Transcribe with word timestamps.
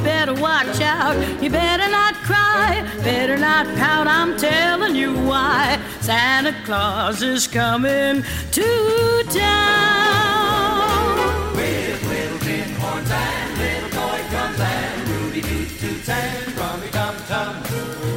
You 0.00 0.06
better 0.06 0.32
watch 0.32 0.80
out. 0.80 1.14
You 1.42 1.50
better 1.50 1.86
not 1.90 2.14
cry. 2.24 2.82
Better 3.04 3.36
not 3.36 3.66
pout. 3.76 4.06
I'm 4.06 4.34
telling 4.38 4.94
you 4.94 5.12
why. 5.12 5.78
Santa 6.00 6.54
Claus 6.64 7.20
is 7.22 7.46
coming 7.46 8.24
to 8.52 9.22
town. 9.28 9.44
With 11.54 12.02
little 12.08 12.38
tin 12.38 12.70
horns 12.76 13.10
and 13.10 13.58
little 13.58 13.90
toy 13.90 14.22
drums 14.30 14.60
and 14.60 15.08
Rudy 15.10 15.42
Toots 15.42 15.78
Toots 15.78 16.08
and 16.08 16.56
Rummy 16.56 16.88
Tum 16.88 17.14
Tum. 17.28 17.62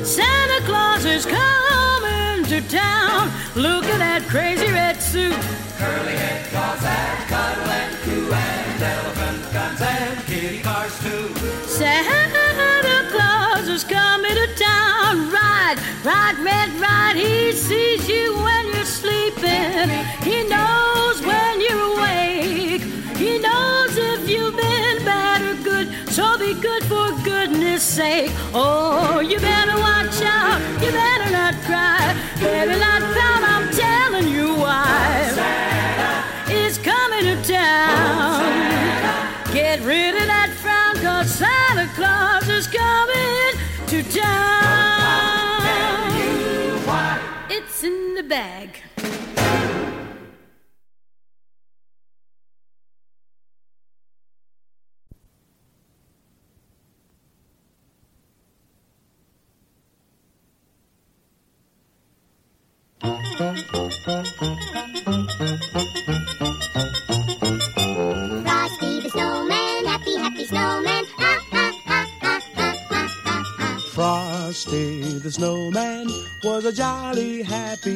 Santa 0.05 0.61
Claus 0.65 1.03
is 1.03 1.25
coming 1.25 2.45
to 2.45 2.61
town. 2.69 3.29
Look 3.57 3.83
at 3.83 3.97
that 3.97 4.25
crazy 4.29 4.71
red 4.71 5.01
suit. 5.01 5.35
Curly 5.77 6.15
head 6.15 6.49
dolls 6.53 6.79
that 6.79 7.27
cuddle 7.27 7.69
and 7.69 7.93
coo 8.03 8.31
and 8.31 8.81
elephant 8.81 9.51
guns 9.51 9.81
and 9.81 10.22
kitty 10.53 10.63
cars 10.63 10.99
too. 10.99 11.35
Santa 11.67 13.07
Claus 13.11 13.67
is 13.67 13.83
coming 13.83 14.35
to 14.35 14.47
town. 14.55 15.31
Ride, 15.31 15.77
ride, 16.03 16.37
red, 16.39 16.69
ride. 16.79 17.15
He 17.15 17.51
sees 17.51 18.07
you 18.07 18.35
when 18.35 18.65
you're 18.73 18.85
sleeping. 18.85 19.89
He 20.21 20.47
knows 20.47 21.21
when 21.25 21.61
you're 21.61 21.97
awake. 21.97 22.81
He 23.17 23.39
knows 23.39 23.97
if 23.97 24.29
you've 24.29 24.55
been 24.55 25.05
bad 25.05 25.41
or 25.41 25.63
good. 25.63 25.87
So 26.09 26.37
be 26.37 26.53
good 26.53 26.83
for 26.83 27.11
goodness 27.23 27.83
sake. 27.83 28.31
Oh, 28.53 29.19
you 29.19 29.39
better 29.39 29.77
watch 29.77 30.21
out. 30.21 30.59
You 30.81 30.91
better 30.91 31.31
not 31.31 31.53
cry. 31.65 32.15
Better 32.39 32.77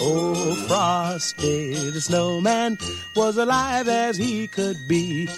Oh, 0.00 0.54
Frosty 0.66 1.90
the 1.90 2.00
snowman 2.00 2.78
was 3.14 3.36
alive 3.36 3.88
as 3.88 4.16
he 4.16 4.48
could 4.48 4.76
be. 4.88 5.28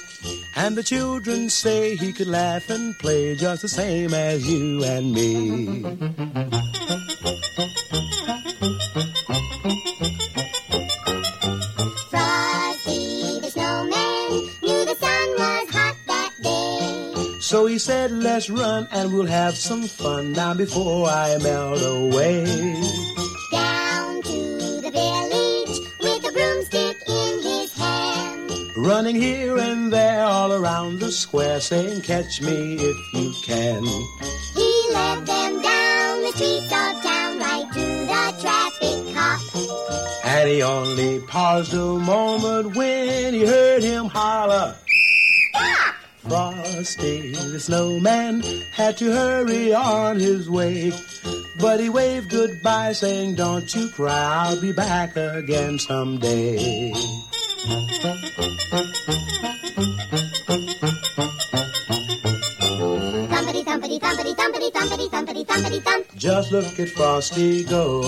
And 0.56 0.76
the 0.76 0.82
children 0.82 1.50
say 1.50 1.96
he 1.96 2.12
could 2.12 2.28
laugh 2.28 2.70
and 2.70 2.98
play 2.98 3.34
just 3.34 3.62
the 3.62 3.68
same 3.68 4.14
as 4.14 4.46
you 4.48 4.82
and 4.84 5.12
me. 5.12 5.82
Frosty 12.10 13.40
the 13.40 13.50
snowman 13.50 14.30
knew 14.62 14.84
the 14.84 14.96
sun 14.98 15.28
was 15.36 15.70
hot 15.70 15.96
that 16.06 16.30
day. 16.42 17.40
So 17.40 17.66
he 17.66 17.78
said, 17.78 18.12
let's 18.12 18.48
run 18.48 18.88
and 18.92 19.12
we'll 19.12 19.26
have 19.26 19.56
some 19.56 19.82
fun 19.88 20.32
now 20.32 20.54
before 20.54 21.08
I 21.08 21.36
melt 21.38 21.82
away. 21.82 23.03
Running 28.76 29.14
here 29.14 29.56
and 29.56 29.92
there 29.92 30.24
all 30.24 30.52
around 30.52 30.98
the 30.98 31.12
square 31.12 31.60
saying, 31.60 32.02
catch 32.02 32.42
me 32.42 32.74
if 32.74 33.14
you 33.14 33.32
can. 33.44 33.84
He 33.84 34.88
led 34.92 35.24
them 35.24 35.62
down 35.62 36.22
the 36.22 36.32
streets 36.34 36.64
of 36.64 37.02
town 37.02 37.38
right 37.38 37.66
to 37.72 37.80
the 37.80 38.34
traffic 38.42 39.14
cop. 39.14 40.24
And 40.24 40.48
he 40.48 40.62
only 40.62 41.20
paused 41.20 41.72
a 41.72 41.98
moment 42.00 42.74
when 42.74 43.34
he 43.34 43.46
heard 43.46 43.84
him 43.84 44.06
holler. 44.06 44.74
Stop! 45.54 45.94
Frosty 46.28 47.30
the 47.30 47.60
snowman 47.60 48.42
had 48.72 48.96
to 48.96 49.12
hurry 49.12 49.72
on 49.72 50.18
his 50.18 50.50
way. 50.50 50.92
But 51.60 51.78
he 51.78 51.88
waved 51.90 52.28
goodbye 52.28 52.92
saying, 52.92 53.36
don't 53.36 53.72
you 53.72 53.88
cry, 53.90 54.48
I'll 54.48 54.60
be 54.60 54.72
back 54.72 55.16
again 55.16 55.78
someday. 55.78 56.92
Just 66.24 66.52
look 66.52 66.80
at 66.80 66.88
Frosty 66.88 67.64
go. 67.64 68.00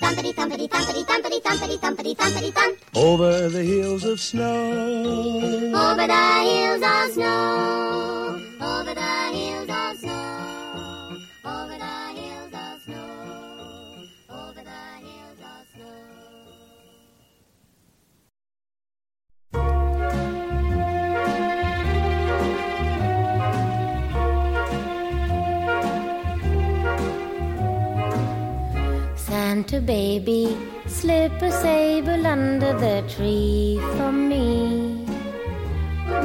Thumpity 0.00 0.32
thumpity 0.32 0.68
thumpity 0.68 1.04
thumpity 1.04 1.40
thumpity 1.42 1.78
thumpity 1.78 2.14
thumpity 2.14 2.52
thump. 2.54 2.78
Over 2.94 3.48
the 3.48 3.64
hills 3.64 4.04
of 4.04 4.20
snow. 4.20 4.70
Over 5.74 6.06
the 6.06 6.14
hills 6.14 6.82
of 6.82 7.12
snow. 7.12 8.40
Over 8.60 8.94
the 8.94 9.00
hills 9.34 9.68
of 9.68 9.98
snow. 9.98 11.18
Over 11.44 11.76
the 11.76 12.07
Santa 29.48 29.80
baby, 29.80 30.54
slip 30.86 31.32
a 31.40 31.50
sable 31.50 32.26
under 32.26 32.74
the 32.74 33.02
tree 33.08 33.80
for 33.96 34.12
me. 34.12 35.06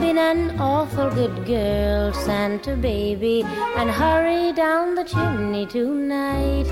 Been 0.02 0.18
an 0.18 0.60
awful 0.60 1.10
good 1.10 1.46
girl, 1.46 2.12
Santa 2.12 2.76
baby, 2.76 3.44
and 3.78 3.90
hurry 3.90 4.52
down 4.52 4.96
the 4.96 5.06
chimney 5.06 5.66
tonight. 5.66 6.68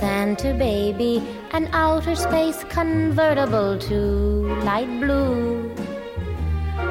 Santa 0.00 0.52
baby, 0.54 1.22
an 1.52 1.68
outer 1.72 2.16
space 2.16 2.64
convertible 2.64 3.78
to 3.78 4.00
light 4.64 4.90
blue. 4.98 5.70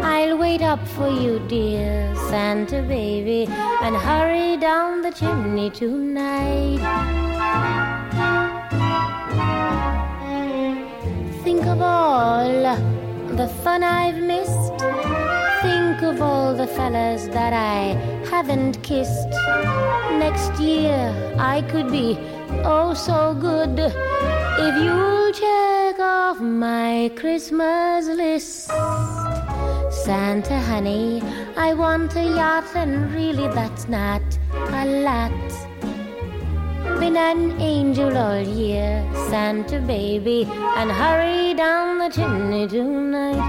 I'll 0.04 0.38
wait 0.38 0.62
up 0.62 0.86
for 0.88 1.10
you, 1.10 1.40
dear 1.48 2.14
Santa 2.30 2.82
baby, 2.82 3.48
and 3.82 3.96
hurry 3.96 4.58
down 4.58 5.02
the 5.02 5.12
chimney 5.12 5.70
tonight. 5.70 6.80
Think 11.44 11.66
of 11.66 11.82
all 11.82 12.50
the 13.36 13.48
fun 13.64 13.84
I've 13.84 14.18
missed. 14.18 14.80
Think 15.62 16.02
of 16.04 16.22
all 16.22 16.54
the 16.54 16.68
fellas 16.68 17.28
that 17.28 17.54
I 17.54 17.96
haven't 18.30 18.82
kissed. 18.84 19.30
Next 20.18 20.60
year 20.60 21.14
I 21.38 21.62
could 21.70 21.92
be 21.92 22.18
oh 22.64 22.94
so 22.94 23.34
good 23.34 23.80
if 23.80 24.76
you'll 24.84 25.32
check 25.34 26.00
off 26.00 26.40
my 26.40 27.12
Christmas 27.16 28.08
list. 28.08 28.70
Santa 30.04 30.58
honey, 30.60 31.22
I 31.58 31.74
want 31.74 32.16
a 32.16 32.24
yacht, 32.24 32.74
and 32.74 33.12
really 33.14 33.48
that's 33.50 33.88
not 33.88 34.22
a 34.54 34.86
lot. 34.86 35.32
Been 37.00 37.18
an 37.18 37.60
angel 37.62 38.18
all 38.18 38.42
year, 38.42 39.06
Santa 39.30 39.80
baby, 39.80 40.48
and 40.78 40.90
hurry 40.90 41.54
down 41.54 41.98
the 41.98 42.10
chimney 42.10 42.68
tonight. 42.68 43.44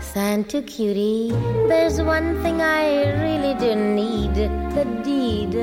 Santa 0.00 0.62
cutie, 0.62 1.30
there's 1.68 2.00
one 2.00 2.42
thing 2.42 2.62
I 2.62 3.12
really 3.22 3.54
do 3.60 3.74
need 3.74 4.34
the 4.34 4.84
deed 5.04 5.54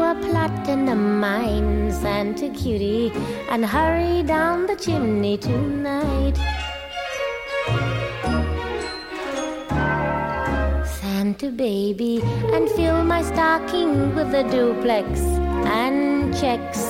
a 0.00 0.14
platinum 0.14 1.20
mine, 1.20 1.92
Santa 1.92 2.48
cutie, 2.50 3.10
and 3.50 3.64
hurry 3.64 4.22
down 4.22 4.66
the 4.66 4.76
chimney 4.76 5.36
tonight. 5.36 6.36
Santa 11.00 11.50
baby, 11.50 12.20
and 12.52 12.68
fill 12.70 13.04
my 13.04 13.22
stocking 13.22 14.14
with 14.14 14.34
a 14.34 14.44
duplex 14.50 15.20
and 15.80 16.36
checks. 16.38 16.80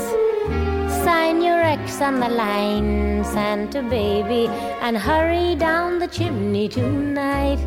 Sign 1.04 1.40
your 1.40 1.60
X 1.60 2.00
on 2.00 2.20
the 2.20 2.28
line, 2.28 3.24
Santa 3.24 3.82
baby, 3.82 4.46
and 4.80 4.96
hurry 4.96 5.54
down 5.54 5.98
the 5.98 6.08
chimney 6.08 6.68
tonight. 6.68 7.58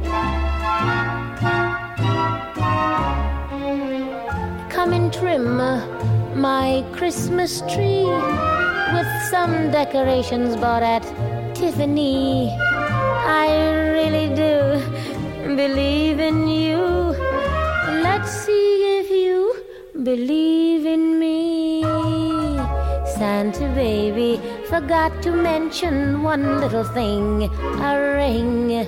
Come 4.71 4.93
and 4.93 5.13
trim 5.13 5.59
uh, 5.59 5.85
my 6.33 6.83
Christmas 6.93 7.59
tree 7.73 8.05
with 8.93 9.09
some 9.29 9.69
decorations 9.69 10.55
bought 10.55 10.81
at 10.81 11.03
Tiffany. 11.53 12.49
I 12.57 13.47
really 13.91 14.33
do 14.33 15.55
believe 15.55 16.19
in 16.19 16.47
you. 16.47 16.77
Let's 18.07 18.31
see 18.31 18.99
if 18.99 19.11
you 19.11 19.61
believe 20.03 20.85
in 20.85 21.19
me. 21.19 21.83
Santa 23.17 23.67
baby 23.75 24.39
forgot 24.67 25.21
to 25.23 25.31
mention 25.31 26.23
one 26.23 26.61
little 26.61 26.85
thing 26.85 27.43
a 27.89 27.91
ring. 28.15 28.87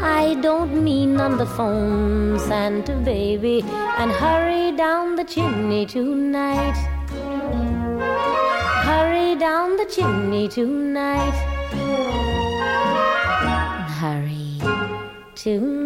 I 0.00 0.34
don't 0.40 0.84
mean 0.84 1.20
on 1.20 1.38
the 1.38 1.46
phone, 1.46 2.38
Santa 2.38 2.94
baby, 2.96 3.64
and 3.98 4.10
hurry 4.10 4.76
down 4.76 5.16
the 5.16 5.24
chimney 5.24 5.86
tonight. 5.86 6.76
Hurry 8.84 9.34
down 9.36 9.76
the 9.76 9.86
chimney 9.86 10.48
tonight. 10.48 11.36
Hurry 13.98 14.60
tonight. 15.34 15.85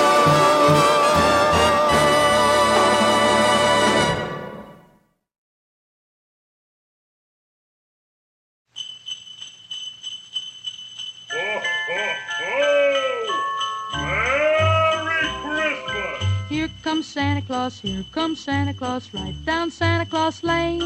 Comes 16.91 17.07
Santa 17.07 17.41
Claus, 17.41 17.79
here 17.79 18.03
comes 18.11 18.41
Santa 18.41 18.73
Claus, 18.73 19.13
right 19.13 19.33
down 19.45 19.71
Santa 19.71 20.05
Claus 20.05 20.43
Lane. 20.43 20.81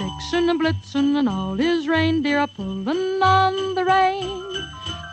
Vixen 0.00 0.50
and 0.50 0.60
Blitzen 0.60 1.16
and 1.16 1.28
all 1.28 1.54
his 1.54 1.86
reindeer 1.86 2.40
are 2.40 2.48
pulling 2.48 3.22
on 3.22 3.76
the 3.76 3.84
rein. 3.84 4.42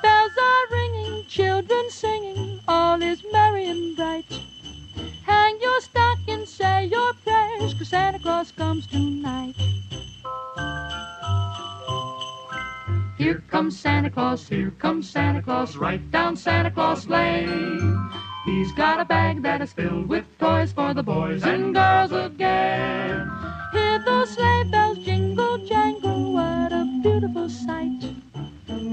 Bells 0.01 0.31
are 0.41 0.65
ringing, 0.71 1.23
children 1.27 1.87
singing, 1.91 2.59
all 2.67 2.99
is 2.99 3.23
merry 3.31 3.65
and 3.67 3.95
bright. 3.95 4.25
Hang 5.23 5.61
your 5.61 5.79
stocking, 5.81 6.47
say 6.47 6.87
your 6.87 7.13
prayers, 7.23 7.75
'cause 7.75 7.89
Santa 7.89 8.17
Claus 8.17 8.51
comes 8.51 8.87
tonight. 8.87 9.55
Here 13.21 13.43
comes 13.51 13.79
Santa 13.79 14.09
Claus, 14.09 14.49
here 14.49 14.71
comes 14.79 15.07
Santa 15.07 15.43
Claus, 15.43 15.77
right 15.77 16.01
down 16.09 16.35
Santa 16.35 16.71
Claus 16.71 17.07
Lane. 17.07 18.09
He's 18.45 18.71
got 18.71 18.99
a 18.99 19.05
bag 19.05 19.43
that 19.43 19.61
is 19.61 19.71
filled 19.71 20.09
with 20.09 20.25
toys 20.39 20.71
for 20.71 20.95
the 20.95 21.03
boys 21.03 21.43
and 21.43 21.71
girls 21.71 22.11
again. 22.11 23.29
Hear 23.73 24.03
those 24.03 24.31
sleigh 24.31 24.63
bells 24.71 24.97
jingle 25.05 25.59
jangle, 25.67 26.33
what 26.33 26.73
a 26.73 26.83
beautiful 27.03 27.47
sight. 27.47 28.01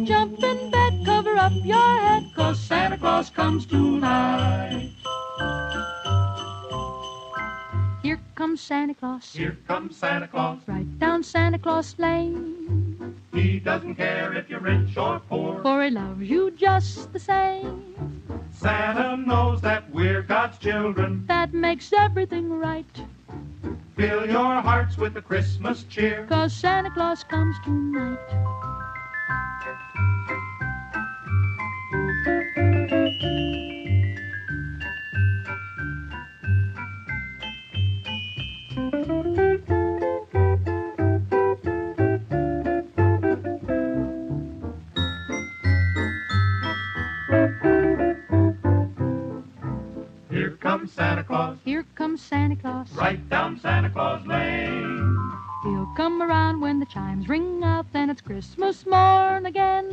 Jump 0.05 0.45
in 0.45 0.71
bed, 0.73 1.07
cover 1.07 1.39
up 1.39 1.55
your 1.65 1.99
head, 2.01 2.31
cause 2.37 2.61
Santa 2.61 2.99
Claus 2.99 3.31
comes 3.31 3.65
tonight. 3.65 4.93
Here 8.03 8.21
comes 8.37 8.61
Santa 8.61 8.95
Claus, 8.95 9.33
Here 9.33 9.59
comes 9.67 9.97
Santa 9.97 10.29
Claus. 10.29 10.59
right 10.67 10.99
down 10.99 11.23
Santa 11.23 11.59
Claus 11.59 11.95
Lane. 11.99 13.17
He 13.33 13.59
doesn't 13.59 13.97
care 13.97 14.33
if 14.35 14.49
you're 14.49 14.61
rich 14.61 14.97
or 14.97 15.21
poor. 15.21 15.61
For 15.63 15.83
he 15.85 15.91
loves 15.91 16.23
you 16.23 16.51
just 16.53 17.13
the 17.13 17.19
same. 17.19 17.95
Santa 18.53 19.17
knows 19.17 19.61
that 19.63 19.91
we're 19.91 20.23
God's 20.23 20.59
children. 20.59 21.25
That 21.27 21.53
makes 21.53 21.93
everything 21.93 22.51
right. 22.59 22.87
Fill 23.97 24.27
your 24.27 24.61
hearts 24.61 24.97
with 24.97 25.15
the 25.15 25.23
Christmas 25.23 25.83
cheer. 25.85 26.25
Cause 26.29 26.53
Santa 26.53 26.91
Claus 26.91 27.25
comes 27.25 27.57
tonight. 27.65 28.19
Claus. 52.61 52.89
Here 52.89 52.99
comes 52.99 52.99
Santa 52.99 52.99
Claus. 52.99 52.99
Right 52.99 53.29
down 53.29 53.61
Santa 53.61 53.91
Claus 53.91 54.27
Lane. 54.27 55.17
He'll 55.65 55.93
come 55.97 56.23
around 56.23 56.61
when 56.61 56.79
the 56.79 56.87
chimes 56.87 57.29
ring 57.29 57.63
out, 57.65 57.93
then 57.93 58.11
it's 58.11 58.21
Christmas 58.21 58.87
morn 58.87 59.47
again. 59.47 59.91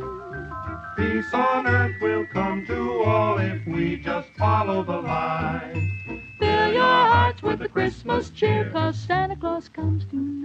Peace 0.96 1.34
on 1.34 1.66
earth 1.66 2.00
will 2.00 2.26
come 2.32 2.64
to 2.66 3.02
all 3.02 3.38
if 3.38 3.66
we 3.66 3.96
just 3.96 4.28
follow 4.38 4.84
the 4.84 4.96
line. 4.96 6.22
Fill 6.38 6.72
your 6.72 6.82
hearts 6.82 7.42
with 7.42 7.58
the 7.58 7.68
Christmas 7.68 8.30
cheer, 8.30 8.70
cause 8.70 8.98
Santa 8.98 9.36
Claus 9.36 9.68
comes 9.68 10.04
tonight. 10.06 10.35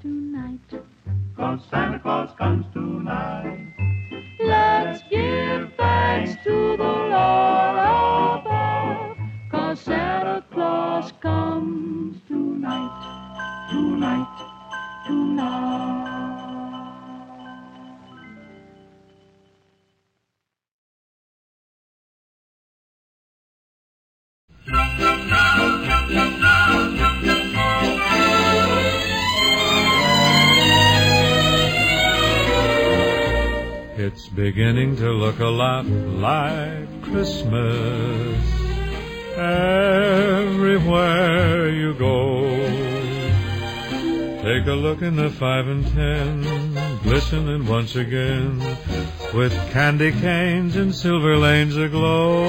Claus 0.00 0.31
beginning 34.72 34.96
to 34.96 35.10
look 35.10 35.38
a 35.38 35.44
lot 35.44 35.84
like 35.84 37.02
Christmas 37.02 38.42
everywhere 39.36 40.88
you 41.68 41.92
go. 41.92 42.48
Take 44.40 44.66
a 44.66 44.72
look 44.72 45.02
in 45.02 45.16
the 45.16 45.28
five 45.28 45.68
and 45.68 45.86
ten, 45.88 46.72
glistening 47.02 47.66
once 47.66 47.96
again, 47.96 48.60
with 49.34 49.52
candy 49.72 50.10
canes 50.10 50.74
and 50.76 50.94
silver 50.94 51.36
lanes 51.36 51.76
aglow. 51.76 52.46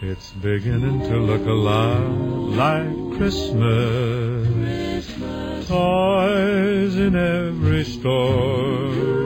It's 0.00 0.30
beginning 0.34 1.00
to 1.00 1.16
look 1.18 1.44
a 1.46 1.50
lot 1.50 1.98
like 2.62 3.18
Christmas. 3.18 4.46
Toys 5.66 6.94
in 6.96 7.16
every 7.16 7.82
store. 7.82 9.25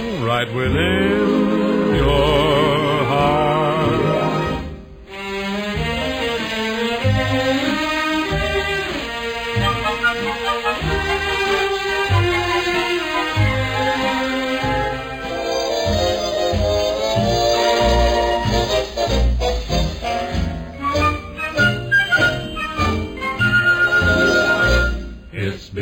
right 0.31 0.53
within 0.53 1.93
your 1.93 3.05
heart. 3.05 3.50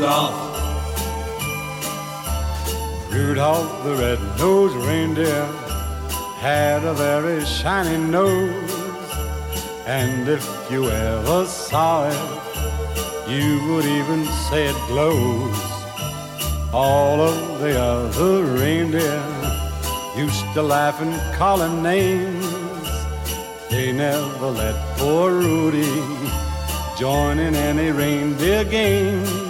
Rudolph. 0.00 0.32
Rudolph 3.12 3.84
the 3.84 3.96
red-nosed 3.96 4.76
reindeer 4.86 5.44
had 6.38 6.82
a 6.84 6.94
very 6.94 7.44
shiny 7.44 7.98
nose. 7.98 9.12
And 9.84 10.26
if 10.26 10.42
you 10.70 10.88
ever 10.88 11.44
saw 11.44 12.08
it, 12.08 13.28
you 13.28 13.62
would 13.66 13.84
even 13.84 14.24
say 14.48 14.68
it 14.68 14.76
glows. 14.86 15.54
All 16.72 17.20
of 17.20 17.60
the 17.60 17.78
other 17.78 18.44
reindeer 18.44 19.22
used 20.16 20.50
to 20.54 20.62
laugh 20.62 21.02
and 21.02 21.12
call 21.36 21.60
him 21.60 21.82
names. 21.82 22.46
They 23.68 23.92
never 23.92 24.46
let 24.46 24.96
poor 24.96 25.32
Rudy 25.32 25.92
join 26.98 27.38
in 27.38 27.54
any 27.54 27.90
reindeer 27.90 28.64
game. 28.64 29.49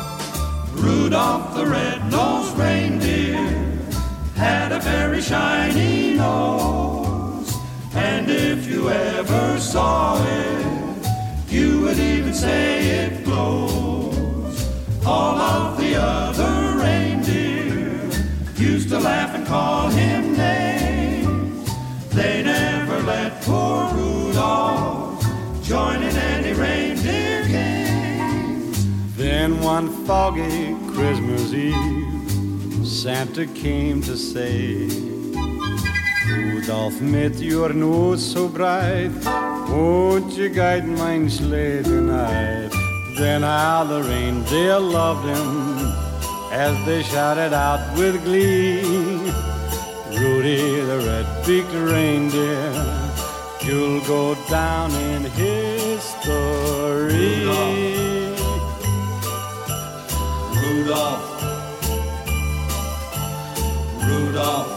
Rudolph 0.81 1.53
the 1.53 1.67
red-nosed 1.67 2.57
reindeer 2.57 3.37
had 4.35 4.71
a 4.71 4.79
very 4.79 5.21
shiny 5.21 6.15
nose. 6.15 7.53
And 7.93 8.31
if 8.31 8.67
you 8.67 8.89
ever 8.89 9.59
saw 9.59 10.19
it, 10.25 11.07
you 11.49 11.81
would 11.81 11.99
even 11.99 12.33
say 12.33 13.05
it 13.05 13.23
glows. 13.23 14.57
All 15.05 15.37
of 15.37 15.77
the 15.77 15.95
other 15.97 16.79
reindeer 16.79 18.09
used 18.57 18.89
to 18.89 18.99
laugh 18.99 19.35
and 19.35 19.45
call 19.45 19.89
him 19.89 20.35
names. 20.35 21.69
They 22.09 22.41
never 22.41 23.03
let 23.03 23.39
poor 23.43 23.93
Rudolph 23.93 25.23
join 25.61 26.01
in 26.01 26.15
any 26.15 26.40
Then 29.41 29.59
one 29.61 29.89
foggy 30.05 30.75
Christmas 30.93 31.51
Eve, 31.51 32.85
Santa 32.85 33.47
came 33.47 33.99
to 34.03 34.15
say, 34.15 34.87
Rudolph, 36.27 37.01
mit 37.01 37.39
your 37.39 37.73
nose 37.73 38.23
so 38.23 38.47
bright, 38.47 39.09
won't 39.67 40.31
you 40.33 40.49
guide 40.49 40.87
my 40.87 41.27
sleigh 41.27 41.81
tonight? 41.81 42.69
Then 43.17 43.41
how 43.41 43.83
the 43.83 44.03
reindeer 44.03 44.77
loved 44.77 45.25
him 45.25 45.87
as 46.51 46.75
they 46.85 47.01
shouted 47.01 47.51
out 47.51 47.97
with 47.97 48.23
glee. 48.23 48.83
Rudy 50.19 50.81
the 50.81 50.99
red-beaked 51.07 51.73
reindeer, 51.73 52.73
you'll 53.65 54.01
go 54.01 54.35
down 54.51 54.91
in 54.91 55.23
history. 55.31 56.29
Rudolph. 57.47 58.00
Rudolph. 60.91 61.31
Rocking 64.03 64.70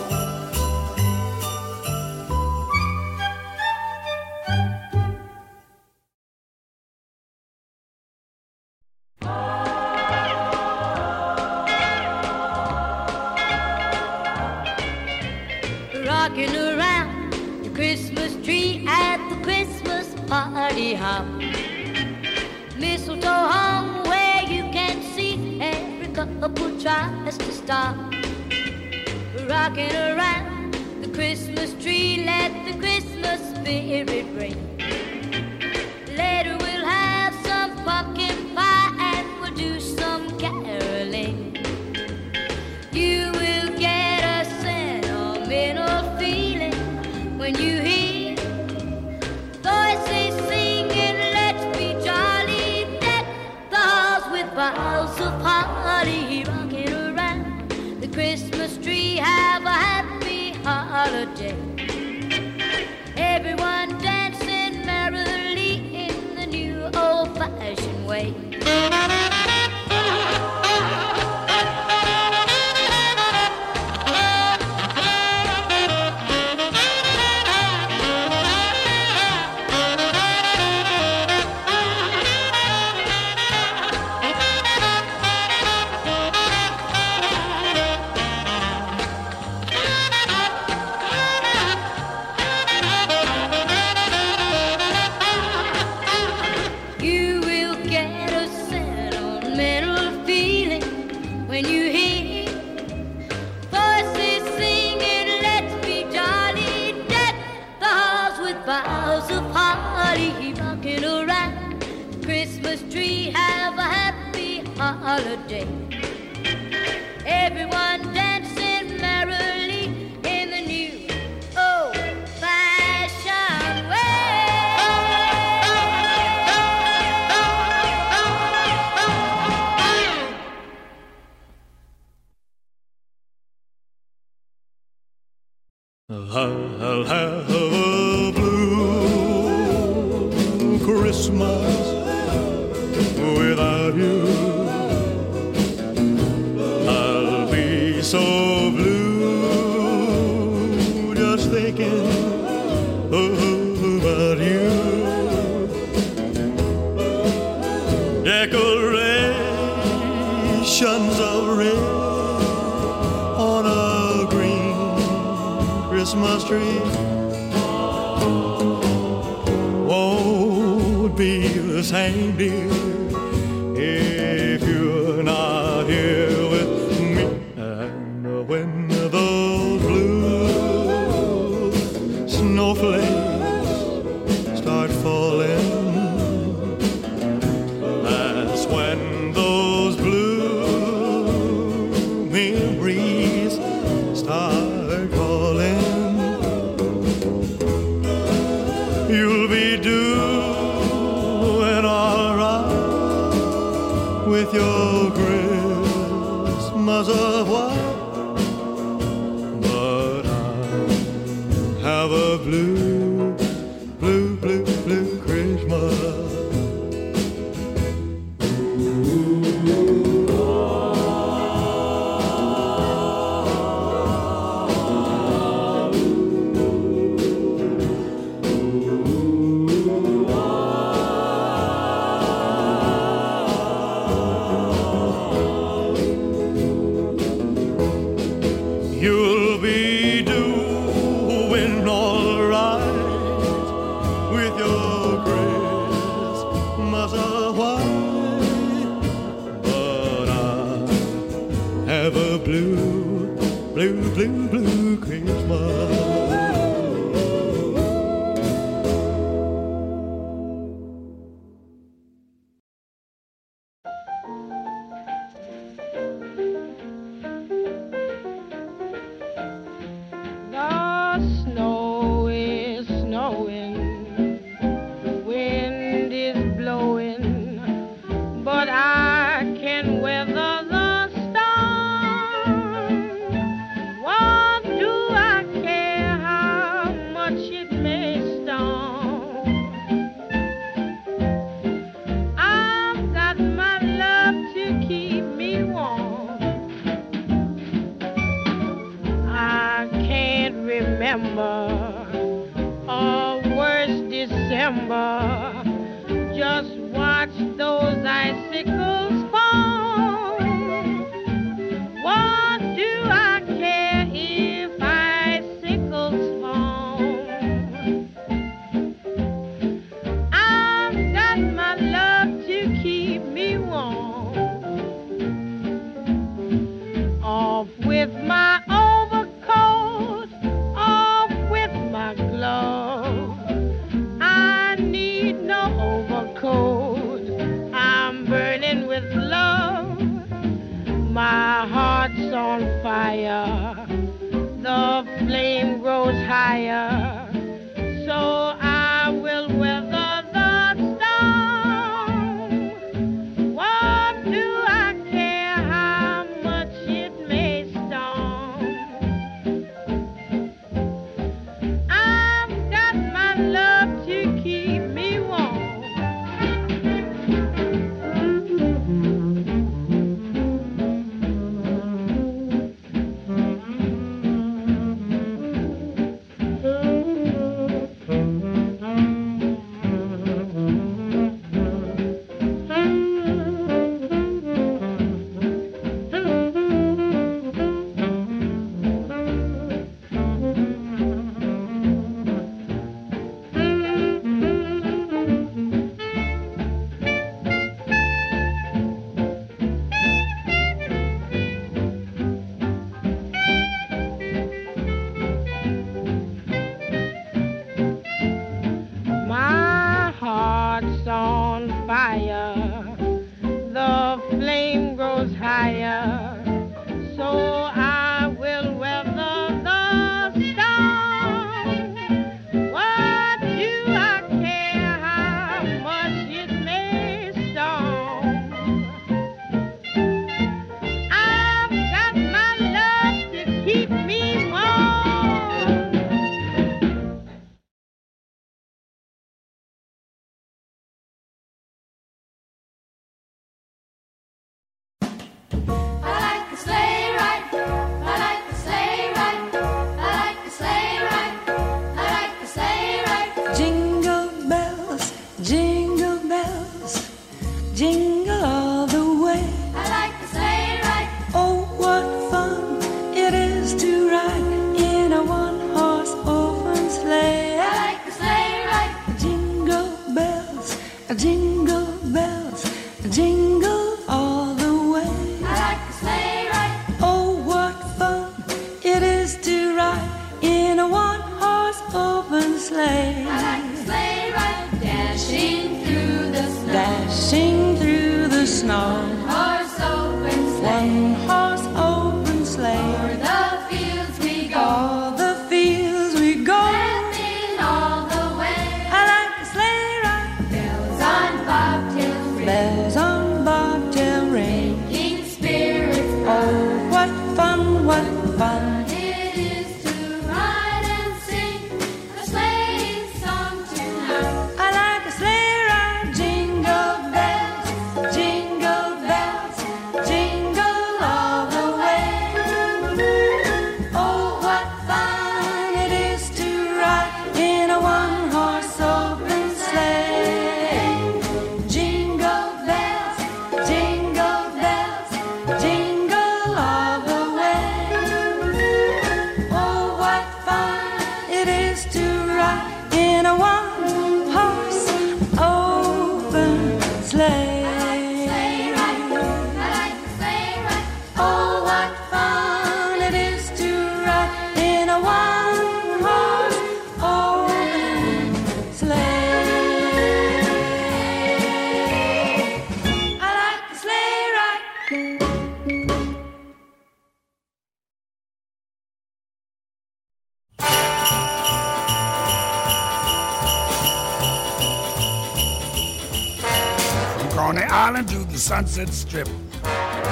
Sunset 578.45 578.91
Strip. 578.91 579.27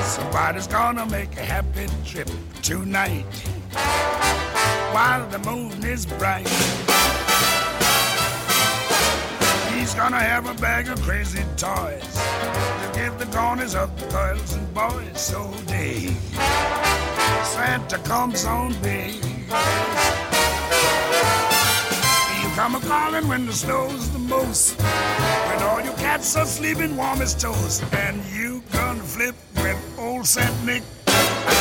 Somebody's 0.05 0.67
gonna 0.67 1.05
make 1.05 1.37
a 1.37 1.43
happy 1.43 1.87
trip 2.03 2.31
tonight 2.63 3.27
while 4.95 5.29
the 5.29 5.39
moon 5.41 5.85
is 5.85 6.07
bright. 6.07 6.49
He's 9.75 9.93
gonna 9.93 10.19
have 10.19 10.49
a 10.49 10.55
bag 10.55 10.89
of 10.89 11.03
crazy 11.03 11.45
toys 11.59 12.15
to 12.81 12.91
give 12.95 13.19
the 13.19 13.29
corners 13.37 13.75
of 13.75 13.95
the 14.01 14.07
girls 14.07 14.55
and 14.55 14.73
boys 14.73 15.21
so 15.21 15.53
day. 15.67 16.07
Santa 17.45 17.99
comes 17.99 18.47
on 18.47 18.73
big. 18.81 19.32
Come 22.63 22.77
a 22.77 22.81
calling 22.87 23.27
when 23.27 23.45
the 23.45 23.53
snow's 23.53 24.09
the 24.13 24.21
most. 24.21 24.81
When 25.49 25.63
all 25.65 25.81
your 25.81 25.95
cats 25.95 26.37
are 26.37 26.47
sleeping 26.47 26.97
warm 26.97 27.21
as 27.21 27.35
toast. 27.35 27.83
And 27.93 28.25
you 28.27 28.63
gonna 28.73 29.03
flip 29.03 29.35
with 29.57 29.79
old 29.99 30.25
Saint 30.25 30.65
Nick. 30.65 30.85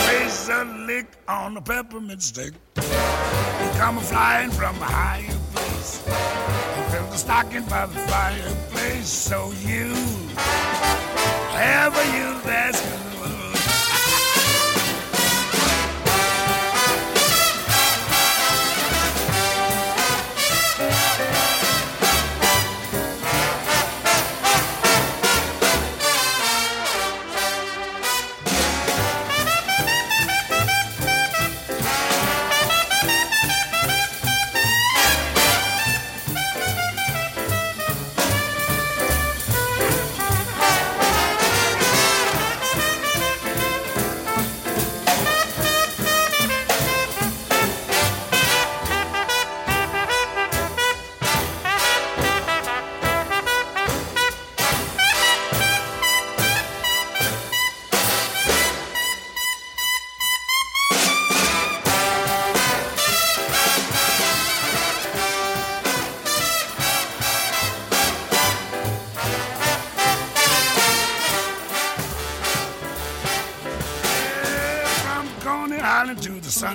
Raise 0.07 0.47
a 0.49 0.63
lick 0.85 1.07
on 1.27 1.57
a 1.57 1.61
peppermint 1.61 2.21
stick. 2.21 2.53
You 2.75 3.69
come 3.79 3.97
a 3.97 4.01
flying 4.01 4.51
from 4.51 4.75
a 4.75 4.91
higher 5.01 5.39
place. 5.55 6.03
You 6.05 6.83
fill 6.91 7.07
the 7.09 7.17
stocking 7.17 7.65
by 7.65 7.87
the 7.87 7.99
fireplace. 8.11 9.09
So 9.09 9.51
you 9.65 9.95
have 11.57 11.97
a 11.97 12.05
you 12.15 12.31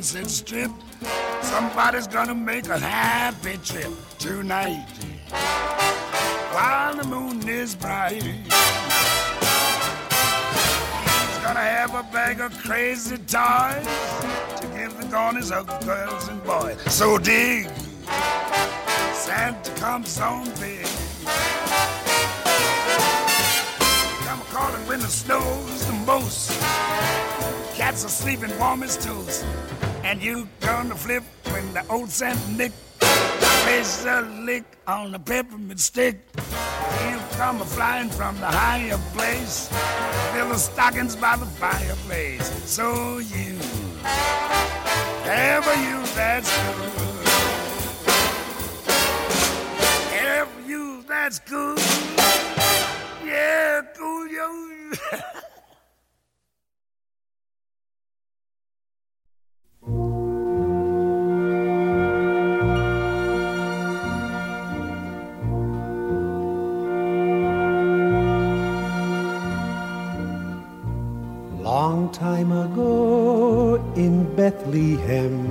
Sunset 0.06 0.30
Strip, 0.30 0.70
somebody's 1.42 2.06
gonna 2.06 2.32
make 2.32 2.68
a 2.68 2.78
happy 2.78 3.58
trip 3.64 3.90
tonight 4.20 4.86
while 6.52 6.94
the 6.94 7.02
moon 7.02 7.48
is 7.48 7.74
bright. 7.74 8.22
He's 8.22 8.46
gonna 11.42 11.58
have 11.58 11.92
a 11.96 12.04
bag 12.12 12.40
of 12.40 12.56
crazy 12.56 13.16
toys 13.18 13.84
to 14.60 14.68
give 14.76 14.96
the 14.96 15.08
corners 15.10 15.50
of 15.50 15.66
girls 15.84 16.28
and 16.28 16.40
boys. 16.44 16.78
So 16.86 17.18
dig, 17.18 17.68
Santa 19.12 19.72
comes 19.72 20.20
on 20.20 20.44
big. 20.60 20.86
Come 24.24 24.40
calling 24.52 24.86
when 24.86 25.00
the 25.00 25.08
snow's 25.08 25.84
the 25.84 25.94
most. 26.06 26.52
Cats 27.74 28.04
are 28.04 28.08
sleeping 28.08 28.56
warm 28.56 28.84
as 28.84 28.96
toast. 28.96 29.44
And 30.06 30.22
you 30.22 30.48
gonna 30.60 30.94
flip 30.94 31.24
when 31.50 31.74
the 31.74 31.84
old 31.90 32.10
Saint 32.10 32.38
Nick 32.56 32.70
plays 33.00 34.04
a 34.04 34.20
lick 34.20 34.62
on 34.86 35.10
the 35.10 35.18
peppermint 35.18 35.80
stick. 35.80 36.20
You 36.36 37.18
come 37.32 37.60
a 37.60 37.64
flying 37.64 38.08
from 38.10 38.38
the 38.38 38.46
higher 38.46 38.98
place. 39.14 39.68
Fill 40.32 40.50
the 40.50 40.58
stockings 40.58 41.16
by 41.16 41.34
the 41.34 41.46
fireplace. 41.46 42.46
So 42.70 43.18
you 43.18 43.58
ever 45.24 45.74
you 45.88 45.98
that's 46.14 46.50
good. 46.62 47.28
Ever 50.14 50.60
you 50.68 51.02
that's 51.08 51.40
good. 51.40 51.80
Yeah, 53.26 53.82
cool 53.96 54.28
yo. 54.28 54.92
Long 72.06 72.14
time 72.14 72.52
ago 72.52 73.82
in 73.96 74.32
Bethlehem, 74.36 75.42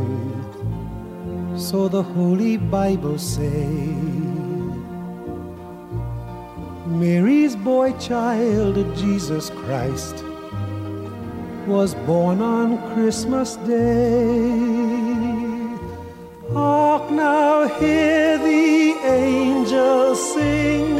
so 1.57 1.89
the 1.89 2.01
Holy 2.01 2.55
Bible 2.55 3.17
say, 3.17 3.67
Mary's 6.87 7.57
boy 7.57 7.91
child, 7.99 8.75
Jesus 8.95 9.49
Christ, 9.49 10.23
was 11.67 11.93
born 12.07 12.39
on 12.39 12.77
Christmas 12.93 13.57
Day. 13.57 14.47
Hark 16.53 17.11
now, 17.11 17.67
hear 17.79 18.37
the 18.37 18.95
angels 19.03 20.33
sing, 20.33 20.99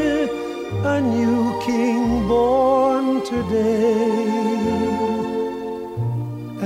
a 0.84 1.00
new 1.00 1.58
king 1.64 2.28
born 2.28 3.24
today 3.24 4.55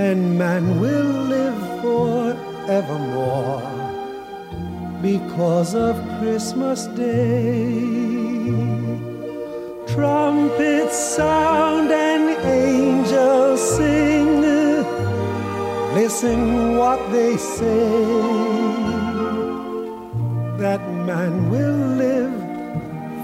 and 0.00 0.38
man 0.38 0.80
will 0.80 1.12
live 1.34 1.60
forevermore 1.82 3.62
because 5.02 5.74
of 5.74 5.94
Christmas 6.18 6.86
Day. 6.86 7.80
Trumpets 9.92 10.96
sound 10.96 11.90
and 11.92 12.30
angels 12.46 13.60
sing. 13.76 14.30
Listen 15.94 16.76
what 16.76 17.00
they 17.12 17.36
say 17.36 17.88
that 20.62 20.80
man 21.10 21.50
will 21.50 21.80
live 22.04 22.36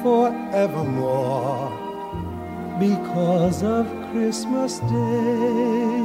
forevermore 0.02 1.75
because 2.78 3.62
of 3.62 3.86
Christmas 4.10 4.80
Day. 4.80 5.96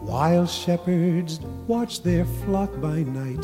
While 0.00 0.46
shepherds 0.46 1.40
watch 1.66 2.02
their 2.02 2.24
flock 2.24 2.70
by 2.80 3.02
night, 3.02 3.42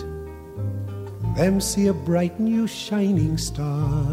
them 1.36 1.60
see 1.60 1.88
a 1.88 1.92
bright 1.92 2.40
new 2.40 2.66
shining 2.66 3.36
star. 3.36 4.06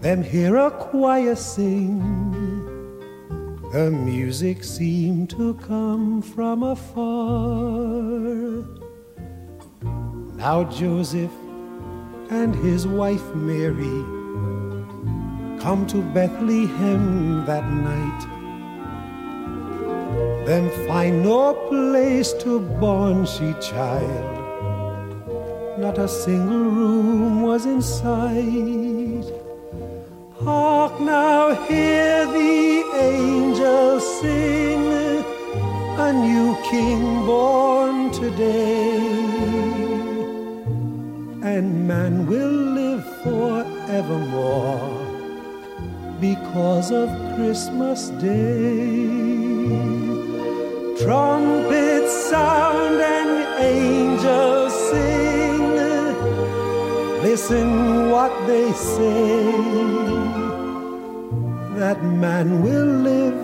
Them 0.00 0.22
hear 0.22 0.56
a 0.56 0.70
choir 0.70 1.34
sing, 1.34 1.98
the 3.72 3.90
music 3.90 4.62
seemed 4.62 5.30
to 5.30 5.54
come 5.54 6.22
from 6.22 6.62
afar. 6.62 7.02
Now 10.36 10.64
Joseph 10.64 11.32
and 12.34 12.54
his 12.54 12.86
wife 12.86 13.26
Mary 13.34 13.98
come 15.64 15.86
to 15.86 16.02
Bethlehem 16.16 17.46
that 17.46 17.66
night. 17.90 18.22
Then 20.44 20.68
find 20.86 21.22
no 21.22 21.54
place 21.68 22.32
to 22.44 22.60
born 22.80 23.24
she 23.24 23.54
child. 23.60 24.32
Not 25.78 25.96
a 25.98 26.08
single 26.08 26.64
room 26.78 27.42
was 27.42 27.64
in 27.66 27.80
sight. 27.80 29.26
Hark 30.44 31.00
now, 31.00 31.54
hear 31.66 32.26
the 32.26 32.84
angels 33.10 34.04
sing, 34.20 35.24
a 36.06 36.12
new 36.12 36.56
king 36.70 37.24
born 37.24 38.10
today 38.10 39.33
and 41.44 41.86
man 41.86 42.26
will 42.26 42.56
live 42.80 43.04
forevermore 43.22 44.88
because 46.18 46.90
of 46.90 47.10
Christmas 47.36 48.08
Day. 48.16 48.96
Trumpets 51.04 52.12
sound 52.30 52.98
and 52.98 53.32
angels 53.60 54.72
sing. 54.88 55.60
Listen 57.22 58.08
what 58.10 58.32
they 58.46 58.72
say. 58.72 59.52
That 61.78 62.02
man 62.02 62.62
will 62.62 62.92
live 63.10 63.38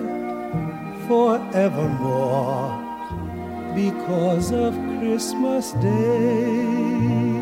forevermore 1.06 2.78
because 3.74 4.52
of 4.52 4.72
Christmas 4.98 5.72
Day. 5.72 7.39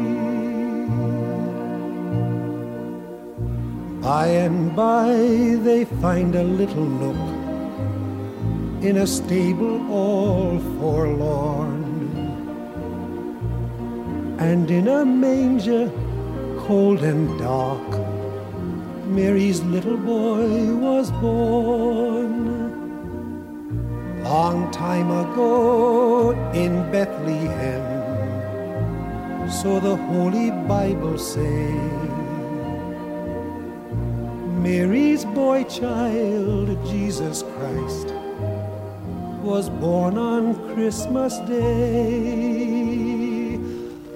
By 4.09 4.29
and 4.29 4.75
by 4.75 5.13
they 5.65 5.85
find 5.85 6.35
a 6.35 6.43
little 6.43 6.87
nook 7.01 8.83
in 8.83 8.97
a 8.97 9.07
stable 9.07 9.93
all 9.93 10.59
forlorn, 10.79 11.85
and 14.39 14.71
in 14.71 14.89
a 14.89 15.05
manger 15.05 15.93
cold 16.61 17.03
and 17.03 17.39
dark, 17.39 17.91
Mary's 19.05 19.61
little 19.65 19.99
boy 19.99 20.75
was 20.77 21.11
born. 21.21 22.33
Long 24.25 24.71
time 24.71 25.11
ago 25.11 26.31
in 26.55 26.91
Bethlehem, 26.91 27.85
so 29.51 29.79
the 29.81 29.97
Holy 29.97 30.51
Bible 30.67 31.19
say. 31.19 31.98
Mary's 34.63 35.25
boy 35.25 35.63
child, 35.65 36.69
Jesus 36.91 37.43
Christ, 37.43 38.13
was 39.41 39.71
born 39.71 40.19
on 40.19 40.55
Christmas 40.75 41.39
Day. 41.47 42.79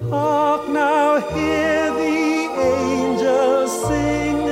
Hark 0.09 0.67
now, 0.69 1.21
hear 1.31 1.91
the 1.91 2.49
angels 2.59 3.71
sing, 3.87 4.49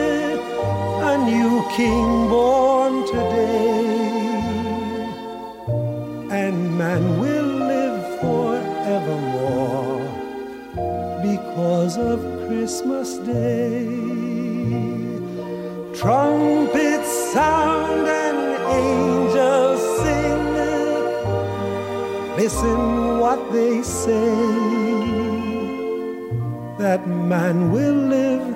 a 1.11 1.17
new 1.25 1.61
king 1.75 2.29
born 2.29 3.05
today. 3.07 4.07
And 6.31 6.77
man 6.77 7.19
will 7.19 7.51
live 7.73 8.19
forevermore 8.21 10.07
because 11.21 11.97
of 11.97 12.19
Christmas 12.47 13.17
Day. 13.17 14.40
Trumpets 16.02 17.32
sound 17.32 18.08
and 18.08 18.39
angels 18.74 19.82
sing. 20.02 20.45
Listen 22.36 23.20
what 23.20 23.39
they 23.54 23.84
say. 23.84 24.36
That 26.80 27.08
man 27.08 27.72
will 27.72 27.93
live 28.18 28.56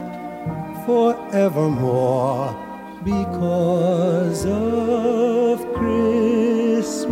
forevermore 0.88 2.56
because 3.04 4.44
of 4.48 5.60
Christmas 5.76 7.06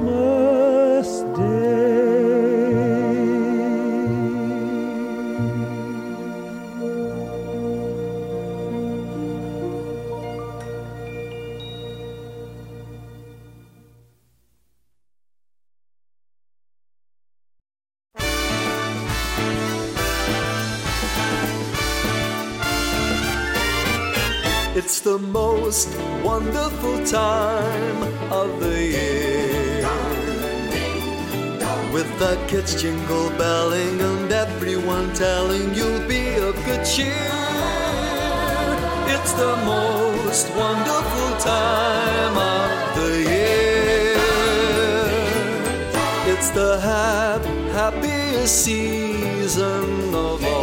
most 25.66 25.88
wonderful 26.26 26.98
time 27.06 28.00
of 28.40 28.50
the 28.60 28.78
year. 28.96 29.88
With 31.94 32.10
the 32.20 32.36
kids 32.50 32.82
jingle 32.82 33.30
belling 33.42 33.98
and 34.02 34.30
everyone 34.30 35.14
telling 35.14 35.74
you'll 35.74 36.06
be 36.06 36.24
of 36.48 36.56
good 36.66 36.84
cheer. 36.94 37.38
It's 39.16 39.34
the 39.44 39.56
most 39.74 40.46
wonderful 40.64 41.32
time 41.54 42.36
of 42.58 42.72
the 42.98 43.12
year. 43.34 44.18
It's 46.32 46.50
the 46.60 46.72
hap- 46.90 47.56
happiest 47.80 48.66
season 48.66 50.14
of 50.14 50.44
all. 50.44 50.63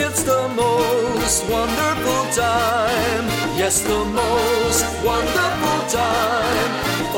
It's 0.00 0.22
the 0.22 0.48
most 0.48 1.42
wonderful 1.50 2.22
time. 2.32 3.24
Yes, 3.56 3.80
the 3.82 4.04
most 4.04 4.84
wonderful 5.04 5.78
time. 5.88 6.70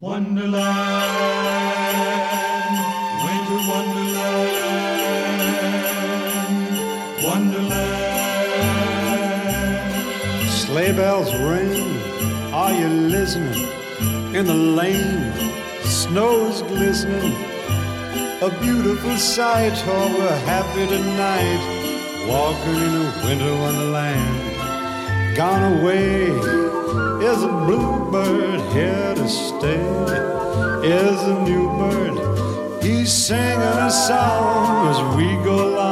Wonderland, 0.00 0.81
listening? 13.22 13.82
in 14.34 14.46
the 14.46 14.54
lane, 14.80 15.32
snow's 15.82 16.62
glistening, 16.62 17.36
a 18.42 18.50
beautiful 18.60 19.16
sight. 19.16 19.74
Oh, 19.86 20.16
we're 20.18 20.38
happy 20.52 20.84
tonight, 20.88 21.62
walking 22.26 22.78
in 22.86 22.92
a 23.00 23.06
winter 23.24 23.54
wonderland. 23.62 25.36
Gone 25.36 25.64
away 25.74 26.22
is 27.30 27.42
a 27.44 27.52
bluebird 27.64 28.60
here 28.72 29.14
to 29.14 29.28
stay. 29.28 29.86
Is 30.82 31.22
a 31.22 31.36
new 31.44 31.68
bird, 31.78 32.82
he's 32.82 33.12
singing 33.12 33.78
a 33.88 33.90
song 33.90 34.88
as 34.90 34.98
we 35.16 35.26
go 35.44 35.56
along, 35.68 35.91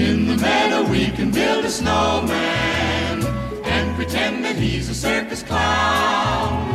In 0.00 0.26
the 0.26 0.36
meadow 0.38 0.90
we 0.90 1.10
can 1.10 1.30
build 1.30 1.62
a 1.66 1.68
snowman 1.68 3.22
and 3.64 3.96
pretend 3.96 4.42
that 4.46 4.56
he's 4.56 4.88
a 4.88 4.94
circus 4.94 5.42
clown. 5.42 6.66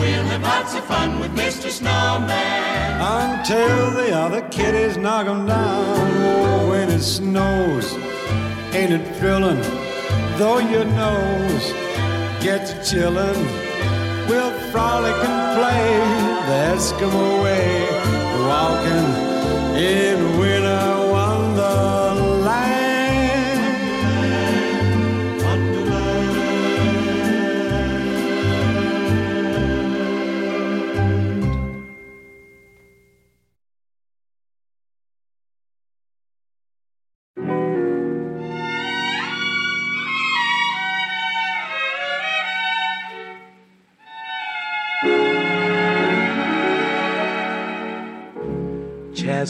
We'll 0.00 0.24
have 0.32 0.42
lots 0.42 0.74
of 0.74 0.82
fun 0.86 1.20
with 1.20 1.30
Mr. 1.36 1.68
Snowman. 1.68 3.00
Until 3.02 3.90
the 3.90 4.16
other 4.16 4.40
kiddies 4.48 4.96
knock 4.96 5.26
him 5.26 5.46
down. 5.46 6.68
When 6.70 6.88
it 6.88 7.02
snows, 7.02 7.92
ain't 8.72 8.92
it 8.98 9.14
thrilling? 9.16 9.60
Though 10.38 10.60
your 10.60 10.86
nose 10.86 11.66
gets 12.42 12.72
chillin', 12.88 13.44
we'll 14.26 14.54
frolic 14.72 15.18
and 15.22 15.40
play 15.58 15.86
the 16.48 16.58
Eskimo 16.74 17.42
way, 17.44 17.68
walking 18.48 19.34
in 19.76 20.38
winter 20.38 20.63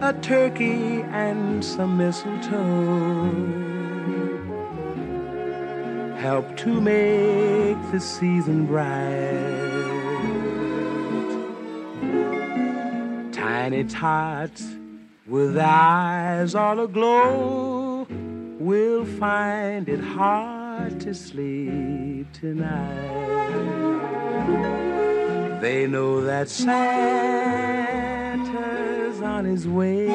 a 0.00 0.12
turkey 0.12 1.02
and 1.10 1.64
some 1.64 1.96
mistletoe 1.96 3.68
help 6.16 6.56
to 6.56 6.80
make 6.80 7.76
the 7.90 7.98
season 8.00 8.66
bright. 8.66 9.32
Tiny 13.32 13.84
tots 13.84 14.64
with 15.26 15.56
eyes 15.58 16.54
all 16.54 16.80
aglow 16.80 18.06
will 18.58 19.04
find 19.04 19.88
it 19.88 20.00
hard 20.00 21.00
to 21.00 21.12
sleep 21.14 22.32
tonight. 22.32 23.58
They 25.60 25.86
know 25.88 26.20
that 26.20 26.48
Santa's 26.48 26.78
on 29.20 29.44
his 29.44 29.66
way. 29.66 30.06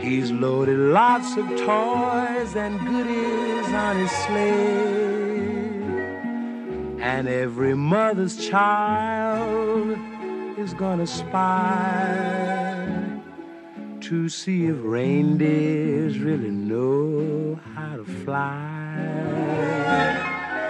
He's 0.00 0.30
loaded 0.30 0.78
lots 0.78 1.36
of 1.36 1.46
toys 1.48 2.54
and 2.54 2.78
goodies 2.80 3.72
on 3.74 3.96
his 3.96 4.10
sleigh. 4.10 5.00
And 7.00 7.26
every 7.28 7.74
mother's 7.74 8.36
child 8.48 9.98
is 10.56 10.72
gonna 10.74 11.06
spy 11.06 12.00
to 14.02 14.28
see 14.28 14.66
if 14.66 14.76
reindeers 14.80 16.18
really 16.18 16.50
know 16.50 17.58
how 17.74 17.96
to 17.96 18.04
fly. 18.04 18.80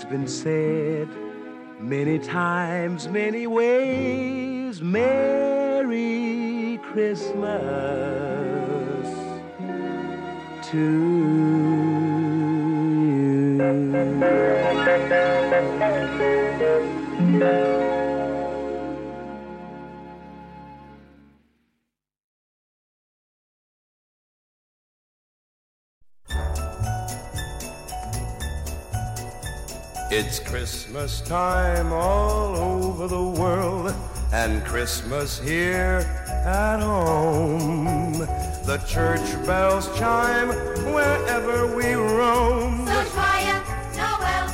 It's 0.00 0.08
been 0.08 0.26
said 0.26 1.08
many 1.78 2.18
times, 2.18 3.06
many 3.08 3.46
ways, 3.46 4.80
Merry 4.80 6.80
Christmas 6.82 7.60
It's 30.22 30.38
Christmas 30.38 31.22
time 31.22 31.94
all 31.94 32.54
over 32.54 33.08
the 33.08 33.40
world, 33.40 33.94
and 34.34 34.62
Christmas 34.66 35.40
here 35.40 36.04
at 36.44 36.80
home. 36.80 38.18
The 38.66 38.84
church 38.86 39.26
bells 39.46 39.88
chime 39.98 40.48
wherever 40.92 41.74
we 41.74 41.94
roam. 41.94 42.86
So 42.86 42.92
joyeux 43.16 43.62
Noël, 43.96 44.48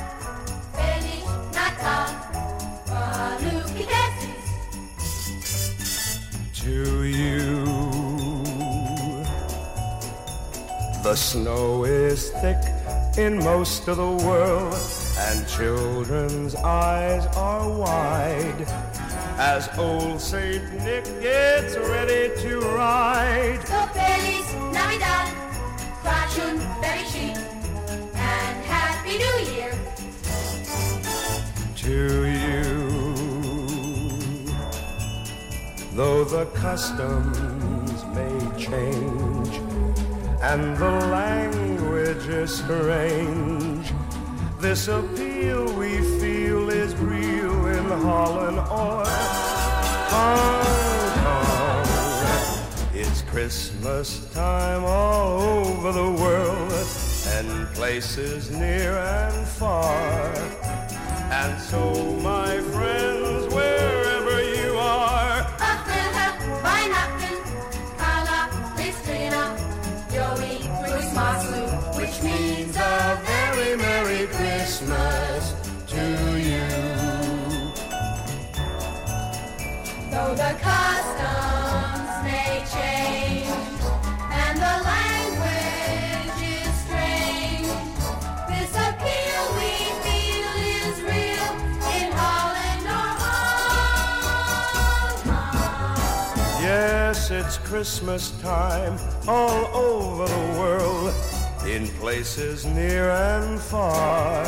Feliz 0.76 1.26
Natal, 1.56 2.14
Maluki 2.86 3.86
to 6.62 7.02
you. 7.02 7.64
The 11.02 11.16
snow 11.16 11.84
is 11.84 12.30
thick 12.40 12.62
in 13.18 13.38
most 13.38 13.88
of 13.88 13.96
the 13.96 14.12
world, 14.26 14.74
and 15.26 15.46
children's 15.48 16.54
eyes 16.54 17.26
are 17.36 17.68
wide. 17.68 18.62
As 19.38 19.68
old 19.76 20.20
Saint 20.20 20.62
Nick 20.84 21.04
gets 21.20 21.76
ready 21.76 22.30
to 22.42 22.60
ride, 22.60 23.60
So 23.66 23.80
Feliz 23.96 24.48
Navidad, 24.72 25.28
crash 26.02 26.38
un 26.38 26.58
berry 26.80 27.34
and 28.14 28.56
Happy 28.72 29.18
New 29.24 29.36
Year. 29.52 29.72
to 31.82 32.26
you. 32.44 32.74
Though 35.96 36.24
the 36.24 36.46
customs 36.54 38.04
may 38.14 38.38
change 38.56 39.54
and 40.40 40.76
the 40.76 40.94
language 41.18 42.28
is 42.28 42.58
strange, 42.58 43.75
this 44.60 44.88
appeal 44.88 45.64
we 45.74 45.98
feel 46.18 46.70
is 46.70 46.94
real 46.96 47.66
in 47.66 47.84
Holland 47.84 48.58
or 48.58 49.04
Hong 50.12 50.64
Kong. 51.24 51.86
It's 52.94 53.22
Christmas 53.22 54.32
time 54.32 54.84
all 54.84 55.40
over 55.40 55.92
the 55.92 56.10
world 56.22 56.72
and 57.36 57.66
places 57.74 58.50
near 58.50 58.96
and 58.96 59.46
far. 59.46 60.32
And 61.30 61.60
so, 61.60 62.02
my 62.22 62.58
friends, 62.60 63.52
wherever 63.52 63.75
Christmas 74.86 75.44
to 75.88 76.04
you. 76.38 76.68
Though 80.12 80.34
the 80.36 80.54
customs 80.62 82.10
may 82.22 82.62
change 82.70 83.50
and 84.30 84.56
the 84.58 84.76
language 84.94 86.38
is 86.54 86.70
strange, 86.84 87.66
this 88.48 88.72
appeal 88.76 89.42
we 89.58 89.72
feel 90.06 90.50
is 90.78 90.96
real 91.02 91.50
in 91.96 92.08
Holland 92.14 92.86
or 92.86 93.10
Yes, 96.62 97.18
it's 97.32 97.58
Christmas 97.58 98.30
time 98.40 98.96
all 99.26 99.66
over 99.74 100.26
the 100.28 100.44
world, 100.60 101.12
in 101.66 101.88
places 101.98 102.64
near 102.64 103.10
and 103.10 103.60
far. 103.60 104.44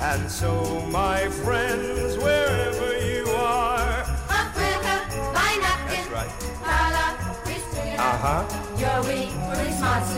And 0.00 0.30
so, 0.30 0.80
my 0.90 1.28
friends, 1.28 2.16
wherever 2.18 2.96
you 2.98 3.26
are, 3.30 4.02
April, 4.28 5.00
Weihnachten, 5.34 5.88
that's 5.88 6.08
right. 6.10 6.30
Kala, 6.62 7.16
Listrina, 7.44 7.98
Uh 7.98 8.18
huh. 8.24 8.42
Joey, 8.78 9.30
Christmas, 9.54 10.08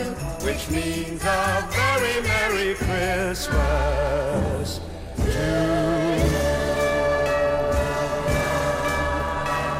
Which 0.43 0.69
means 0.69 1.23
a 1.23 1.65
very 1.71 2.21
Merry 2.21 2.75
Christmas 2.75 4.79
to 5.17 5.21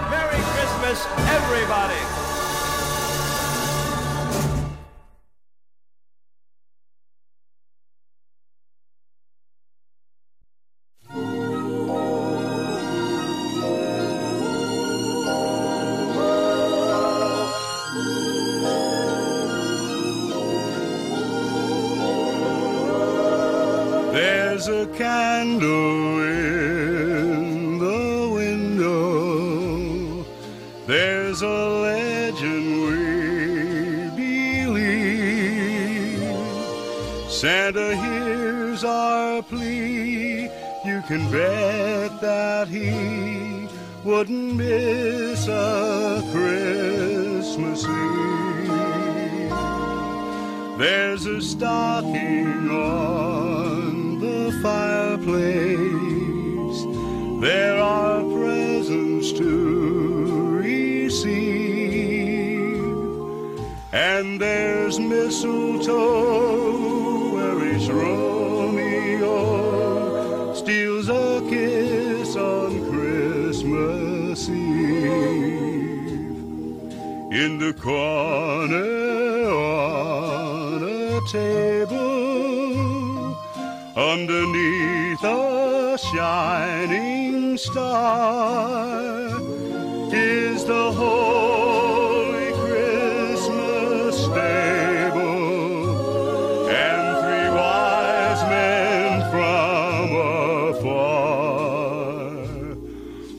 Merry 0.09 0.41
Christmas, 0.53 0.99
everybody! 1.29 2.20
Santa 37.61 37.95
hears 37.95 38.83
our 38.83 39.43
plea. 39.43 40.49
You 40.83 41.03
can 41.07 41.29
bet 41.31 42.19
that 42.19 42.67
he 42.67 43.67
wouldn't 44.03 44.55
miss 44.55 45.47
a 45.47 46.23
Christmas 46.31 47.85
Eve. 47.85 48.69
There's 50.79 51.27
a 51.27 51.39
stocking 51.39 52.67
on 52.71 54.19
the 54.19 54.51
fireplace. 54.63 55.29
There 57.47 57.79
are 57.79 58.23
presents 58.23 59.31
to 59.33 60.57
receive. 60.57 62.01
And 63.93 64.41
there's 64.41 64.99
mistletoe 64.99 66.60
in 77.45 77.57
the 77.57 77.73
corner 77.73 79.49
on 79.49 80.83
a 80.83 81.19
table 81.27 83.35
underneath 83.95 85.23
a 85.23 85.97
shining 85.97 87.57
star 87.57 89.27
is 90.13 90.65
the 90.65 90.91
holy 90.91 92.51
Christmas 92.61 94.15
stable 94.25 95.97
and 96.69 97.17
three 97.23 97.49
wise 97.57 98.43
men 98.53 99.21
from 99.31 100.15
afar 100.75 102.37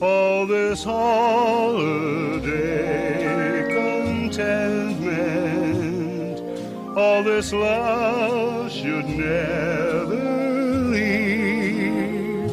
all 0.00 0.46
this 0.48 0.82
this 7.36 7.52
love 7.54 8.70
should 8.70 9.06
never 9.06 10.16
leave. 10.94 12.52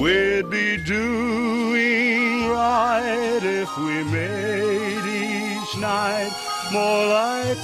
We'd 0.00 0.48
be 0.50 0.78
doing 0.86 2.48
right 2.48 3.40
if 3.42 3.70
we 3.76 4.02
made 4.04 5.04
each 5.24 5.76
night 5.78 6.32
more 6.72 7.06
like 7.06 7.58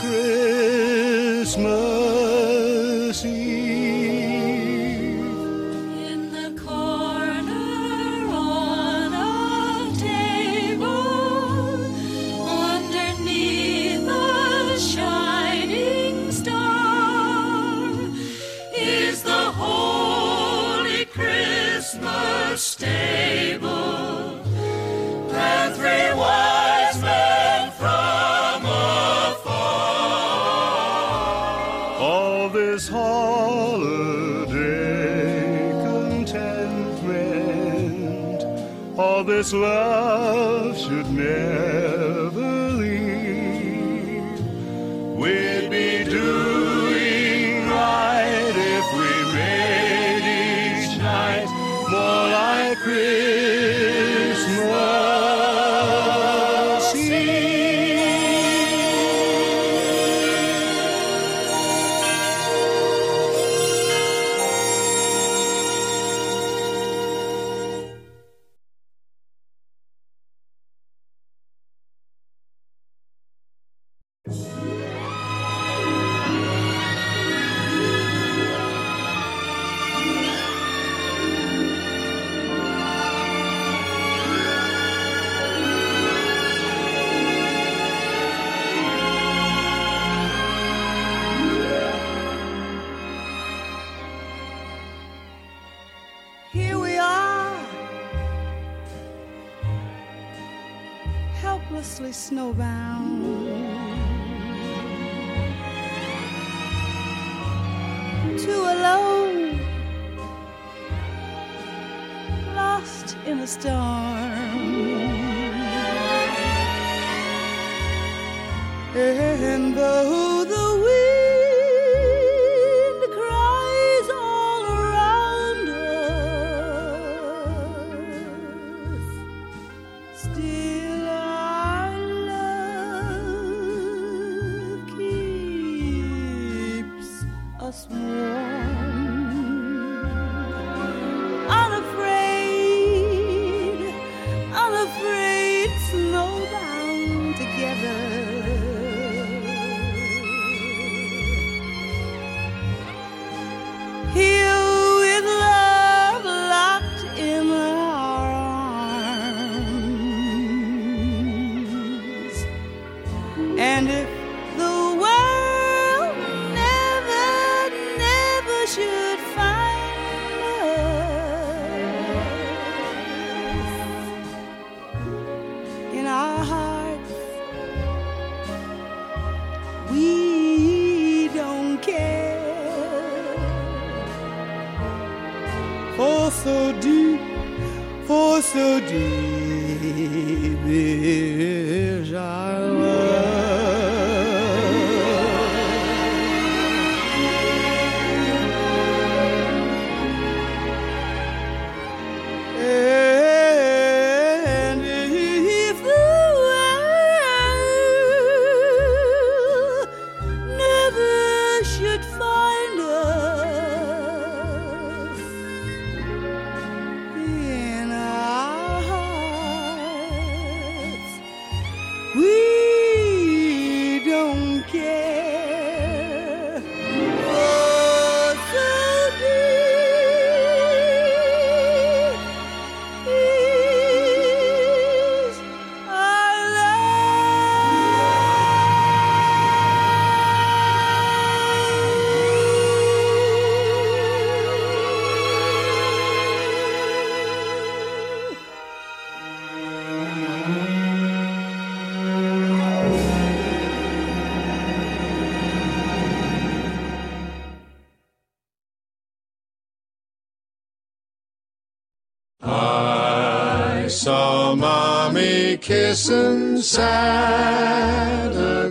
kissing 265.99 266.62
Santa 266.62 267.92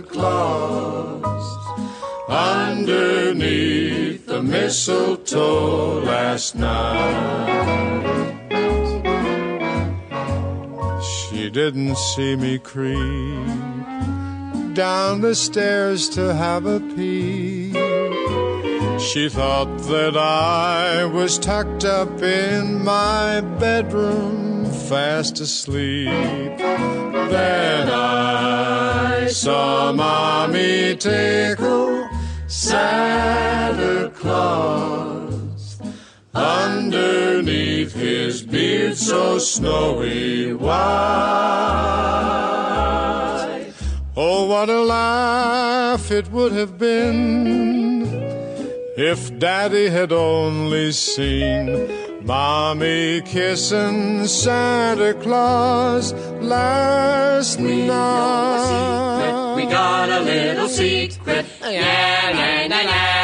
Claus 0.08 1.44
underneath 2.26 4.24
the 4.24 4.42
mistletoe 4.42 6.00
last 6.04 6.54
night. 6.54 7.68
She 11.02 11.50
didn't 11.50 11.98
see 11.98 12.34
me 12.34 12.58
creep 12.58 12.96
down 14.72 15.20
the 15.20 15.34
stairs 15.34 16.08
to 16.10 16.32
have 16.34 16.64
a 16.64 16.80
peek. 16.80 17.74
She 18.98 19.28
thought 19.28 19.76
that 19.92 20.16
I 20.16 21.04
was 21.04 21.38
tucked 21.38 21.84
up 21.84 22.22
in 22.22 22.82
my 22.82 23.42
bedroom, 23.60 24.47
fast 24.88 25.38
asleep. 25.38 26.08
Then 26.08 27.88
I 27.90 29.26
saw 29.26 29.92
Mommy 29.92 30.96
tickle 30.96 32.08
Santa 32.46 34.10
Claus 34.14 35.78
underneath 36.34 37.92
his 37.92 38.42
beard 38.42 38.96
so 38.96 39.38
snowy 39.38 40.54
white. 40.54 40.78
Oh, 44.16 44.46
what 44.46 44.70
a 44.70 44.80
laugh 44.80 46.10
it 46.10 46.32
would 46.32 46.52
have 46.52 46.78
been 46.78 48.06
if 48.96 49.38
Daddy 49.38 49.90
had 49.90 50.12
only 50.12 50.92
seen 50.92 52.07
Mommy 52.22 53.20
kissing 53.22 54.26
Santa 54.26 55.14
Claus 55.14 56.12
last 56.42 57.58
night. 57.60 57.88
We 59.56 59.64
got 59.66 60.08
a 60.10 60.20
little 60.20 60.68
secret. 60.68 61.46
Oh, 61.62 61.70
yeah, 61.70 62.32
na 62.34 62.68
na 62.68 62.82
na 62.82 63.17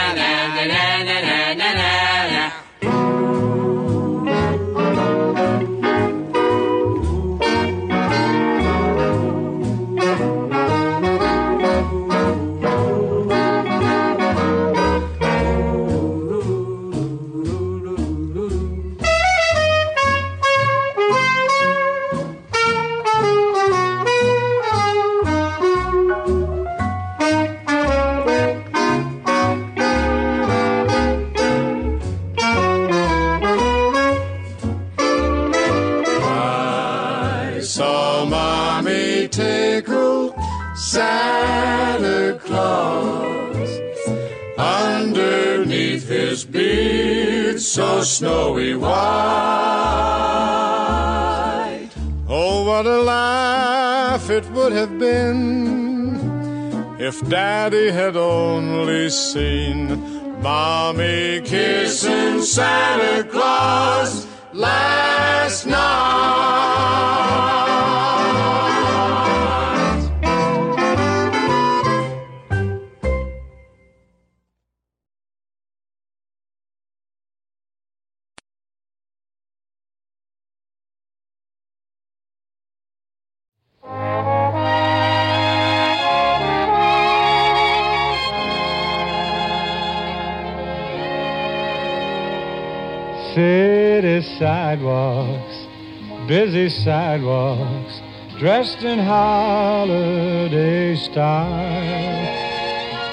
so 47.65 48.03
snowy 48.03 48.75
white. 48.77 48.91
Oh, 52.29 52.65
what 52.65 52.87
a 52.87 53.01
laugh 53.03 54.29
it 54.29 54.45
would 54.51 54.73
have 54.73 54.99
been 54.99 56.21
if 56.99 57.27
Daddy 57.29 57.91
had 57.91 58.17
only 58.17 59.09
seen 59.09 60.43
Mommy 60.43 61.41
kissing 61.41 62.43
Santa 62.43 63.25
Claus 63.29 64.27
last 64.53 65.67
night. 65.67 66.55
City 93.35 94.23
sidewalks, 94.39 95.67
busy 96.29 96.69
sidewalks, 96.69 98.01
dressed 98.39 98.83
in 98.85 99.01
holiday 99.01 100.95
style. 100.95 102.25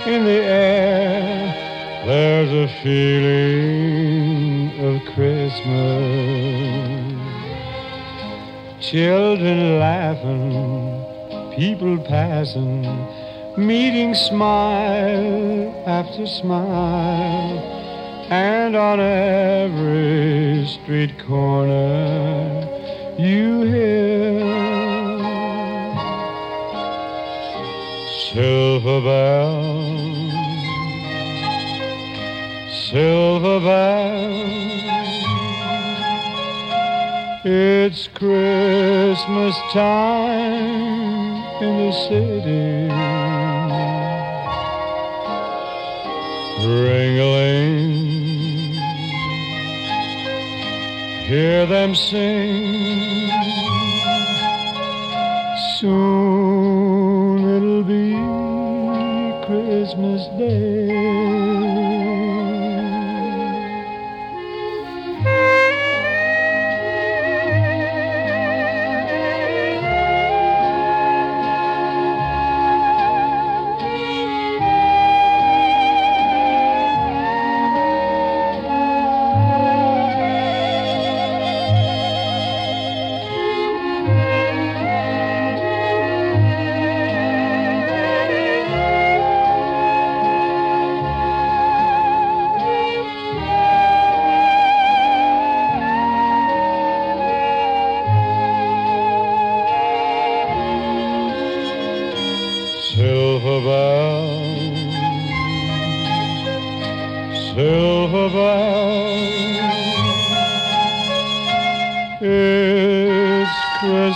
In 0.06 0.26
the 0.26 0.44
air, 0.44 1.54
there's 2.06 2.52
a 2.52 2.68
feeling 2.84 4.72
of 4.86 5.02
Christmas. 5.16 7.01
Children 8.92 9.80
laughing, 9.80 11.56
people 11.56 11.98
passing, 11.98 12.82
meeting 13.56 14.14
smile 14.14 15.74
after 15.88 16.28
smile. 16.28 17.58
And 18.30 18.76
on 18.76 19.00
every 19.00 20.66
street 20.68 21.18
corner, 21.26 22.68
you 23.18 23.62
hear 23.62 24.42
silver 28.34 29.00
bells, 29.00 30.34
silver 32.92 33.60
bells. 33.62 34.91
It's 37.44 38.08
Christmas 38.10 39.56
time 39.74 41.42
in 41.60 41.88
the 41.88 41.92
city. 41.92 42.88
Ring-a-ling, 46.64 47.98
hear 51.26 51.66
them 51.66 51.96
sing. 51.96 53.32
Soon 55.80 57.40
it'll 57.50 57.82
be 57.82 58.14
Christmas 59.48 60.28
Day. 60.38 61.31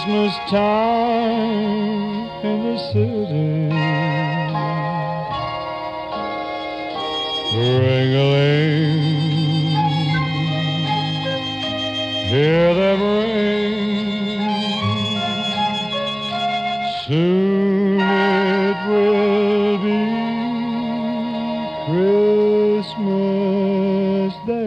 Christmas 0.06 0.38
time 0.51 2.30
in 2.43 2.58
the 2.64 2.78
city. 2.78 3.74
Ring-a-ling, 7.58 9.01
hear 12.30 12.70
them 12.76 12.99
ring. 13.01 13.80
Soon 17.08 17.99
it 17.99 18.78
will 18.88 19.78
be 19.80 20.01
Christmas 22.78 24.34
Day. 24.45 24.64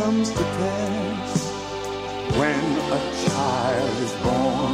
Comes 0.00 0.30
to 0.30 0.42
pass 0.42 1.44
when 2.40 2.64
a 2.96 3.00
child 3.26 3.96
is 4.06 4.12
born. 4.24 4.72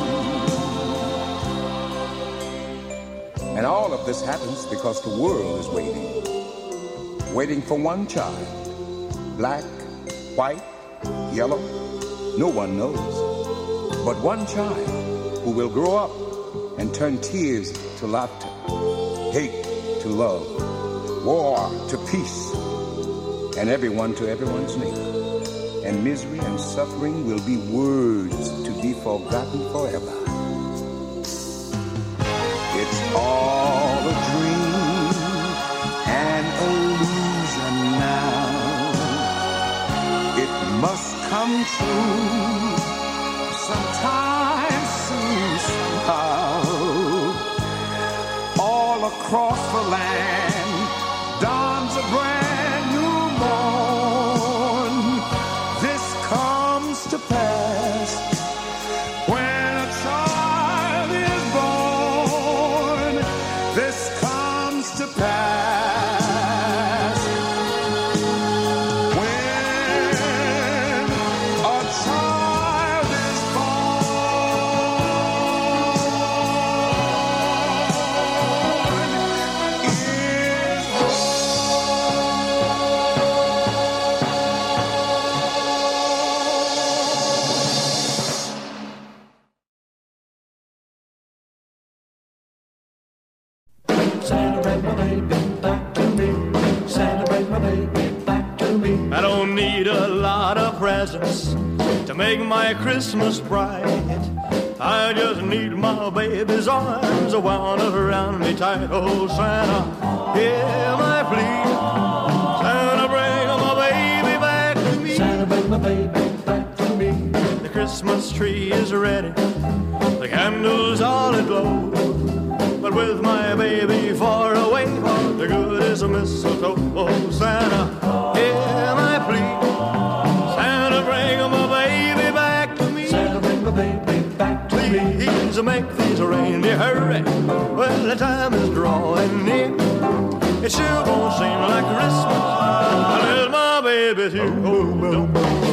And 3.56 3.66
all 3.66 3.92
of 3.92 4.06
this 4.06 4.24
happens 4.24 4.66
because 4.66 5.02
the 5.02 5.10
world 5.20 5.58
is 5.58 5.68
waiting. 5.78 7.34
Waiting 7.34 7.60
for 7.60 7.76
one 7.76 8.06
child. 8.06 8.46
Black, 9.36 9.64
white, 10.36 10.62
yellow, 11.32 11.58
no 12.38 12.46
one 12.46 12.76
knows. 12.76 13.14
But 14.04 14.22
one 14.22 14.46
child 14.46 15.40
who 15.40 15.50
will 15.50 15.68
grow 15.68 15.96
up 15.96 16.78
and 16.78 16.94
turn 16.94 17.20
tears 17.20 17.72
to 17.98 18.06
laughter, 18.06 18.52
hate 19.32 19.64
to 20.02 20.08
love, 20.08 20.46
war 21.26 21.56
to 21.88 21.98
peace, 22.12 22.54
and 23.58 23.68
everyone 23.68 24.14
to 24.14 24.28
everyone's 24.28 24.76
neighbor. 24.76 25.15
And 25.86 26.02
misery 26.02 26.40
and 26.40 26.58
suffering 26.58 27.28
will 27.28 27.38
be 27.46 27.58
words 27.70 28.50
to 28.64 28.72
be 28.82 28.92
forgotten 28.92 29.70
forever. 29.70 30.16
It's 32.74 33.00
all 33.14 34.00
a 34.02 34.16
dream, 34.30 35.14
an 36.10 36.44
illusion 36.66 37.76
now. 38.02 38.50
It 40.42 40.50
must 40.80 41.14
come 41.30 41.54
true 41.76 42.76
sometime 43.70 44.84
soon, 45.06 45.58
somehow. 45.70 46.66
All 48.58 49.06
across 49.06 49.60
the 49.72 49.82
land 49.88 50.65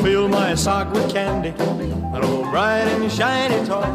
fill 0.04 0.28
my 0.28 0.56
sock 0.56 0.94
with 0.94 1.12
candy, 1.12 1.50
an 1.50 2.24
old 2.24 2.50
bright 2.52 2.88
and 2.88 3.12
shiny 3.12 3.66
toy. 3.66 3.88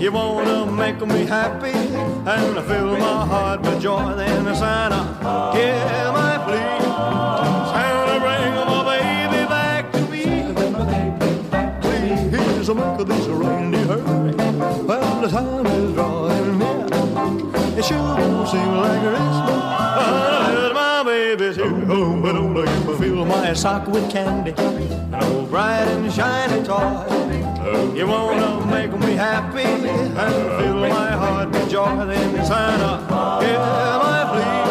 You 0.00 0.12
wanna 0.12 0.66
make 0.66 1.00
me 1.06 1.24
happy 1.24 1.70
and 1.70 2.64
fill 2.66 2.96
my 2.98 3.26
heart 3.26 3.60
with 3.62 3.80
joy. 3.80 4.14
Then 4.16 4.44
Santa, 4.54 5.02
hear 5.56 6.12
my 6.12 6.38
plea. 6.44 6.78
Santa, 7.72 8.16
bring 8.24 8.54
my 8.70 8.80
baby 8.90 9.42
back 9.48 9.92
to 9.92 10.00
me. 10.12 10.24
Please 11.80 12.68
make 12.68 12.98
these 13.08 13.28
reindeer 13.28 13.86
hurry. 13.86 14.34
Well, 14.84 15.20
the 15.20 15.28
time 15.28 15.66
is 15.66 15.94
drawing 15.94 16.58
near. 16.58 16.86
It 17.78 17.84
sure 17.84 17.98
won't 17.98 18.48
seem 18.48 18.72
like 18.76 19.00
Christmas 19.02 20.57
baby's 21.36 21.56
here. 21.56 21.84
Oh, 21.90 22.20
but 22.22 22.32
don't 22.32 22.54
like 22.54 22.98
fill 22.98 23.24
my 23.26 23.52
sock 23.52 23.86
with 23.86 24.10
candy, 24.10 24.52
an 24.56 25.14
old 25.24 25.50
bright 25.50 25.86
and 25.88 26.10
shiny 26.10 26.64
toy. 26.64 27.04
You 27.94 28.06
wanna 28.06 28.64
make 28.66 28.92
me 28.98 29.12
happy 29.12 29.62
and 29.62 30.34
fill 30.58 30.80
my 30.88 31.10
heart 31.10 31.50
with 31.50 31.70
joy. 31.70 32.06
Then 32.06 32.46
Santa, 32.46 33.44
hear 33.44 33.58
my 33.58 34.24
plea. 34.30 34.67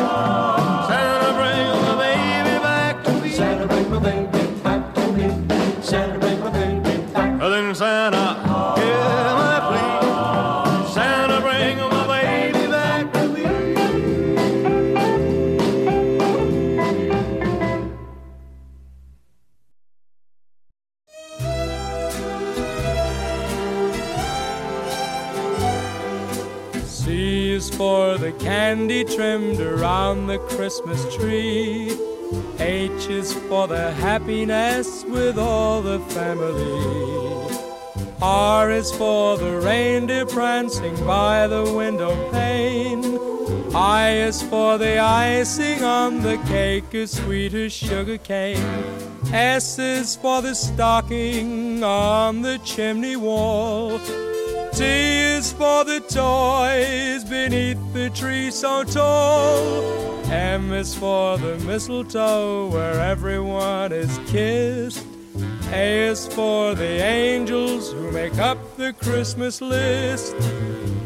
Candy 28.68 29.06
trimmed 29.06 29.62
around 29.62 30.28
the 30.28 30.38
Christmas 30.40 31.02
tree. 31.16 31.90
H 32.60 33.08
is 33.08 33.34
for 33.48 33.66
the 33.66 33.94
happiness 33.94 35.06
with 35.06 35.38
all 35.40 35.82
the 35.82 36.00
family. 36.16 37.48
R 38.22 38.70
is 38.70 38.92
for 38.92 39.38
the 39.38 39.62
reindeer 39.62 40.26
prancing 40.26 40.98
by 41.06 41.48
the 41.48 41.64
window 41.64 42.12
pane. 42.30 43.18
I 43.74 44.10
is 44.28 44.42
for 44.44 44.78
the 44.78 45.00
icing 45.00 45.82
on 45.86 46.22
the 46.22 46.38
cake 46.50 46.94
as 46.94 47.12
sweet 47.12 47.54
as 47.54 47.72
sugar 47.72 48.18
cane. 48.18 48.84
S 49.32 49.80
is 49.80 50.18
for 50.18 50.42
the 50.42 50.54
stocking 50.54 51.86
on 51.86 52.42
the 52.42 52.58
chimney 52.66 53.16
wall. 53.16 54.02
T 54.78 54.84
is 54.84 55.52
for 55.54 55.84
the 55.84 56.02
toys 56.02 57.24
beneath 57.24 57.80
the 57.94 58.12
tree 58.12 58.52
so 58.52 58.84
tall. 58.84 60.24
M 60.30 60.72
is 60.72 60.94
for 60.94 61.40
the 61.40 61.58
mistletoe 61.66 62.70
where 62.70 63.02
everyone 63.02 63.92
is 63.92 64.20
kissed. 64.28 65.04
A 65.72 66.10
is 66.10 66.28
for 66.28 66.76
the 66.76 67.02
angels 67.02 67.92
who 67.92 68.12
make 68.12 68.38
up 68.38 68.60
the 68.78 68.94
Christmas 68.94 69.62
list. 69.62 70.36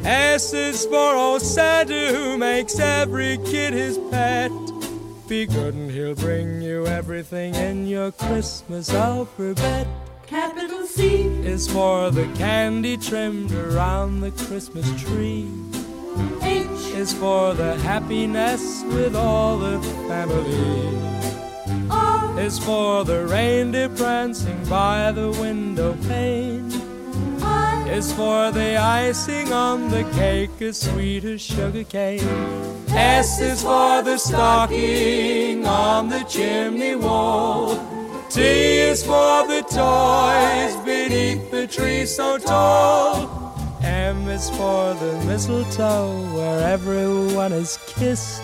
S 0.03 0.51
is 0.51 0.85
for 0.87 1.15
old 1.15 1.41
Santa 1.41 2.13
who 2.13 2.37
makes 2.37 2.77
every 2.77 3.37
kid 3.37 3.71
his 3.71 3.97
pet. 4.11 4.51
Be 5.29 5.45
good 5.45 5.75
and 5.75 5.89
he'll 5.89 6.15
bring 6.15 6.61
you 6.61 6.87
everything 6.87 7.55
in 7.55 7.87
your 7.87 8.11
Christmas 8.11 8.93
alphabet. 8.93 9.87
Capital 10.31 10.87
C 10.87 11.23
is 11.43 11.67
for 11.69 12.09
the 12.09 12.25
candy 12.35 12.95
trimmed 12.95 13.51
around 13.51 14.21
the 14.21 14.31
Christmas 14.31 14.87
tree. 15.03 15.51
H 16.41 16.69
is 16.95 17.11
for 17.11 17.53
the 17.53 17.75
happiness 17.79 18.81
with 18.85 19.13
all 19.13 19.57
the 19.57 19.81
family. 20.07 20.97
R 21.89 22.39
is 22.39 22.57
for 22.57 23.03
the 23.03 23.25
reindeer 23.25 23.89
prancing 23.89 24.63
by 24.69 25.11
the 25.11 25.31
window 25.31 25.97
pane. 26.07 26.71
I 27.43 27.89
is 27.89 28.13
for 28.13 28.51
the 28.51 28.77
icing 28.77 29.51
on 29.51 29.89
the 29.89 30.05
cake 30.13 30.61
as 30.61 30.79
sweet 30.79 31.25
as 31.25 31.41
sugar 31.41 31.83
cane. 31.83 32.23
S 32.87 33.41
is 33.41 33.63
for 33.63 34.01
the 34.01 34.17
stocking 34.17 35.67
on 35.67 36.07
the 36.07 36.23
chimney 36.23 36.95
wall. 36.95 38.00
T 38.31 38.41
is 38.41 39.03
for 39.03 39.45
the 39.45 39.61
toys 39.63 40.77
beneath 40.85 41.51
the 41.51 41.67
tree 41.67 42.05
so 42.05 42.37
tall. 42.37 43.53
M 43.83 44.29
is 44.29 44.49
for 44.51 44.93
the 44.93 45.21
mistletoe 45.25 46.13
where 46.33 46.65
everyone 46.65 47.51
is 47.51 47.77
kissed. 47.87 48.41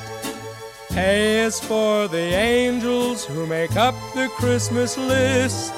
A 0.92 1.40
is 1.40 1.62
for 1.62 2.10
the 2.10 2.18
angels 2.18 3.24
who 3.24 3.48
make 3.48 3.78
up 3.78 3.96
the 4.14 4.28
Christmas 4.36 4.98
list. 4.98 5.74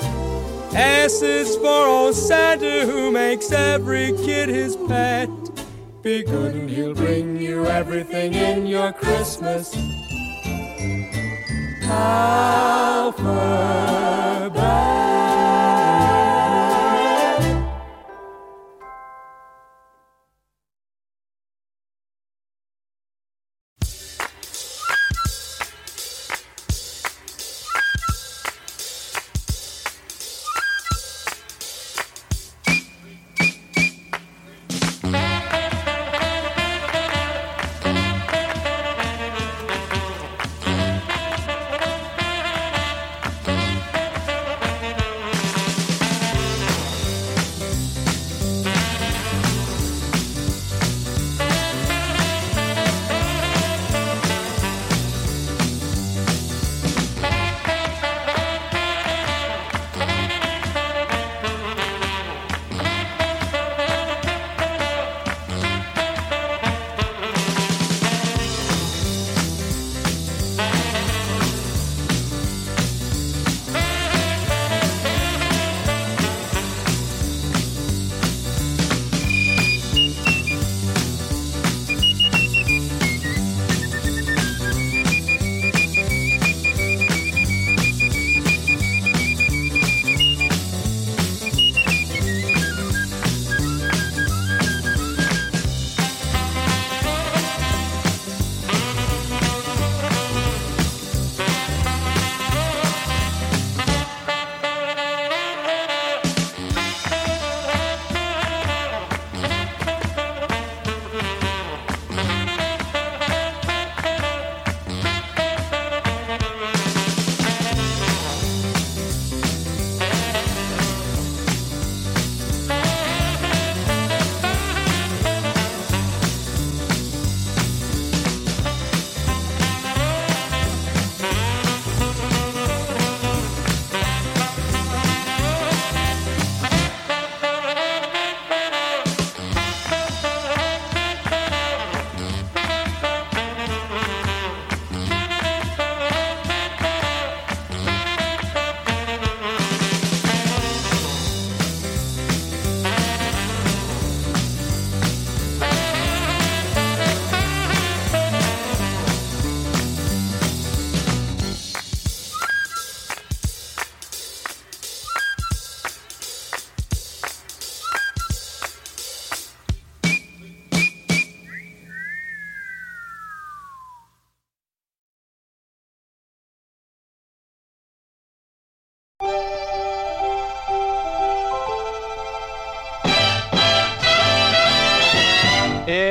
S 0.74 1.22
is 1.22 1.56
for 1.58 1.86
old 1.86 2.16
Santa 2.16 2.88
who 2.88 3.12
makes 3.12 3.52
every 3.52 4.14
kid 4.26 4.50
his 4.50 4.76
pet. 4.88 5.30
Be 6.02 6.24
good 6.24 6.56
and 6.56 6.68
he'll 6.68 6.96
bring 6.96 7.40
you 7.40 7.68
everything 7.68 8.34
in 8.34 8.66
your 8.66 8.92
Christmas 8.92 9.76
alphabet. 11.90 13.30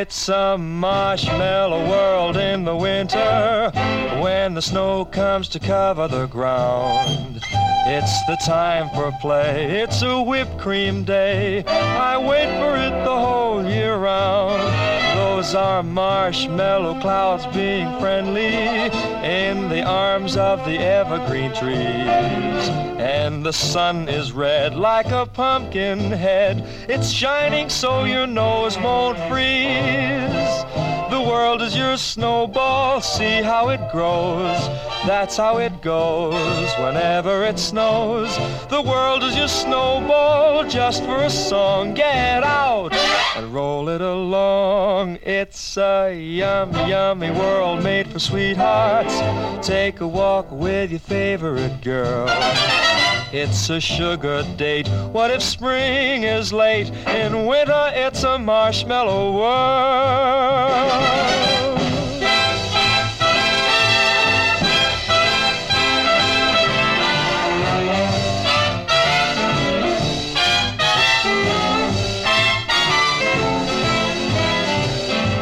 It's 0.08 0.30
a 0.30 0.56
marshmallow 0.56 1.86
world 1.86 2.38
in 2.38 2.64
the 2.64 2.74
winter 2.74 3.70
when 4.22 4.54
the 4.54 4.62
snow 4.62 5.04
comes 5.04 5.50
to 5.50 5.58
cover 5.58 6.08
the 6.08 6.24
ground. 6.28 7.42
It's 7.86 8.26
the 8.26 8.38
time 8.46 8.88
for 8.94 9.12
play. 9.20 9.82
It's 9.82 10.00
a 10.00 10.22
whipped 10.22 10.56
cream 10.56 11.04
day. 11.04 11.62
I 11.66 12.16
wait 12.16 12.48
for 12.58 12.74
it 12.78 13.04
the 13.04 13.18
whole 13.18 13.62
year 13.62 13.98
round. 13.98 14.62
Those 15.18 15.54
are 15.54 15.82
marshmallow 15.82 17.02
clouds 17.02 17.44
being 17.54 18.00
friendly 18.00 18.46
in 18.46 19.68
the 19.68 19.82
arms 19.82 20.38
of 20.38 20.64
the 20.64 20.78
evergreen 20.78 21.54
trees. 21.54 22.87
The 23.42 23.52
sun 23.52 24.08
is 24.08 24.32
red 24.32 24.74
like 24.74 25.10
a 25.10 25.24
pumpkin 25.24 25.98
head. 25.98 26.64
It's 26.88 27.08
shining 27.08 27.70
so 27.70 28.04
your 28.04 28.26
nose 28.26 28.76
won't 28.76 29.16
freeze. 29.28 30.64
The 31.10 31.24
world 31.26 31.62
is 31.62 31.76
your 31.76 31.96
snowball, 31.96 33.00
see 33.00 33.40
how 33.40 33.70
it 33.70 33.80
grows. 33.90 34.58
That's 35.06 35.36
how 35.36 35.58
it 35.58 35.80
goes 35.80 36.70
whenever 36.78 37.44
it 37.44 37.58
snows. 37.58 38.36
The 38.68 38.82
world 38.82 39.22
is 39.22 39.34
your 39.34 39.48
snowball, 39.48 40.68
just 40.68 41.02
for 41.04 41.22
a 41.22 41.30
song. 41.30 41.94
Get 41.94 42.44
out 42.44 42.94
and 43.36 43.54
roll 43.54 43.88
it 43.88 44.02
along. 44.02 45.18
It's 45.22 45.78
a 45.78 46.12
yummy, 46.12 46.90
yummy 46.90 47.30
world 47.30 47.82
made 47.82 48.08
for 48.08 48.18
sweethearts. 48.18 49.66
Take 49.66 50.00
a 50.00 50.06
walk 50.06 50.50
with 50.50 50.90
your 50.90 51.00
favorite 51.00 51.80
girl. 51.80 52.28
It's 53.30 53.68
a 53.68 53.78
sugar 53.78 54.42
date. 54.56 54.88
What 55.12 55.30
if 55.30 55.42
spring 55.42 56.22
is 56.22 56.50
late? 56.50 56.88
In 57.08 57.44
winter, 57.44 57.90
it's 57.92 58.22
a 58.22 58.38
marshmallow 58.38 59.32
world. 59.36 60.98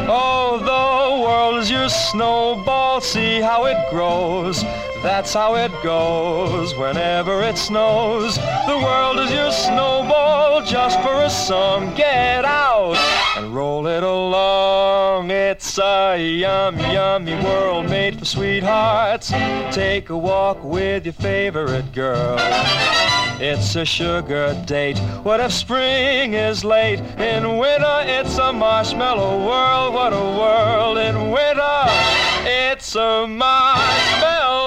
Oh, 0.09 0.57
the 0.59 1.23
world's 1.23 1.71
your 1.71 1.87
snowball. 1.87 2.99
See 2.99 3.39
how 3.39 3.63
it 3.63 3.77
grows. 3.89 4.61
That's 5.03 5.33
how 5.33 5.55
it 5.55 5.71
goes 5.83 6.75
whenever 6.75 7.43
it 7.43 7.57
snows. 7.57 8.35
The 8.35 8.79
world 8.83 9.19
is 9.19 9.31
your 9.31 9.51
snowball 9.51 10.63
just 10.63 10.99
for 11.01 11.21
a 11.21 11.29
song. 11.29 11.93
Get 11.95 12.43
out 12.43 12.97
and 13.37 13.53
roll 13.55 13.87
it 13.87 14.03
along. 14.03 15.29
It's 15.31 15.77
a 15.77 16.17
yum, 16.17 16.79
yummy 16.79 17.35
world 17.43 17.89
made 17.89 18.19
for 18.19 18.25
sweethearts. 18.25 19.29
Take 19.71 20.09
a 20.09 20.17
walk 20.17 20.63
with 20.63 21.05
your 21.05 21.13
favorite 21.13 21.91
girl. 21.93 22.37
It's 23.39 23.75
a 23.75 23.85
sugar 23.85 24.59
date. 24.65 24.97
What 25.21 25.39
if 25.39 25.51
spring 25.51 26.33
is 26.33 26.63
late? 26.65 26.99
In 27.19 27.57
winter, 27.59 28.01
it's 28.01 28.35
a 28.39 28.51
marshmallow 28.51 29.45
world. 29.45 29.93
What 29.93 30.11
a 30.11 30.15
world 30.15 30.97
in 30.97 31.29
winter! 31.29 31.85
It's 32.49 32.95
a 32.95 33.27
marshmallow 33.27 34.66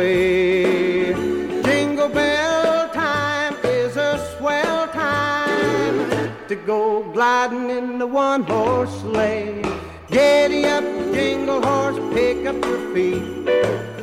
Away. 0.00 1.12
Jingle 1.62 2.08
bell 2.08 2.88
time 2.90 3.54
is 3.64 3.96
a 3.96 4.18
swell 4.36 4.88
time 4.88 6.32
to 6.48 6.56
go 6.56 7.02
gliding 7.12 7.70
in 7.70 7.98
the 7.98 8.06
one 8.06 8.42
horse 8.42 8.94
sleigh. 9.00 9.62
Giddy 10.10 10.64
up, 10.64 10.84
jingle 11.14 11.62
horse, 11.62 11.98
pick 12.14 12.46
up 12.46 12.64
your 12.64 12.94
feet, 12.94 13.22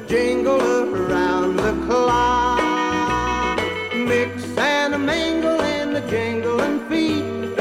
jingle 0.08 0.62
up 0.62 0.90
around 0.90 1.58
the 1.58 1.74
clock. 1.86 3.60
Mix 3.94 4.44
and 4.58 4.94
a 4.94 5.00
mingle 5.00 5.60
in 5.62 5.94
the 5.94 6.02
jingling 6.02 6.80
feet. 6.90 7.56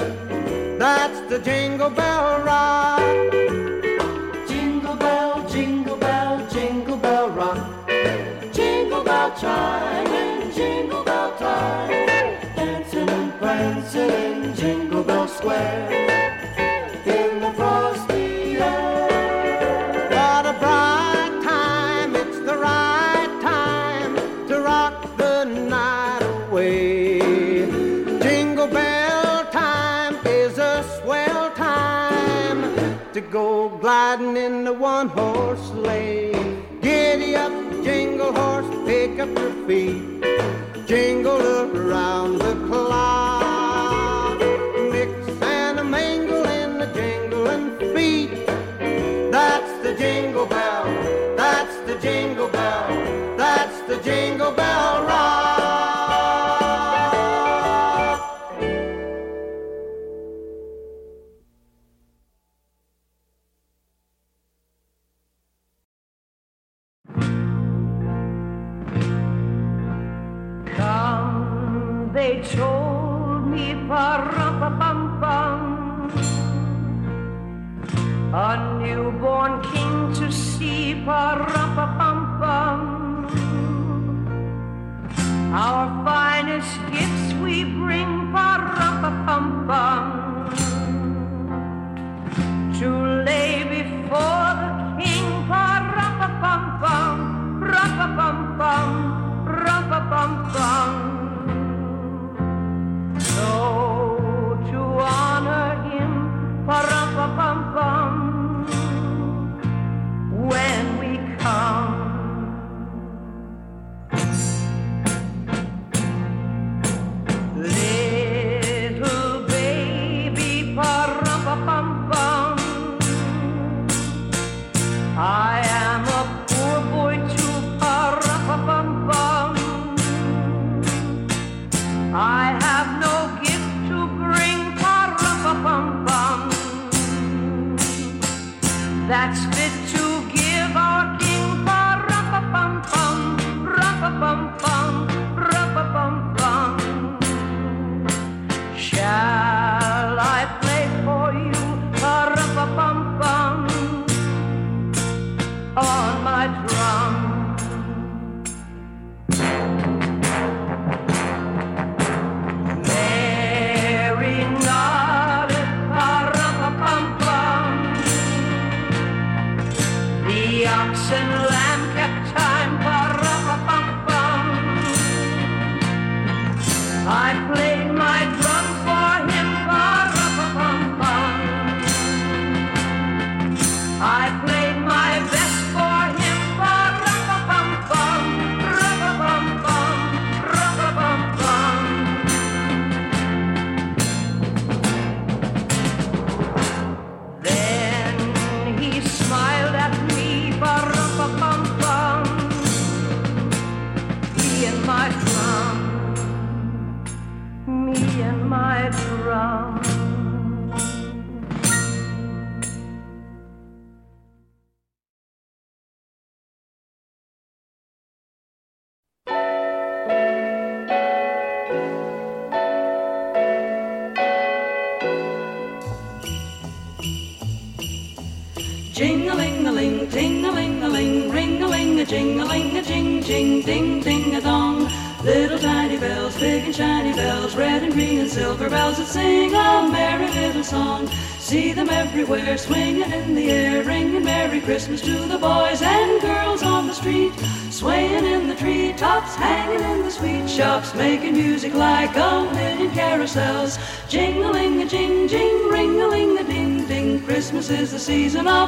That's 0.78 1.20
the 1.30 1.38
jingle 1.38 1.90
bell 1.90 2.44
rock. 2.44 3.65
Bell 9.26 9.40
chime 9.40 10.06
and 10.06 10.54
jingle 10.54 11.02
bell 11.02 11.36
time. 11.36 12.06
Dancing 12.56 13.08
and 13.08 13.32
prancing 13.38 14.10
in 14.10 14.54
Jingle 14.54 15.02
Bell 15.02 15.26
Square. 15.26 15.90
In 17.06 17.40
the 17.40 17.52
frosty 17.52 18.56
air. 18.56 20.08
What 20.10 20.46
a 20.46 20.52
bright 20.58 21.40
time, 21.42 22.14
it's 22.14 22.38
the 22.40 22.56
right 22.56 23.38
time 23.42 24.14
to 24.48 24.60
rock 24.60 25.16
the 25.16 25.44
night 25.44 26.22
away. 26.22 27.18
Jingle 28.20 28.68
bell 28.68 29.44
time 29.50 30.14
is 30.26 30.58
a 30.58 30.84
swell 31.00 31.50
time 31.52 32.62
to 33.12 33.20
go 33.20 33.70
gliding 33.78 34.36
in 34.36 34.64
the 34.64 34.72
one 34.72 35.08
horse 35.08 35.70
feet, 39.66 40.22
jingle 40.86 41.42
around 41.42 42.38
the 42.38 42.54
clock. 42.68 44.38
Mix 44.92 45.10
and 45.42 45.80
a 45.80 45.84
mingle 45.84 46.46
in 46.46 46.78
the 46.78 46.86
jingling 46.94 47.76
feet. 47.94 48.46
That's 49.32 49.72
the 49.82 49.94
jingle 49.96 50.46
bell, 50.46 50.84
that's 51.36 51.76
the 51.88 51.98
jingle 51.98 52.48
bell, 52.48 53.36
that's 53.36 53.80
the 53.88 53.96
jingle 54.02 54.52
bell 54.52 55.05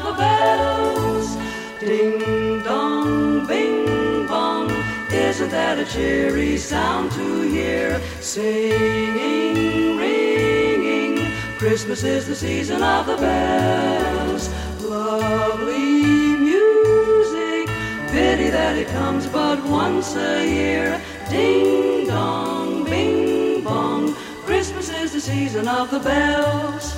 the 0.08 0.14
bells. 0.14 1.36
Ding 1.80 2.62
dong, 2.62 3.46
bing 3.46 4.26
bong. 4.26 4.70
Isn't 5.10 5.50
that 5.50 5.78
a 5.78 5.84
cheery 5.84 6.56
sound 6.56 7.12
to 7.12 7.42
hear? 7.42 8.00
Singing, 8.20 9.96
ringing. 9.96 11.32
Christmas 11.58 12.04
is 12.04 12.26
the 12.26 12.34
season 12.34 12.82
of 12.82 13.06
the 13.06 13.16
bells. 13.16 14.48
Lovely 14.82 16.02
music. 16.48 17.68
Pity 18.10 18.50
that 18.50 18.76
it 18.76 18.88
comes 18.88 19.26
but 19.26 19.62
once 19.64 20.16
a 20.16 20.46
year. 20.46 21.00
Ding 21.28 22.06
dong, 22.06 22.84
bing 22.84 23.62
bong. 23.62 24.14
Christmas 24.46 24.88
is 24.90 25.12
the 25.12 25.20
season 25.20 25.68
of 25.68 25.90
the 25.90 26.00
bells. 26.00 26.97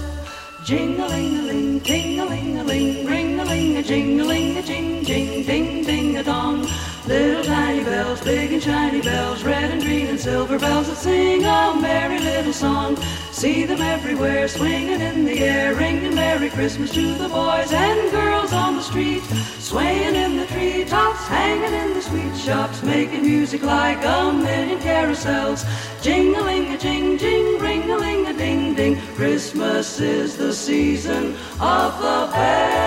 Jing-a-ling-a-ling, 0.64 1.80
ting-a-ling-a-ling, 1.80 3.06
ring-a-ling-a-jing-a-ling-a-jing, 3.06 5.04
jing, 5.04 5.42
ding, 5.44 5.84
ding-a-dong. 5.84 6.66
Little 7.06 7.42
tiny 7.42 7.82
bells, 7.82 8.20
big 8.20 8.52
and 8.52 8.62
shiny 8.62 9.00
bells, 9.00 9.42
red 9.42 9.70
and 9.70 9.82
green 9.82 10.08
and 10.08 10.20
silver 10.20 10.58
bells 10.58 10.88
that 10.88 10.96
sing 10.96 11.44
a 11.44 11.74
merry 11.80 12.18
little 12.18 12.52
song. 12.52 12.96
See 13.32 13.64
them 13.64 13.80
everywhere, 13.80 14.48
swinging 14.48 15.00
in 15.00 15.24
the 15.24 15.40
air, 15.40 15.74
ringing 15.74 16.14
Merry 16.14 16.50
Christmas 16.50 16.92
to 16.92 17.14
the 17.14 17.28
boys 17.28 17.72
and 17.72 18.10
girls 18.10 18.52
on 18.52 18.76
the 18.76 18.82
street. 18.82 19.22
Swaying 19.70 20.16
in 20.16 20.36
the 20.36 20.46
treetops, 20.46 21.28
hanging 21.28 21.72
in 21.72 21.94
the 21.94 22.02
sweet 22.02 22.36
shops, 22.36 22.82
making 22.82 23.22
music 23.22 23.62
like 23.62 24.04
a 24.04 24.32
million 24.32 24.80
carousels. 24.80 25.64
Jing-a-ling-a-jing, 26.02 27.16
jing, 27.18 27.60
ring-a-ling-a-ding, 27.60 28.74
ding. 28.74 29.00
Christmas 29.14 30.00
is 30.00 30.36
the 30.36 30.52
season 30.52 31.36
of 31.60 31.96
the 32.02 32.32
bells. 32.32 32.79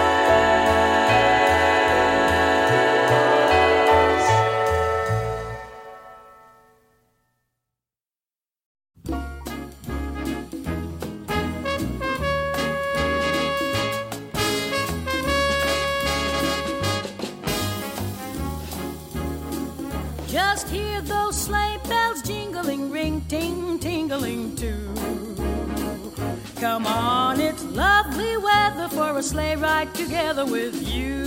On, 27.34 27.41
it's 27.41 27.64
lovely 27.65 28.38
weather 28.38 28.88
for 28.89 29.18
a 29.18 29.23
sleigh 29.23 29.55
ride 29.55 29.93
together 29.93 30.45
with 30.45 30.76
you. 30.88 31.26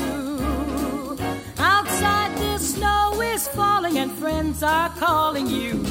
Outside 1.58 2.36
the 2.38 2.58
snow 2.58 3.20
is 3.22 3.48
falling 3.48 3.98
and 3.98 4.12
friends 4.12 4.62
are 4.62 4.90
calling 4.90 5.46
you. 5.46 5.84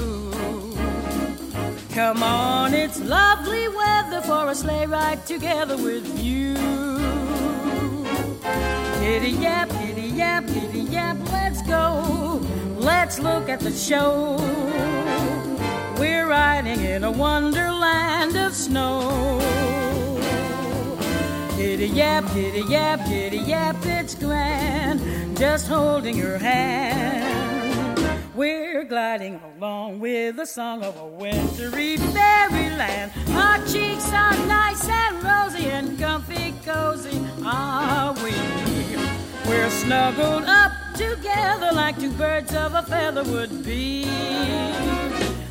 Come 1.93 2.23
on, 2.23 2.73
it's 2.73 2.99
lovely 2.99 3.67
weather 3.67 4.21
for 4.21 4.49
a 4.49 4.55
sleigh 4.55 4.85
ride 4.85 5.25
together 5.25 5.77
with 5.77 6.07
you. 6.21 6.55
Giddy 8.99 9.31
yap, 9.31 9.69
giddy 9.69 10.09
yap, 10.09 10.45
giddy 10.47 10.81
yap, 10.81 11.17
let's 11.31 11.61
go. 11.63 12.41
Let's 12.77 13.19
look 13.19 13.49
at 13.49 13.59
the 13.59 13.71
show. 13.71 14.37
We're 15.99 16.27
riding 16.27 16.81
in 16.81 17.03
a 17.03 17.11
wonderland 17.11 18.35
of 18.35 18.53
snow. 18.53 19.64
Giddy 21.65 21.87
yap, 21.87 22.31
giddy 22.35 22.61
yap, 22.69 22.99
giddy 23.09 23.37
yap, 23.39 23.75
it's 23.85 24.13
grand. 24.13 25.35
Just 25.35 25.67
holding 25.67 26.15
your 26.15 26.37
hand. 26.37 27.97
We're 28.35 28.83
gliding 28.83 29.41
along 29.57 29.99
with 29.99 30.35
the 30.35 30.45
song 30.45 30.83
of 30.83 30.95
a 30.95 31.07
wintry 31.07 31.97
fairyland. 31.97 33.11
Our 33.31 33.57
cheeks 33.65 34.07
are 34.13 34.37
nice 34.45 34.87
and 34.87 35.23
rosy 35.23 35.65
and 35.65 35.97
comfy 35.97 36.53
cozy, 36.63 37.19
are 37.43 38.13
we? 38.23 38.35
We're 39.49 39.71
snuggled 39.71 40.43
up 40.43 40.71
together 40.93 41.71
like 41.73 41.99
two 41.99 42.11
birds 42.11 42.53
of 42.53 42.75
a 42.75 42.83
feather 42.83 43.23
would 43.23 43.65
be. 43.65 44.05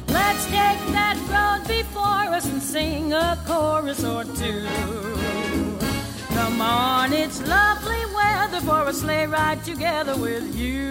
Let's 0.09 0.45
take 0.45 0.81
that 0.95 1.19
road 1.27 1.66
before 1.66 2.32
us 2.32 2.47
and 2.47 2.62
sing 2.62 3.12
a 3.12 3.36
chorus 3.45 4.05
or 4.05 4.23
two. 4.23 5.34
Come 6.35 6.61
on, 6.61 7.12
it's 7.12 7.40
lovely 7.47 8.05
weather 8.12 8.61
for 8.61 8.89
a 8.89 8.93
sleigh 8.93 9.27
ride 9.27 9.65
together 9.65 10.16
with 10.16 10.56
you. 10.56 10.90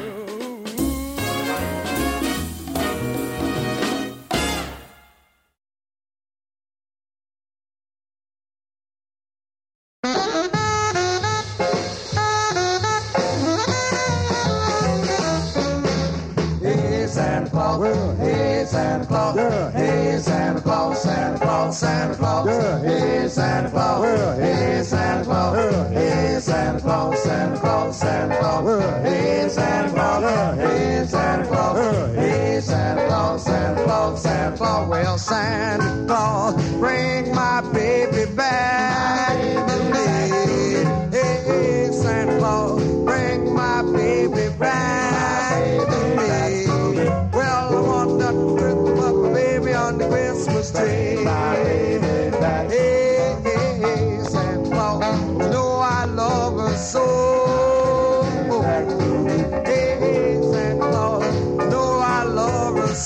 Hey 10.03 10.09
Santa 17.07 17.51
Claus, 17.51 18.17
hey 18.17 18.65
Santa 18.65 19.05
Claus, 19.05 19.35
hey 19.73 20.17
Santa 20.19 20.61
Claus, 20.61 21.03
Santa 21.03 21.37
Claus, 21.37 21.77
Santa 21.77 22.15
Claus, 22.15 22.47
hey 22.83 23.27
Santa 23.27 23.69
Claus, 23.69 24.39
hey 24.39 24.81
Santa 24.83 25.23
Claus, 25.23 25.89
hey 25.91 26.39
Santa 26.41 26.79
Claus, 26.81 27.19
Santa 27.21 27.59
Claus, 27.59 27.99
Santa 27.99 28.37
Claus, 28.39 29.03
hey 29.03 29.49
Santa 29.49 29.89
Claus, 29.91 30.57
hey 30.57 31.05
Santa 31.05 31.47
Claus, 31.47 32.15
hey 32.15 32.59
Santa 32.61 33.05
Claus, 33.07 33.43
Santa 33.43 33.83
Claus, 33.83 34.23
Santa 34.23 34.57
Claus, 34.57 34.87
well 34.89 35.17
Santa 35.19 36.05
Claus, 36.07 36.55
bring 36.79 37.35
my 37.35 37.61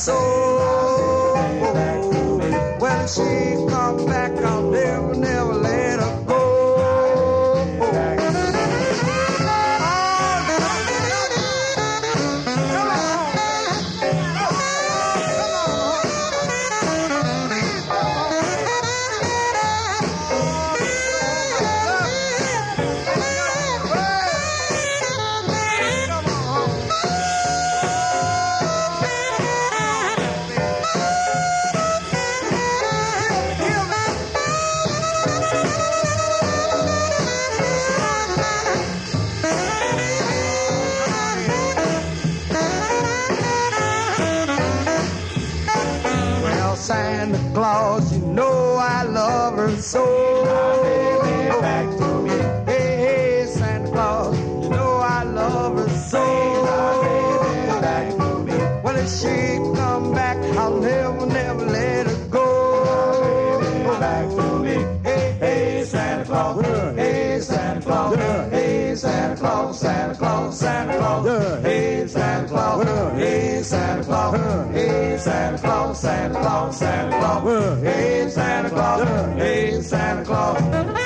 love 0.07 0.34
Santa 71.23 71.23
Claus, 71.23 71.63
hey, 71.63 72.07
Santa 72.07 72.47
Claus, 72.47 72.85
hey, 73.15 73.63
Santa 73.63 74.03
Claus, 74.03 74.35
hey, 74.73 75.17
Santa 75.17 75.57
Claus, 75.61 75.99
Santa 75.99 76.39
Claus, 76.39 76.77
Santa 76.77 77.19
Claus, 77.19 77.83
hey, 77.83 78.29
Santa 78.29 78.69
Claus, 78.69 79.37
hey, 79.37 79.81
Santa 79.81 80.25
Claus. 80.25 80.61
Old 80.61 81.04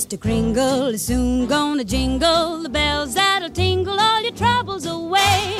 Mr. 0.00 0.18
Kringle 0.18 0.94
is 0.94 1.04
soon 1.04 1.46
gonna 1.46 1.84
jingle 1.84 2.62
the 2.62 2.70
bells 2.70 3.12
that'll 3.12 3.50
tingle 3.50 4.00
all 4.00 4.22
your 4.22 4.32
troubles 4.32 4.86
away. 4.86 5.58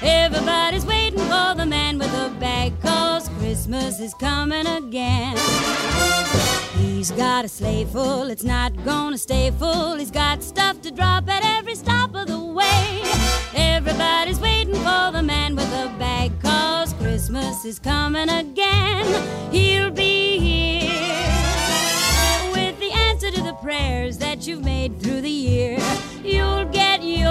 Everybody's 0.00 0.86
waiting 0.86 1.18
for 1.18 1.54
the 1.54 1.66
man 1.66 1.98
with 1.98 2.10
the 2.12 2.30
bag, 2.40 2.72
cause 2.80 3.28
Christmas 3.38 4.00
is 4.00 4.14
coming 4.14 4.66
again. 4.66 5.36
He's 6.78 7.10
got 7.10 7.44
a 7.44 7.48
sleigh 7.48 7.84
full, 7.84 8.30
it's 8.30 8.44
not 8.44 8.72
gonna 8.82 9.18
stay 9.18 9.50
full. 9.50 9.96
He's 9.96 10.10
got 10.10 10.42
stuff 10.42 10.80
to 10.80 10.90
drop 10.90 11.28
at 11.28 11.44
every 11.44 11.74
stop 11.74 12.14
of 12.14 12.28
the 12.28 12.42
way. 12.42 13.02
Everybody's 13.54 14.40
waiting 14.40 14.76
for 14.76 15.12
the 15.12 15.22
man 15.22 15.54
with 15.54 15.70
the 15.70 15.92
bag, 15.98 16.32
cause 16.40 16.94
Christmas 16.94 17.66
is 17.66 17.78
coming 17.78 18.30
again. 18.30 19.04
He'll 19.52 19.90
be 19.90 20.38
here 20.38 21.11
answer 23.22 23.36
to 23.36 23.42
the 23.44 23.54
prayers 23.54 24.18
that 24.18 24.48
you've 24.48 24.64
made 24.64 24.98
through 25.00 25.20
the 25.20 25.30
year. 25.30 25.78
You'll 26.24 26.64
get 26.64 27.04
yours 27.04 27.28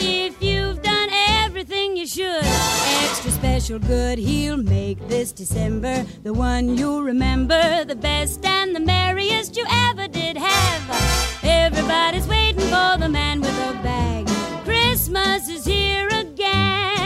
if 0.00 0.42
you've 0.42 0.82
done 0.82 1.08
everything 1.12 1.96
you 1.96 2.06
should. 2.06 2.42
Extra 2.42 3.30
special 3.30 3.78
good, 3.78 4.18
he'll 4.18 4.56
make 4.56 5.06
this 5.06 5.30
December 5.30 6.04
the 6.24 6.32
one 6.32 6.76
you'll 6.76 7.04
remember, 7.04 7.84
the 7.84 7.94
best 7.94 8.44
and 8.44 8.74
the 8.74 8.80
merriest 8.80 9.56
you 9.56 9.64
ever 9.70 10.08
did 10.08 10.36
have. 10.38 11.44
Everybody's 11.44 12.26
waiting 12.26 12.62
for 12.62 12.96
the 12.98 13.08
man 13.08 13.42
with 13.42 13.50
a 13.50 13.72
bag. 13.84 14.26
Christmas 14.64 15.48
is 15.48 15.64
here 15.64 16.08
again. 16.08 17.03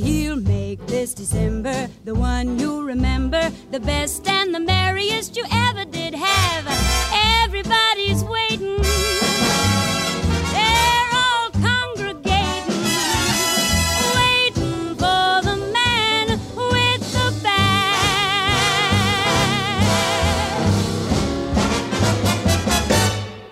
He'll 0.00 0.36
make 0.36 0.86
this 0.86 1.14
December 1.14 1.88
the 2.04 2.14
one 2.14 2.58
you'll 2.58 2.84
remember, 2.84 3.50
the 3.70 3.80
best 3.80 4.28
and 4.28 4.54
the 4.54 4.60
merriest 4.60 5.36
you 5.36 5.44
ever 5.50 5.84
did 5.84 6.14
have. 6.14 6.66
Everybody's 7.42 8.22
waiting. 8.24 8.76
They're 10.52 11.08
all 11.12 11.50
congregating, 11.50 12.82
waiting 14.14 14.94
for 14.96 15.42
the 15.42 15.56
man 15.72 16.28
with 16.56 17.12
the 17.12 17.40
bag. 17.42 17.56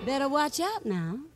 better 0.05 0.29
watch 0.29 0.59
out 0.59 0.85
now. 0.85 1.26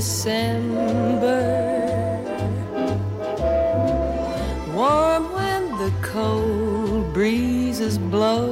December. 0.00 1.44
Warm 4.74 5.24
when 5.36 5.62
the 5.76 5.92
cold 6.00 7.12
breezes 7.12 7.98
blow. 7.98 8.46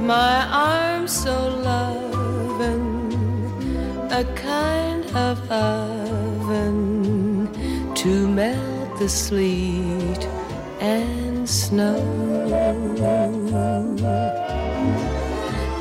My 0.00 0.44
arms 0.74 1.12
so 1.12 1.36
loving, 1.70 3.14
a 4.10 4.24
kind 4.34 5.04
of 5.14 5.36
oven 5.52 6.74
to 7.94 8.26
melt 8.26 8.98
the 8.98 9.08
sleet 9.08 10.26
and 10.80 11.48
snow. 11.48 12.00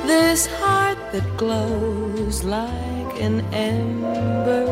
This 0.06 0.46
heart 0.46 0.79
that 1.12 1.26
glows 1.38 2.44
like 2.44 3.20
an 3.20 3.42
ember 3.52 4.66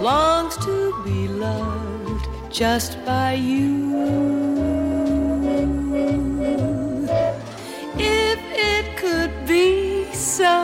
longs 0.00 0.56
to 0.58 1.02
be 1.04 1.28
loved 1.28 2.28
just 2.50 3.02
by 3.06 3.32
you. 3.32 3.96
If 7.96 8.38
it 8.72 8.96
could 8.98 9.46
be 9.46 10.04
so, 10.12 10.54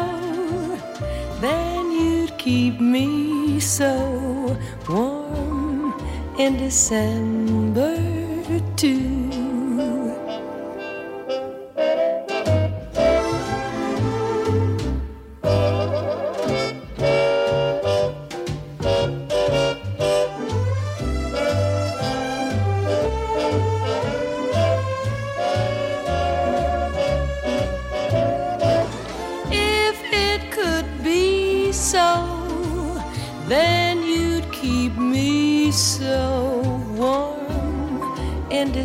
then 1.41 1.91
you'd 1.91 2.37
keep 2.37 2.81
me 2.81 3.61
so 3.61 4.57
warm 4.89 5.95
in 6.39 6.59
December 6.59 7.97
too. 8.77 9.16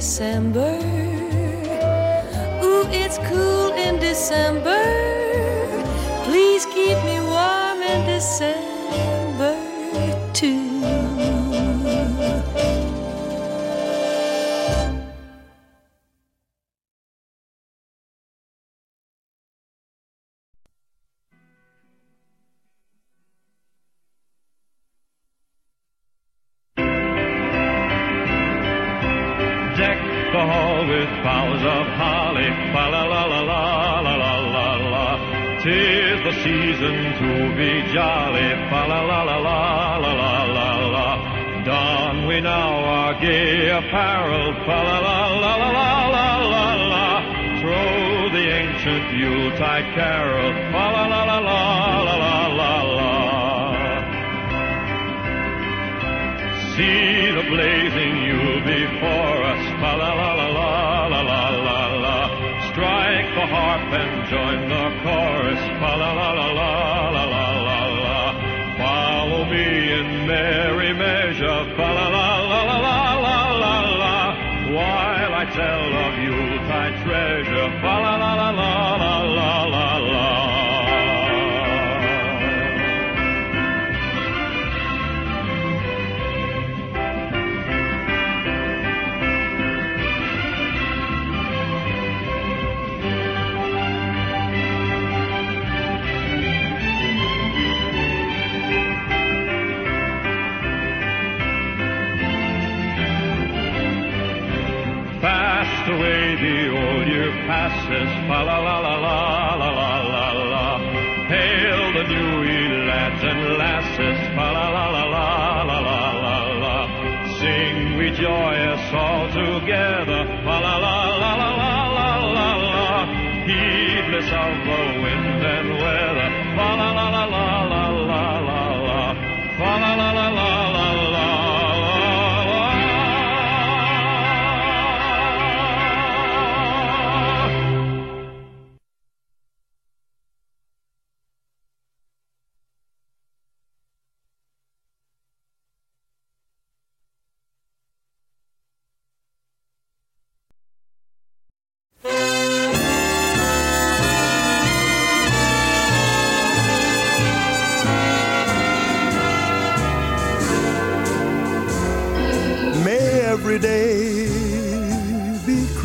December. 0.02 0.80
Ooh, 2.64 2.88
it's 2.90 3.20
cool 3.30 3.72
in 3.74 4.00
December. 4.00 4.81
Deck 29.78 29.98
the 30.34 30.44
hall 30.52 30.86
with 30.86 31.10
boughs 31.24 31.64
of 31.64 31.88
holly, 31.96 32.50
la 32.74 32.88
la 32.90 33.04
la 33.04 33.24
la 33.26 33.42
la 34.02 34.16
la 34.16 34.34
la 34.56 34.70
la. 34.94 35.08
Tis 35.64 36.20
the 36.28 36.34
season 36.44 36.96
to 37.22 37.56
be 37.56 37.72
jolly, 37.94 38.50
la 38.70 38.86
la 38.86 39.02
la 39.02 39.24
la 39.24 39.38
la 39.38 40.14
la 40.14 40.44
la 40.58 40.70
la. 40.96 41.64
Don 41.64 42.28
we 42.28 42.42
now 42.42 42.84
our 42.84 43.14
gay 43.22 43.70
apparel, 43.70 44.52
la 44.68 44.82
la 44.82 44.98
la 45.00 45.26
la 45.40 45.56
la 45.56 45.90
la 46.16 46.30
la 46.54 46.68
la. 46.92 47.06
Throw 47.62 48.30
the 48.36 48.46
ancient 48.62 49.08
Yuletide 49.20 49.88
carol, 49.96 50.52
fa 50.74 50.86
la 50.96 51.04
la 51.08 51.24
la 51.24 51.40
la 51.40 51.60
la 52.08 52.16
la 52.22 52.38
la 52.60 52.82
la. 52.98 53.12
See 56.76 57.32
the 57.38 57.46
blazing 57.54 58.16
Yule 58.28 58.62
before 58.66 59.31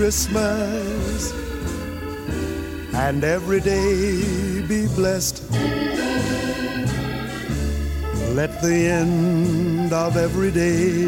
Christmas 0.06 1.32
and 2.94 3.24
every 3.24 3.58
day 3.58 4.62
be 4.68 4.86
blessed. 4.94 5.42
Let 8.38 8.62
the 8.62 8.86
end 9.00 9.92
of 9.92 10.16
every 10.16 10.52
day 10.52 11.02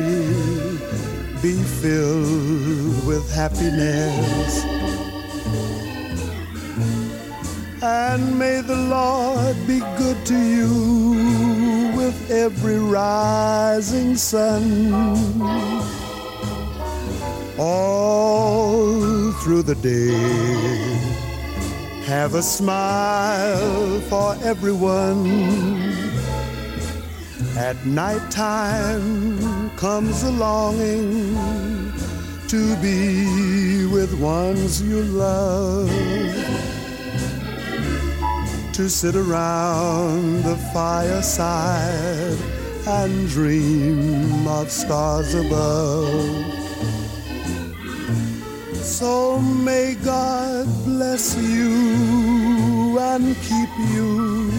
be 1.40 1.62
filled 1.80 3.06
with 3.06 3.24
happiness. 3.32 4.64
And 7.80 8.36
may 8.36 8.62
the 8.62 8.80
Lord 8.96 9.56
be 9.68 9.78
good 9.96 10.26
to 10.26 10.36
you 10.36 11.92
with 11.96 12.32
every 12.32 12.80
rising 12.80 14.16
sun. 14.16 15.97
All 17.58 19.32
through 19.42 19.62
the 19.62 19.74
day. 19.74 20.14
Have 22.04 22.34
a 22.34 22.42
smile 22.42 24.00
for 24.02 24.36
everyone. 24.42 25.26
At 27.56 27.84
night 27.84 28.30
time 28.30 29.70
comes 29.76 30.22
a 30.22 30.30
longing 30.30 31.92
to 32.48 32.76
be 32.76 33.84
with 33.86 34.14
ones 34.20 34.80
you 34.80 35.02
love. 35.02 35.90
To 38.72 38.88
sit 38.88 39.16
around 39.16 40.44
the 40.44 40.56
fireside 40.72 42.38
and 42.86 43.28
dream 43.28 44.46
of 44.46 44.70
stars 44.70 45.34
above. 45.34 46.67
So 48.88 49.38
may 49.38 49.94
God 50.02 50.66
bless 50.84 51.36
you 51.36 52.98
and 52.98 53.36
keep 53.42 53.68
you, 53.92 54.50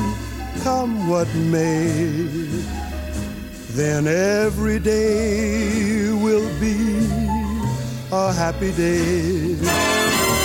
come 0.63 1.09
what 1.09 1.27
may. 1.35 1.87
Then 3.71 4.07
every 4.07 4.79
day 4.79 6.13
will 6.13 6.47
be 6.59 6.77
a 8.11 8.31
happy 8.31 8.71
day. 8.73 10.38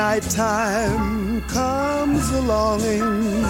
At 0.00 0.22
night 0.22 0.30
time 0.30 1.42
comes 1.42 2.30
a 2.30 2.40
longing 2.40 3.44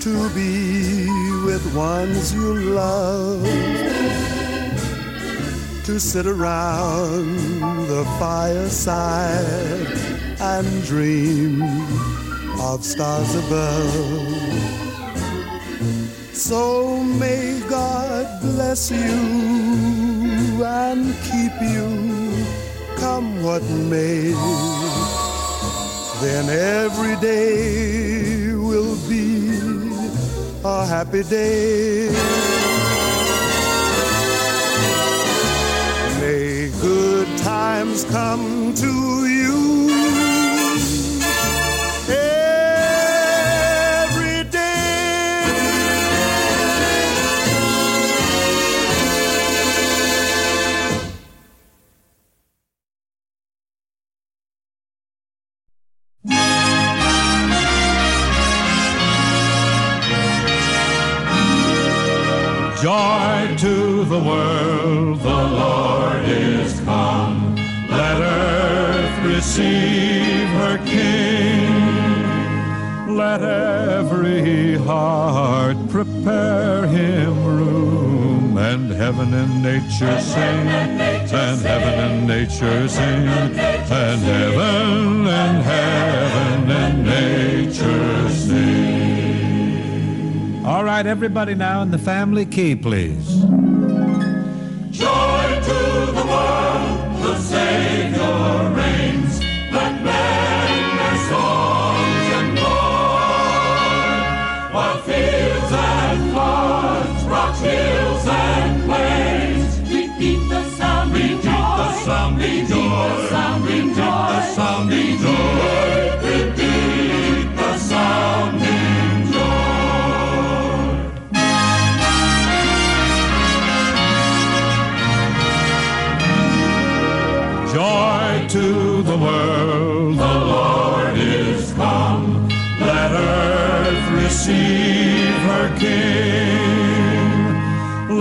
to 0.00 0.30
be 0.30 1.06
with 1.44 1.62
ones 1.74 2.32
you 2.32 2.54
love. 2.54 3.44
To 5.84 6.00
sit 6.00 6.26
around 6.26 7.36
the 7.88 8.06
fireside 8.18 9.86
and 10.40 10.66
dream 10.84 11.60
of 12.58 12.82
stars 12.82 13.34
above. 13.34 14.32
So 16.32 17.02
may 17.04 17.60
God 17.68 18.40
bless 18.40 18.90
you 18.90 20.64
and 20.64 21.14
keep 21.28 21.52
you, 21.60 22.32
come 22.96 23.42
what 23.42 23.62
may. 23.92 25.03
Then 26.20 26.48
every 26.48 27.16
day 27.16 28.54
will 28.54 28.96
be 29.08 29.58
a 30.64 30.86
happy 30.86 31.22
day. 31.24 32.08
May 36.20 36.70
good 36.80 37.38
times 37.38 38.04
come 38.04 38.74
to 38.74 39.26
you. 39.26 39.83
Nature 82.60 82.88
sing. 82.88 83.28
And 83.28 83.56
heaven 84.22 85.26
and 85.26 85.62
heaven 85.62 86.70
and 86.70 87.04
nature 87.04 88.28
sing. 88.30 89.34
All 90.64 90.84
right, 90.84 91.04
everybody 91.06 91.54
now 91.54 91.82
in 91.82 91.90
the 91.90 91.98
family 91.98 92.46
key, 92.46 92.76
please. 92.76 93.42
Joy 94.90 95.60
to 95.68 96.12
the 96.12 96.24
world, 96.26 97.22
the 97.22 97.36
Savior 97.38 97.73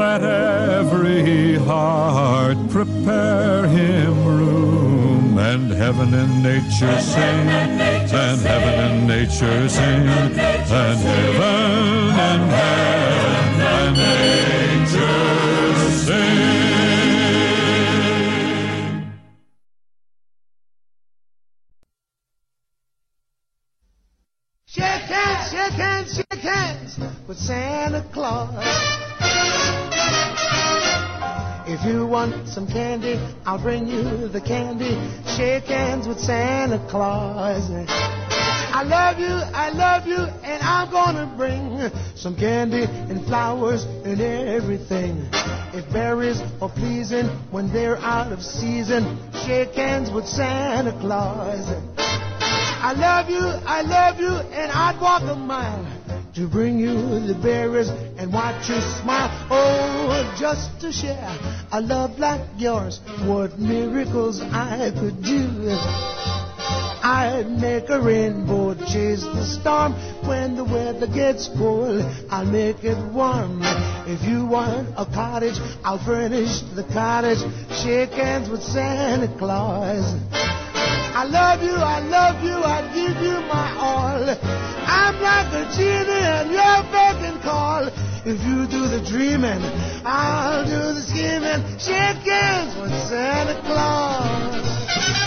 Let 0.03 0.23
every 0.23 1.55
heart 1.55 2.57
prepare 2.69 3.67
him 3.67 4.25
room. 4.25 5.37
And 5.37 5.71
heaven 5.71 6.13
and 6.13 6.43
nature 6.43 6.99
sing. 6.99 7.47
And 8.23 8.41
heaven 8.41 8.75
and 8.87 9.07
nature 9.07 9.69
sing. 9.69 10.07
And 10.07 10.35
heaven 10.67 12.19
and 12.19 12.51
heaven 12.51 13.32
I'll 33.53 33.61
bring 33.61 33.85
you 33.85 34.27
the 34.29 34.41
candy. 34.41 34.97
Shake 35.37 35.65
hands 35.65 36.07
with 36.07 36.19
Santa 36.19 36.83
Claus. 36.89 37.69
I 37.69 38.81
love 38.81 39.19
you, 39.19 39.27
I 39.27 39.69
love 39.69 40.07
you, 40.07 40.17
and 40.17 40.63
I'm 40.63 40.89
gonna 40.89 41.31
bring 41.37 41.91
some 42.15 42.35
candy 42.35 42.81
and 42.81 43.23
flowers 43.27 43.83
and 43.83 44.19
everything. 44.19 45.29
If 45.71 45.87
berries 45.93 46.41
are 46.63 46.69
pleasing 46.69 47.27
when 47.51 47.71
they're 47.71 47.99
out 47.99 48.31
of 48.31 48.41
season, 48.41 49.19
shake 49.45 49.75
hands 49.75 50.09
with 50.09 50.27
Santa 50.27 50.93
Claus. 50.99 51.69
I 51.99 52.93
love 52.93 53.29
you, 53.29 53.45
I 53.67 53.81
love 53.83 54.19
you, 54.19 54.29
and 54.29 54.71
I'd 54.71 54.99
walk 54.99 55.21
a 55.29 55.35
mile 55.35 55.85
to 56.35 56.47
bring 56.47 56.79
you 56.79 56.93
the 57.27 57.35
berries 57.41 57.89
and 57.89 58.33
watch 58.33 58.67
you 58.69 58.79
smile. 59.01 59.29
Oh, 59.51 60.35
just 60.39 60.81
to 60.81 60.91
share 60.91 61.37
a 61.71 61.79
love 61.79 62.17
like 62.17 62.41
yours, 62.57 62.99
what 63.25 63.59
miracles 63.59 64.41
I 64.41 64.91
could 64.99 65.23
do. 65.23 65.67
I'd 67.05 67.49
make 67.49 67.89
a 67.89 67.99
rainbow 68.01 68.73
chase 68.75 69.23
the 69.23 69.43
storm. 69.43 69.93
When 70.25 70.55
the 70.55 70.63
weather 70.63 71.05
gets 71.05 71.49
cold, 71.49 72.01
I'll 72.29 72.45
make 72.45 72.83
it 72.83 72.97
warm. 73.13 73.59
If 74.07 74.23
you 74.23 74.45
want 74.45 74.89
a 74.97 75.05
cottage, 75.05 75.57
I'll 75.83 76.03
furnish 76.03 76.61
the 76.75 76.83
cottage. 76.83 77.39
Shake 77.83 78.11
hands 78.11 78.49
with 78.49 78.63
Santa 78.63 79.27
Claus. 79.37 80.15
I 81.15 81.25
love 81.25 81.61
you, 81.61 81.75
I 81.75 81.99
love 81.99 82.43
you, 82.43 82.55
I 82.55 82.81
give 82.91 83.21
you 83.21 83.39
my 83.47 83.71
all. 83.77 84.29
I'm 84.87 85.21
like 85.21 85.53
a 85.53 85.71
genie 85.75 86.09
and 86.09 86.49
you're 86.51 86.83
and 87.23 87.41
call. 87.43 87.87
If 88.25 88.43
you 88.43 88.65
do 88.65 88.87
the 88.87 88.99
dreaming, 89.07 89.61
I'll 90.03 90.65
do 90.65 90.93
the 90.93 91.01
scheming. 91.01 91.61
Shake 91.77 92.25
hands 92.25 92.75
with 92.81 92.91
Santa 93.07 93.61
Claus. 93.61 95.22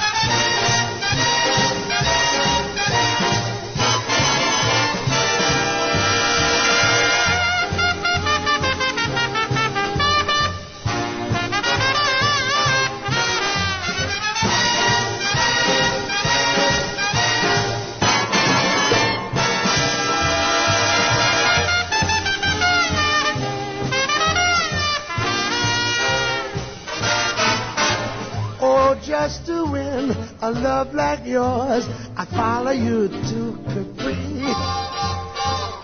Just 29.06 29.46
to 29.46 29.70
win 29.70 30.10
a 30.42 30.50
love 30.50 30.92
like 30.92 31.24
yours, 31.24 31.84
I'd 32.16 32.26
follow 32.26 32.72
you 32.72 33.06
to 33.06 33.54
Capri. 33.70 34.42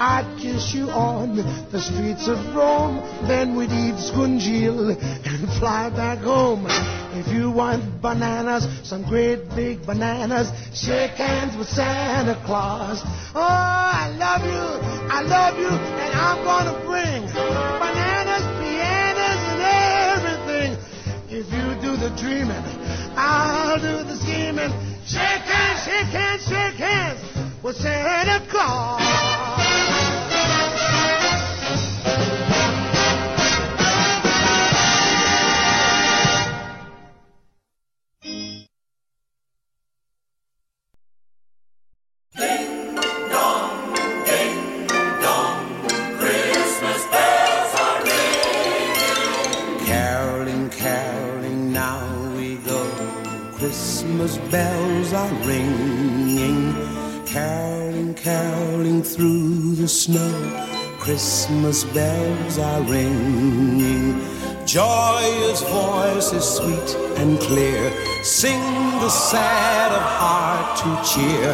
I'd 0.03 0.27
kiss 0.43 0.75
you 0.75 0.91
on 0.91 1.37
the 1.37 1.81
streets 1.81 2.27
of 2.27 2.37
Rome, 2.53 2.99
then 3.29 3.55
we'd 3.55 3.71
eat 3.71 3.95
scungilli 3.95 4.99
and 4.99 5.49
fly 5.61 5.89
back 5.91 6.19
home. 6.19 6.67
If 7.15 7.29
you 7.29 7.53
want 7.53 8.03
bananas, 8.03 8.67
some 8.83 9.05
great 9.05 9.49
big 9.55 9.87
bananas, 9.87 10.51
shake 10.75 11.13
hands 11.13 11.57
with 11.57 11.69
Santa 11.69 12.35
Claus. 12.45 13.03
Oh, 13.37 13.39
I 13.39 14.11
love 14.19 14.43
you, 14.43 14.67
I 15.15 15.23
love 15.23 15.59
you, 15.59 15.71
and 15.71 16.13
I'm 16.19 16.43
gonna 16.43 16.75
bring 16.85 17.23
bananas, 17.31 18.43
pianos, 18.59 19.43
and 19.55 19.63
everything. 20.11 20.93
If 21.31 21.47
you 21.53 21.81
do 21.81 21.97
the 21.97 22.11
dreaming, 22.21 22.63
I'll 23.17 23.79
do 23.79 24.05
the 24.05 24.17
scheming. 24.17 24.73
Shake 25.07 25.21
hands, 25.21 25.85
shake 25.85 26.13
hands, 26.13 26.43
shake 26.45 26.75
hands 26.75 27.21
with 27.63 27.77
Santa 27.77 28.45
Claus. 28.51 29.32
Bells 54.53 55.15
are 55.15 55.35
ringing. 55.47 56.75
Caroling, 57.25 58.13
caroling 58.15 59.03
through 59.03 59.75
the 59.77 59.89
snow. 59.89 60.35
Christmas 60.99 61.85
bells 61.85 62.59
are 62.59 62.83
ringing. 62.83 64.21
Joyous 64.67 65.63
voices, 65.63 66.45
sweet 66.45 66.91
and 67.17 67.41
clear, 67.41 67.91
sing 68.23 68.61
the 69.01 69.09
sad 69.09 69.91
of 69.91 70.03
heart 70.21 70.77
to 70.81 70.91
cheer. 71.11 71.49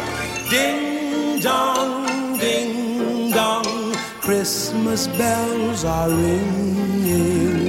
Ding 0.49 1.39
dong, 1.39 2.37
ding 2.37 3.31
dong, 3.31 3.93
Christmas 4.21 5.07
bells 5.07 5.85
are 5.85 6.09
ringing. 6.09 7.68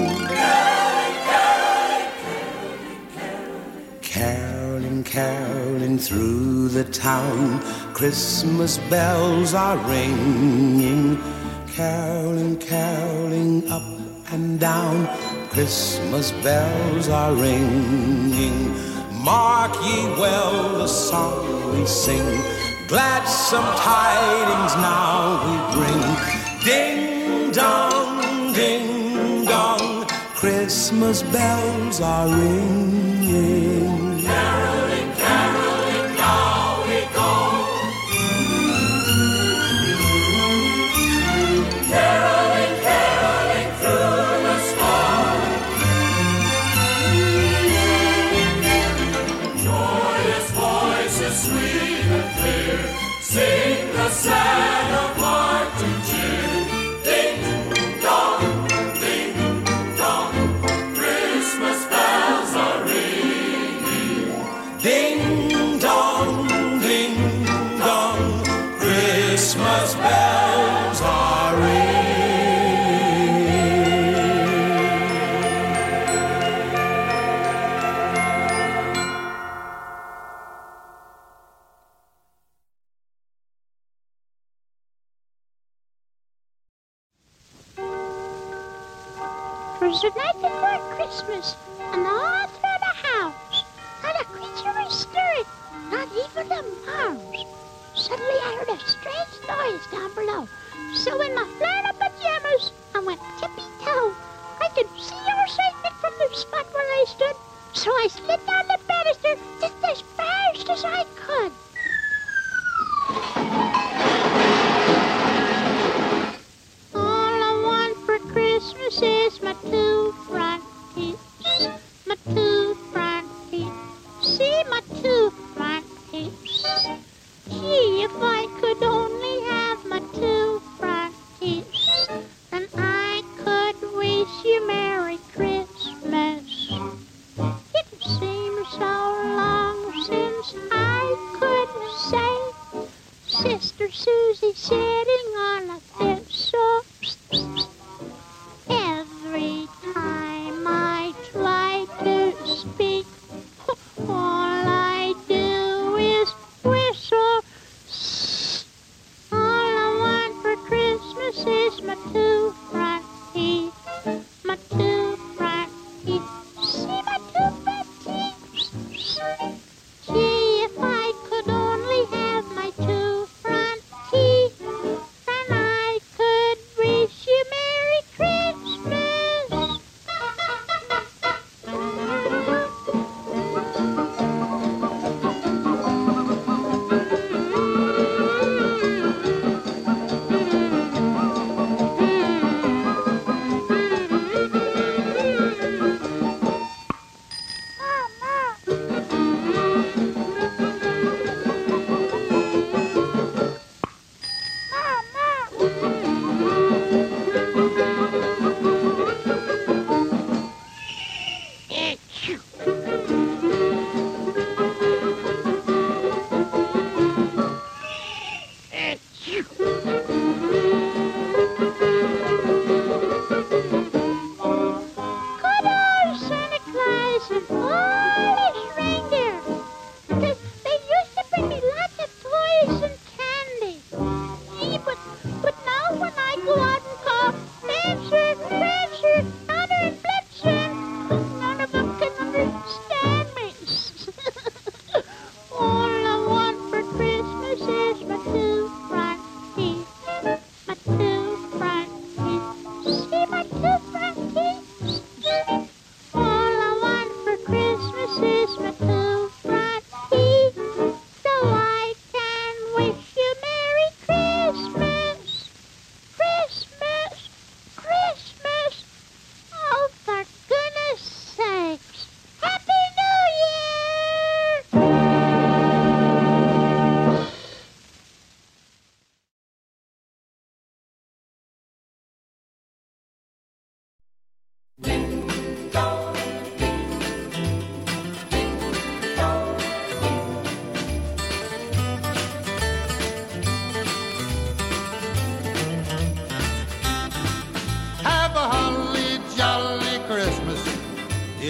Caroling, 5.11 5.99
through 5.99 6.69
the 6.69 6.85
town, 6.85 7.59
Christmas 7.95 8.79
bells 8.89 9.55
are 9.55 9.77
ringing. 9.89 11.21
Caroling, 11.67 12.57
caroling 12.59 13.69
up 13.73 13.83
and 14.31 14.61
down, 14.61 15.09
Christmas 15.49 16.31
bells 16.45 17.09
are 17.09 17.35
ringing. 17.35 18.73
Mark 19.25 19.75
ye 19.83 20.05
well 20.15 20.79
the 20.79 20.87
song 20.87 21.73
we 21.73 21.85
sing, 21.87 22.29
gladsome 22.87 23.67
tidings 23.83 24.77
now 24.77 25.43
we 25.45 25.57
bring. 25.75 26.03
Ding 26.65 27.51
dong, 27.51 28.53
ding 28.55 29.45
dong, 29.45 30.07
Christmas 30.37 31.25
bells 31.25 32.01
are 32.01 32.29
ringing. 32.29 34.00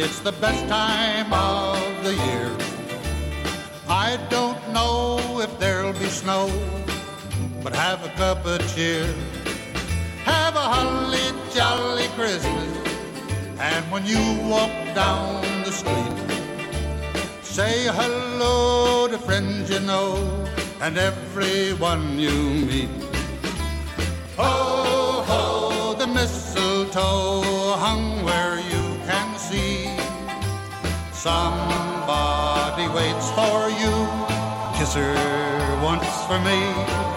It's 0.02 0.20
the 0.20 0.32
best 0.32 0.66
time 0.66 1.32
of 1.32 1.76
the 2.02 2.14
year. 2.14 2.50
I 3.88 4.18
don't 4.30 4.58
know 4.72 5.40
if 5.40 5.58
there'll 5.58 5.92
be 5.92 6.06
snow, 6.06 6.48
but 7.62 7.74
have 7.74 8.04
a 8.04 8.08
cup 8.10 8.46
of 8.46 8.60
cheer. 8.74 9.04
Have 10.24 10.56
a 10.56 10.60
holly 10.60 11.32
jolly 11.52 12.06
Christmas. 12.16 12.79
And 13.60 13.84
when 13.92 14.06
you 14.06 14.18
walk 14.48 14.72
down 14.94 15.42
the 15.64 15.70
street, 15.70 16.16
say 17.42 17.84
hello 17.92 19.06
to 19.06 19.18
friends 19.18 19.68
you 19.68 19.80
know 19.80 20.16
and 20.80 20.96
everyone 20.96 22.18
you 22.18 22.32
meet. 22.70 22.88
Ho, 24.38 25.22
ho, 25.28 25.94
the 25.94 26.06
mistletoe 26.06 27.76
hung 27.76 28.24
where 28.24 28.56
you 28.56 28.82
can 29.04 29.38
see. 29.38 29.84
Somebody 31.12 32.88
waits 32.88 33.28
for 33.32 33.68
you. 33.82 33.94
Kiss 34.78 34.94
her 34.94 35.80
once 35.84 36.08
for 36.24 36.40
me. 36.40 37.09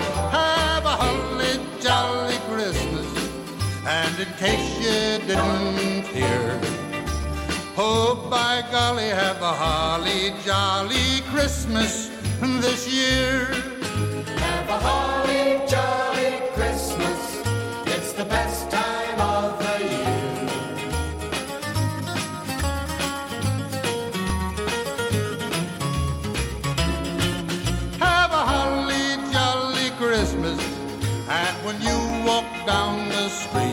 In 4.24 4.34
case 4.36 4.70
you 4.80 5.28
didn't 5.28 6.06
hear, 6.16 6.60
oh, 7.76 8.28
by 8.30 8.64
golly, 8.72 9.10
have 9.10 9.42
a 9.42 9.54
holly 9.64 10.34
jolly 10.46 11.22
Christmas 11.32 12.10
this 12.40 12.88
year. 12.88 13.46
Have 14.46 14.70
a 14.70 14.80
holly 14.88 15.68
jolly 15.68 16.40
Christmas. 16.54 17.20
It's 17.94 18.14
the 18.14 18.24
best 18.24 18.72
time 18.72 19.20
of 19.20 19.60
the 19.64 19.76
year. 19.92 20.14
Have 28.00 28.32
a 28.32 28.44
holly 28.52 29.08
jolly 29.34 29.90
Christmas. 30.02 30.60
And 31.28 31.56
when 31.66 31.82
you 31.82 31.98
walk 32.26 32.46
down 32.66 33.10
the 33.10 33.28
street, 33.30 33.73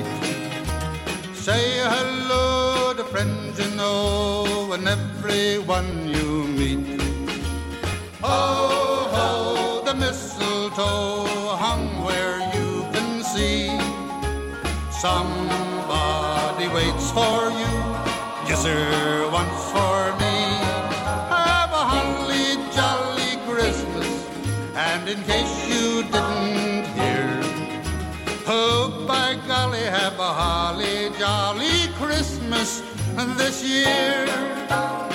to 3.60 3.76
know 3.76 4.72
and 4.72 4.88
everyone 4.88 6.08
you 6.08 6.44
meet. 6.58 7.00
Ho, 8.22 8.40
ho, 9.14 9.82
the 9.84 9.94
mistletoe 9.94 11.26
hung 11.64 12.02
where 12.06 12.38
you 12.56 12.70
can 12.92 13.22
see. 13.22 13.68
Somebody 15.04 16.68
waits 16.76 17.10
for 17.16 17.38
you. 17.60 17.74
Kiss 18.46 18.64
her 18.64 19.30
once 19.30 19.62
for 19.74 20.00
me. 20.22 20.36
Have 21.36 21.72
a 21.82 21.84
holly 21.92 22.48
jolly 22.76 23.32
Christmas. 23.48 24.10
And 24.74 25.06
in 25.06 25.20
case 25.24 25.54
you 25.68 26.02
didn't 26.14 26.86
hear, 26.98 27.28
oh, 28.46 29.04
by 29.06 29.36
golly, 29.46 29.84
have 30.00 30.18
a 30.18 30.32
holly 30.42 31.10
jolly 31.18 31.76
Christmas 32.00 32.89
this 33.28 33.62
year. 33.62 35.09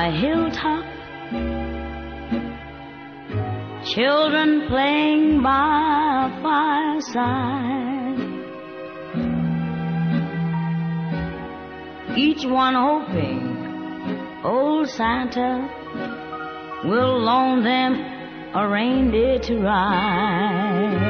A 0.00 0.10
hilltop. 0.10 0.84
Children 3.84 4.66
playing 4.68 5.42
by 5.42 6.26
a 6.26 6.42
fireside. 6.42 8.18
Each 12.16 12.46
one 12.46 12.74
hoping 12.74 13.42
old 14.42 14.88
Santa 14.88 15.68
will 16.84 17.18
loan 17.18 17.62
them 17.62 17.92
a 18.54 18.66
reindeer 18.66 19.38
to 19.40 19.58
ride. 19.58 21.00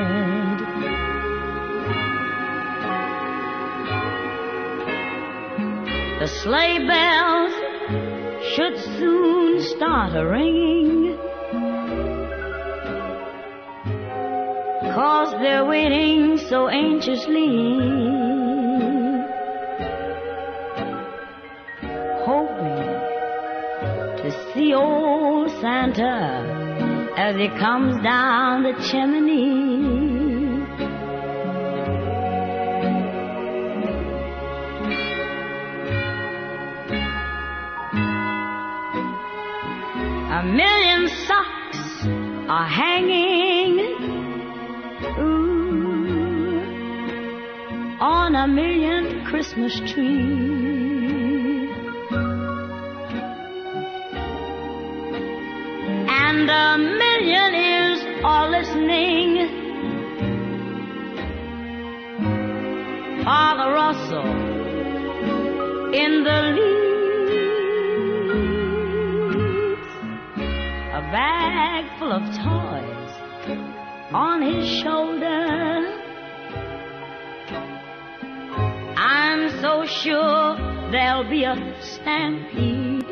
The 6.18 6.26
sleigh 6.26 6.84
bells 6.86 7.59
should 8.56 8.76
soon 8.98 9.62
start 9.62 10.16
a 10.16 10.26
ringing. 10.26 11.16
Cause 14.94 15.30
they're 15.40 15.64
waiting 15.64 16.36
so 16.48 16.68
anxiously. 16.68 17.46
Hoping 22.26 22.86
to 24.20 24.52
see 24.52 24.74
old 24.74 25.50
Santa 25.60 27.14
as 27.16 27.36
he 27.36 27.48
comes 27.58 28.02
down 28.02 28.64
the 28.64 28.72
chimney. 28.90 29.99
A 40.40 40.42
million 40.42 41.06
socks 41.26 42.06
are 42.48 42.66
hanging 42.66 43.78
ooh, 45.18 46.62
on 48.00 48.34
a 48.34 48.48
million 48.48 49.26
Christmas 49.26 49.78
trees. 49.80 51.68
And 56.08 56.48
a 56.48 56.78
million 56.78 57.54
ears 57.54 58.00
are 58.24 58.48
listening 58.48 59.48
Father 63.24 63.72
Russell 63.74 64.30
in 65.92 66.24
the 66.24 66.40
leaves, 66.56 66.99
bag 71.10 71.84
full 71.98 72.12
of 72.12 72.22
toys 72.22 73.10
on 74.12 74.42
his 74.42 74.66
shoulder. 74.80 76.00
I'm 78.96 79.60
so 79.60 79.86
sure 79.86 80.56
there'll 80.92 81.28
be 81.28 81.42
a 81.44 81.56
stampede. 81.80 83.04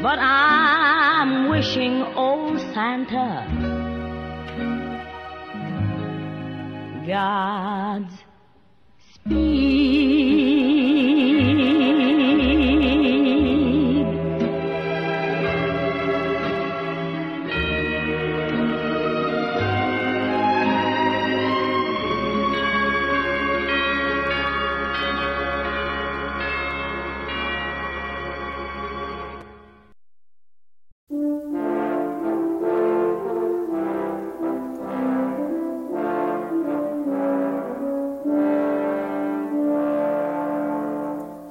But 0.00 0.18
I'm 0.20 1.48
wishing 1.50 2.02
old 2.14 2.60
Santa 2.72 3.46
God's 7.04 8.14
speed. 9.14 10.37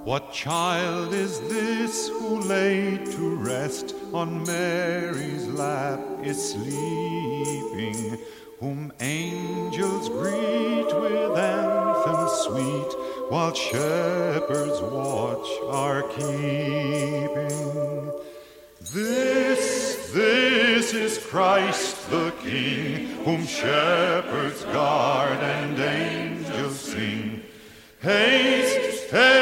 What 0.07 0.31
child 0.31 1.13
is 1.13 1.41
this 1.49 2.07
who 2.07 2.39
lay 2.39 2.97
to 2.97 3.35
rest 3.35 3.93
on 4.13 4.41
Mary's 4.45 5.45
lap 5.47 5.99
is 6.23 6.51
sleeping, 6.51 8.17
whom 8.61 8.93
angels 9.01 10.07
greet 10.07 10.87
with 11.01 11.37
anthems 11.37 12.31
sweet, 12.45 12.91
while 13.27 13.53
shepherds 13.53 14.79
watch 14.79 15.49
are 15.67 16.03
keeping? 16.15 17.49
This, 18.93 20.09
this 20.13 20.93
is 20.93 21.17
Christ 21.17 22.09
the 22.09 22.31
King, 22.41 23.07
whom 23.25 23.45
shepherds 23.45 24.63
guard 24.63 25.39
and 25.39 25.77
angels 25.77 26.79
sing. 26.79 27.43
Haste, 27.99 29.11
haste 29.11 29.36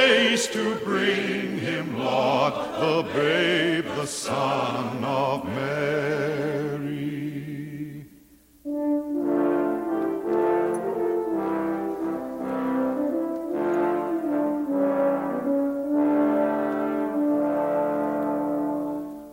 to 0.55 0.75
bring 0.85 1.57
him, 1.57 1.99
Lord, 1.99 2.53
the 2.53 3.03
babe, 3.13 3.83
the 3.97 4.05
Son 4.05 5.03
of 5.03 5.43
Mary. 5.43 6.85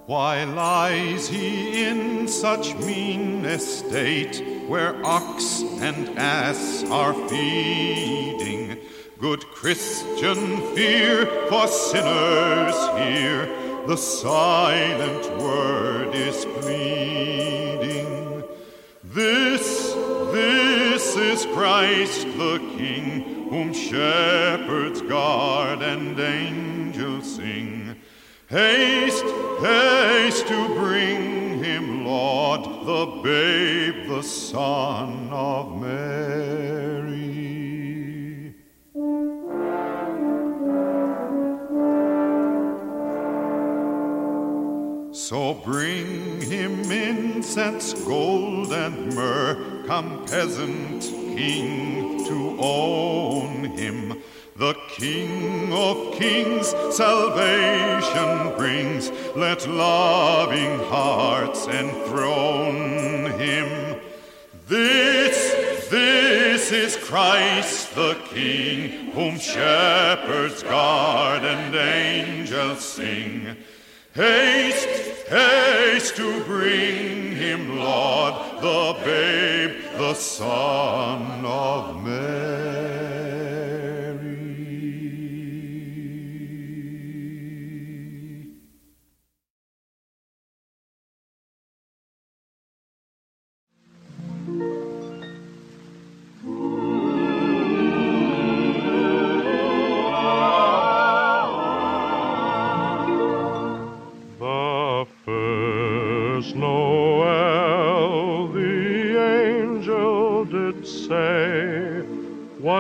Why 0.07 0.43
lies 0.43 1.29
he 1.29 1.85
in 1.85 2.27
such 2.27 2.75
mean 2.79 3.45
estate, 3.45 4.43
where 4.67 4.97
ox 5.07 5.63
and 5.81 6.19
ass 6.19 6.83
are 6.91 7.15
feeding? 7.29 8.52
Good 9.23 9.47
Christian, 9.53 10.75
fear, 10.75 11.27
for 11.49 11.69
sinners 11.69 12.75
here, 12.99 13.47
the 13.87 13.97
silent 13.97 15.41
word 15.41 16.13
is 16.13 16.45
pleading. 16.45 18.43
This, 19.05 19.93
this 20.33 21.17
is 21.17 21.47
Christ 21.55 22.27
the 22.37 22.59
King, 22.77 23.49
whom 23.49 23.73
shepherds 23.73 25.01
guard 25.03 25.83
and 25.83 26.19
angels 26.19 27.37
sing. 27.37 27.95
Haste, 28.49 29.23
haste 29.61 30.49
to 30.49 30.67
bring 30.75 31.63
him, 31.63 32.05
Lord, 32.05 32.65
the 32.65 33.07
babe, 33.23 34.09
the 34.09 34.23
Son 34.25 35.29
of 35.31 35.81
Mary. 35.81 37.02
So 45.33 45.55
bring 45.55 46.43
him 46.43 46.93
incense, 46.93 47.95
gold, 47.95 48.71
and 48.71 49.15
myrrh. 49.15 49.83
Come, 49.87 50.27
peasant 50.27 51.05
king, 51.05 52.23
to 52.27 52.59
own 52.61 53.65
him. 53.65 54.21
The 54.57 54.75
King 54.91 55.73
of 55.73 56.13
Kings 56.19 56.67
salvation 56.95 58.55
brings. 58.59 59.11
Let 59.35 59.67
loving 59.67 60.79
hearts 60.91 61.67
enthrone 61.67 63.31
him. 63.41 64.01
This, 64.69 65.89
this 65.89 66.73
is 66.73 66.95
Christ 66.99 67.95
the 67.95 68.19
King, 68.27 69.13
whom 69.13 69.39
shepherds 69.39 70.63
guard 70.63 71.43
and 71.43 71.75
angels 71.75 72.85
sing. 72.85 73.57
Haste, 74.15 74.89
haste 75.31 76.17
to 76.17 76.45
bring 76.45 77.35
him, 77.35 77.79
Lord, 77.79 78.35
the 78.61 79.01
babe, 79.07 79.83
the 79.97 80.13
Son 80.13 81.43
of 81.47 82.05
Mary. 82.05 83.72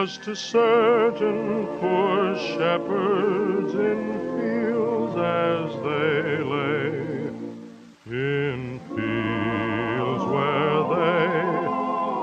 Was 0.02 0.18
to 0.18 0.34
certain 0.34 1.64
poor 1.78 2.36
shepherds 2.36 3.72
in 3.72 4.00
fields 4.34 5.14
as 5.16 5.70
they 5.86 6.42
lay. 6.42 7.30
In 8.10 8.80
fields 8.96 10.24
where 10.34 10.78
they 10.92 11.30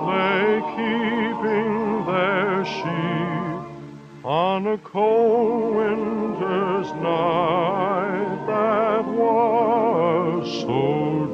lay 0.09 0.59
keeping 0.75 1.73
their 2.05 2.65
sheep 2.65 4.25
on 4.25 4.67
a 4.67 4.77
cold 4.79 5.75
winter's 5.77 6.91
night 6.95 8.45
that 8.45 9.05
was 9.05 10.61
so 10.63 11.28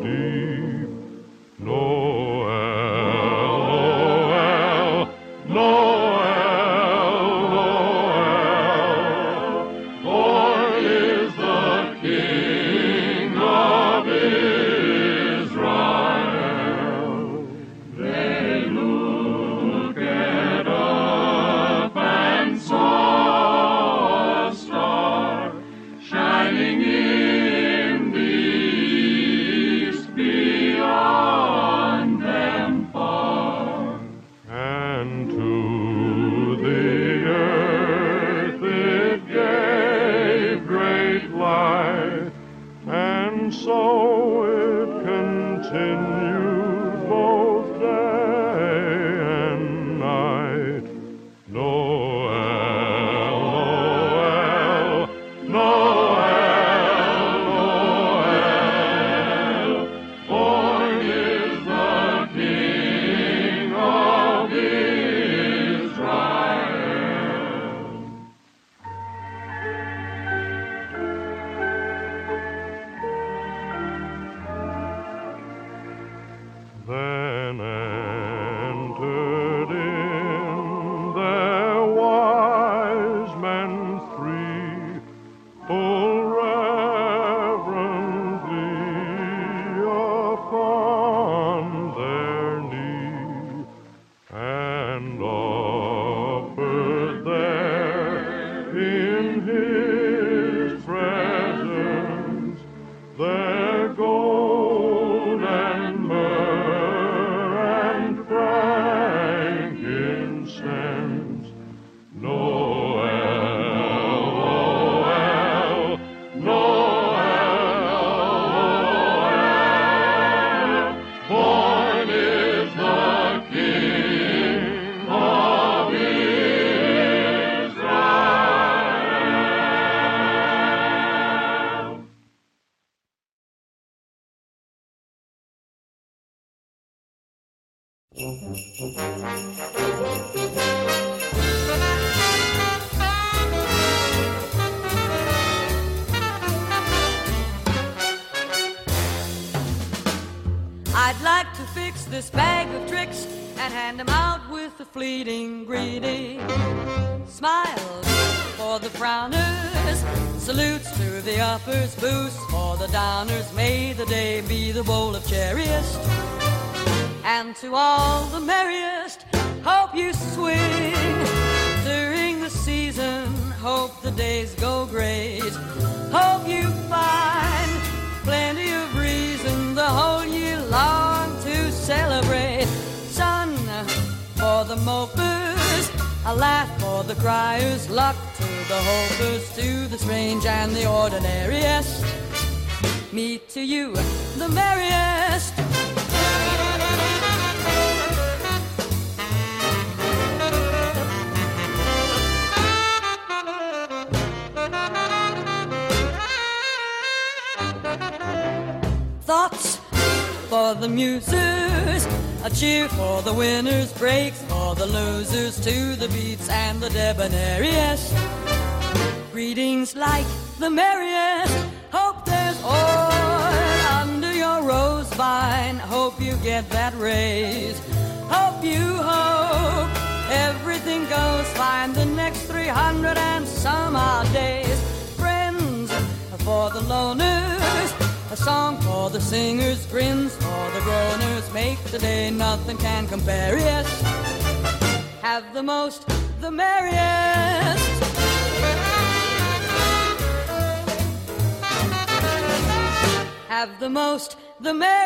the 254.65 254.73
merriest. 254.73 255.04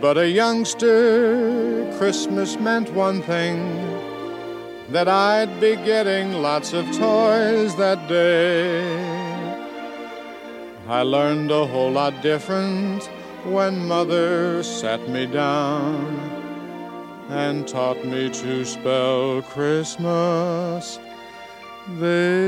But 0.00 0.16
a 0.16 0.28
youngster, 0.28 1.92
Christmas 1.98 2.58
meant 2.58 2.92
one 2.92 3.20
thing 3.22 3.58
that 4.90 5.08
I'd 5.08 5.60
be 5.60 5.76
getting 5.76 6.34
lots 6.34 6.72
of 6.72 6.84
toys 6.86 7.74
that 7.76 8.08
day. 8.08 8.96
I 10.88 11.02
learned 11.02 11.50
a 11.50 11.66
whole 11.66 11.90
lot 11.90 12.22
different 12.22 13.04
when 13.44 13.86
Mother 13.86 14.62
sat 14.62 15.08
me 15.08 15.26
down 15.26 16.06
and 17.28 17.68
taught 17.68 18.04
me 18.04 18.30
to 18.30 18.64
spell 18.64 19.42
Christmas 19.42 20.98
this 21.98 22.38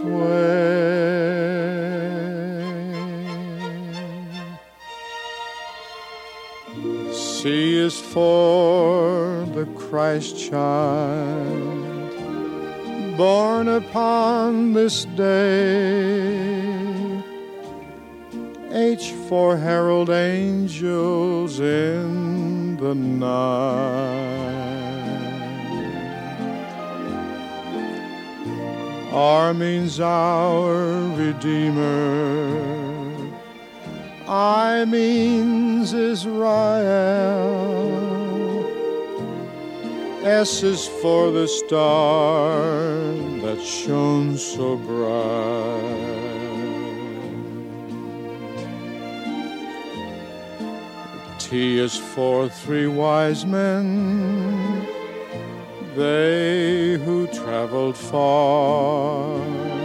way. 0.00 1.89
C 7.42 7.74
is 7.74 7.98
for 7.98 9.46
the 9.54 9.64
Christ 9.74 10.38
child, 10.50 11.56
born 13.16 13.66
upon 13.66 14.74
this 14.74 15.06
day. 15.06 16.50
H 18.70 19.12
for 19.30 19.56
herald 19.56 20.10
angels 20.10 21.60
in 21.60 22.76
the 22.76 22.94
night. 22.94 23.30
R 29.12 29.54
means 29.54 29.98
our 29.98 30.74
Redeemer. 31.16 32.69
I 34.32 34.84
means 34.84 35.92
Israel. 35.92 36.30
S 40.22 40.62
is 40.62 40.86
for 41.02 41.32
the 41.32 41.48
star 41.48 42.54
that 43.42 43.60
shone 43.60 44.38
so 44.38 44.76
bright. 44.76 46.20
T 51.40 51.80
is 51.80 51.96
for 51.96 52.48
three 52.48 52.86
wise 52.86 53.44
men, 53.44 54.86
they 55.96 56.98
who 57.04 57.26
traveled 57.26 57.96
far. 57.96 59.79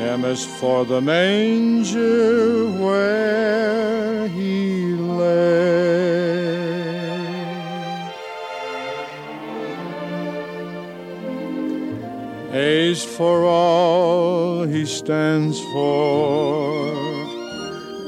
M 0.00 0.24
is 0.24 0.46
for 0.46 0.86
the 0.86 1.00
manger 1.02 2.66
where 2.70 4.28
he 4.28 4.94
lay. 4.94 5.90
A's 12.52 13.04
for 13.04 13.44
all 13.44 14.64
he 14.64 14.86
stands 14.86 15.60
for. 15.60 16.96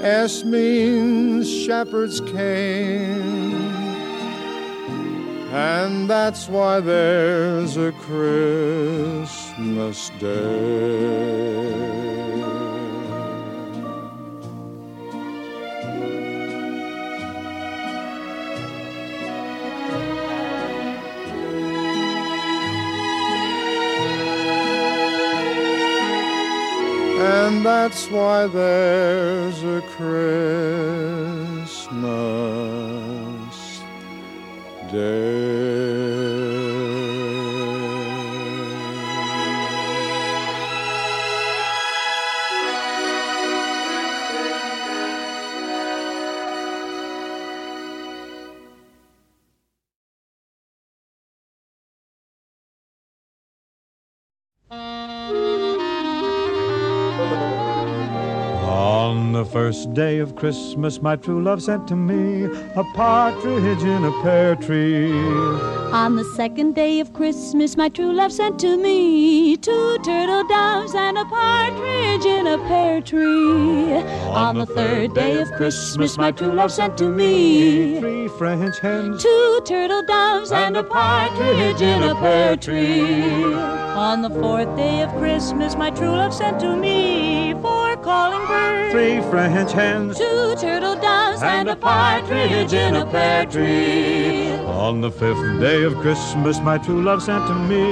S 0.02 0.44
means 0.44 1.46
shepherd's 1.48 2.22
cane. 2.22 3.81
And 5.52 6.08
that's 6.08 6.48
why 6.48 6.80
there's 6.80 7.76
a 7.76 7.92
Christmas 7.92 9.30
day. 10.18 11.92
And 27.20 27.66
that's 27.66 28.08
why 28.08 28.46
there's 28.46 29.62
a 29.62 29.82
Christmas 29.82 30.32
On 34.94 35.51
first 59.72 59.94
day 59.94 60.18
of 60.18 60.36
Christmas, 60.36 61.00
my 61.00 61.16
true 61.16 61.42
love 61.42 61.62
sent 61.62 61.88
to 61.88 61.96
me 61.96 62.44
a 62.44 62.84
partridge 62.94 63.82
in 63.82 64.04
a 64.04 64.12
pear 64.22 64.54
tree. 64.54 65.10
On 65.92 66.14
the 66.14 66.24
second 66.36 66.74
day 66.74 67.00
of 67.00 67.14
Christmas, 67.14 67.74
my 67.74 67.88
true 67.88 68.12
love 68.12 68.32
sent 68.32 68.58
to 68.60 68.76
me 68.76 69.56
two 69.56 69.96
turtle 70.04 70.46
doves 70.46 70.94
and 70.94 71.16
a 71.16 71.24
partridge 71.24 72.26
in 72.26 72.46
a 72.48 72.58
pear 72.68 73.00
tree. 73.00 73.94
On 74.44 74.58
the 74.58 74.66
third 74.66 75.14
day 75.14 75.40
of 75.40 75.50
Christmas, 75.52 76.18
my 76.18 76.32
true 76.32 76.52
love 76.52 76.70
sent 76.70 76.98
to 76.98 77.08
me 77.08 77.98
three 77.98 78.28
French 78.28 78.78
hens, 78.78 79.22
two 79.22 79.62
turtle 79.64 80.02
doves 80.02 80.52
and 80.52 80.76
a 80.76 80.84
partridge 80.84 81.80
in 81.80 82.02
a 82.02 82.14
pear 82.16 82.56
tree. 82.58 83.54
On 83.54 84.20
the 84.20 84.28
fourth 84.28 84.76
day 84.76 85.00
of 85.00 85.10
Christmas, 85.16 85.76
my 85.76 85.88
true 85.88 86.10
love 86.10 86.34
sent 86.34 86.60
to 86.60 86.76
me 86.76 87.41
calling 88.12 88.46
birds, 88.46 88.92
three 88.92 89.20
French 89.30 89.72
hens, 89.72 90.18
two 90.18 90.54
turtle 90.56 90.96
doves 90.96 91.42
and 91.42 91.68
a 91.68 91.76
partridge 91.76 92.72
in 92.72 92.94
a 92.96 93.06
pear 93.06 93.46
tree. 93.46 94.50
On 94.86 95.00
the 95.00 95.10
fifth 95.10 95.60
day 95.60 95.82
of 95.88 95.94
Christmas, 96.04 96.60
my 96.60 96.76
true 96.78 97.02
love 97.02 97.22
sent 97.22 97.46
to 97.46 97.54
me. 97.70 97.86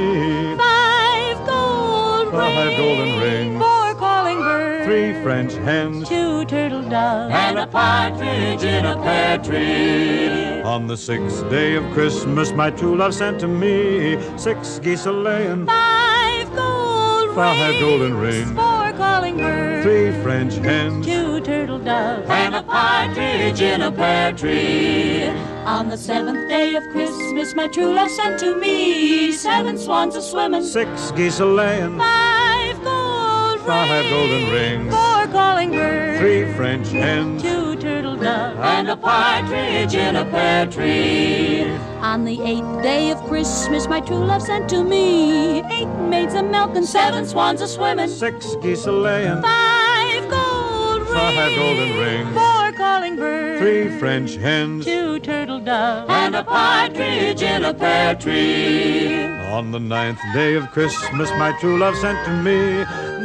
Five 0.57 1.39
gold 1.47 2.27
five 2.33 2.67
rings, 2.67 2.79
golden 2.83 3.11
rings, 3.25 3.59
four 3.63 3.95
calling 3.95 4.39
birds, 4.39 4.85
three 4.87 5.11
French 5.25 5.53
hens, 5.69 6.09
two 6.09 6.45
turtle 6.45 6.87
doves 6.97 7.35
and 7.35 7.59
a 7.59 7.67
partridge 7.67 8.65
in 8.77 8.85
a 8.85 8.97
pear 9.05 9.39
tree. 9.39 10.61
On 10.63 10.87
the 10.87 10.97
sixth 10.97 11.49
day 11.49 11.71
of 11.81 11.85
Christmas, 11.97 12.53
my 12.53 12.71
true 12.71 12.97
love 12.97 13.15
sent 13.15 13.41
to 13.41 13.49
me. 13.49 14.19
Six 14.37 14.79
geese 14.85 15.07
a 15.07 15.13
laying, 15.13 15.67
Five 15.67 16.49
gold 16.55 17.35
five 17.35 17.71
rings, 17.71 17.81
golden 17.85 18.15
rings, 18.27 18.53
four 18.61 18.93
calling 19.03 19.37
birds, 19.39 19.70
three 19.83 20.11
French 20.23 20.55
hens, 20.55 21.07
two 21.07 21.41
turtle 21.41 21.79
doves. 21.79 22.29
And 22.29 22.55
a 22.55 22.63
partridge 22.63 23.61
in 23.61 23.83
a 23.83 23.93
pear 23.93 24.33
tree. 24.33 25.29
On 25.65 25.89
the 25.89 25.97
seventh 25.97 26.49
day 26.49 26.75
of 26.75 26.83
Christmas, 26.91 27.55
my 27.55 27.69
true 27.69 27.95
love 27.95 28.11
sent 28.11 28.41
to 28.41 28.57
me 28.57 29.33
seven 29.33 29.79
swans 29.79 30.17
a 30.17 30.23
swimming, 30.23 30.65
six 30.65 31.11
geese 31.13 31.41
a 31.41 31.47
laying, 31.47 31.99
five 31.99 32.83
gold 32.83 33.61
five 33.61 33.91
rings, 33.91 34.11
golden 34.11 34.51
rings, 34.51 34.95
four 34.95 35.10
calling 35.31 35.71
birds, 35.71 36.21
three 36.21 36.53
French 36.55 36.89
hens, 36.89 37.43
two 37.43 37.77
turtle 37.77 38.17
doves. 38.17 38.59
And 38.61 38.89
a 38.89 38.97
partridge 38.97 39.95
in 39.95 40.17
a 40.17 40.25
pear 40.25 40.67
tree. 40.67 41.71
On 42.01 42.25
the 42.25 42.41
eighth 42.43 42.83
day 42.83 43.11
of 43.11 43.19
Christmas, 43.25 43.87
my 43.87 44.01
true 44.01 44.25
love 44.25 44.43
sent 44.43 44.69
to 44.71 44.83
me 44.83 45.63
eight 45.73 45.93
maids 46.09 46.35
a 46.35 46.43
milking, 46.43 46.87
seven 46.87 47.27
swans 47.27 47.61
a 47.61 47.69
swimming, 47.69 48.09
six 48.09 48.55
geese 48.63 48.87
a 48.87 48.93
laying, 48.93 49.41
five 49.43 50.29
gold 50.29 51.07
five 51.09 51.37
rings, 51.37 51.57
golden 51.59 51.99
rings, 51.99 52.35
four 52.35 52.60
calling 52.91 53.17
birds, 53.17 53.61
three 53.61 53.89
French 54.01 54.35
hens. 54.35 54.85
two 54.85 55.21
turtle 55.21 55.61
doves. 55.61 56.11
And 56.11 56.35
a 56.35 56.43
partridge 56.43 57.43
in 57.43 57.65
a 57.65 57.73
pear 57.73 58.15
tree. 58.17 59.27
On 59.59 59.71
the 59.71 59.79
ninth 59.79 60.21
day 60.35 60.55
of 60.55 60.71
Christmas, 60.73 61.31
my 61.43 61.53
true 61.61 61.79
love 61.79 61.97
sent 61.97 62.19
to 62.27 62.33
me 62.47 62.59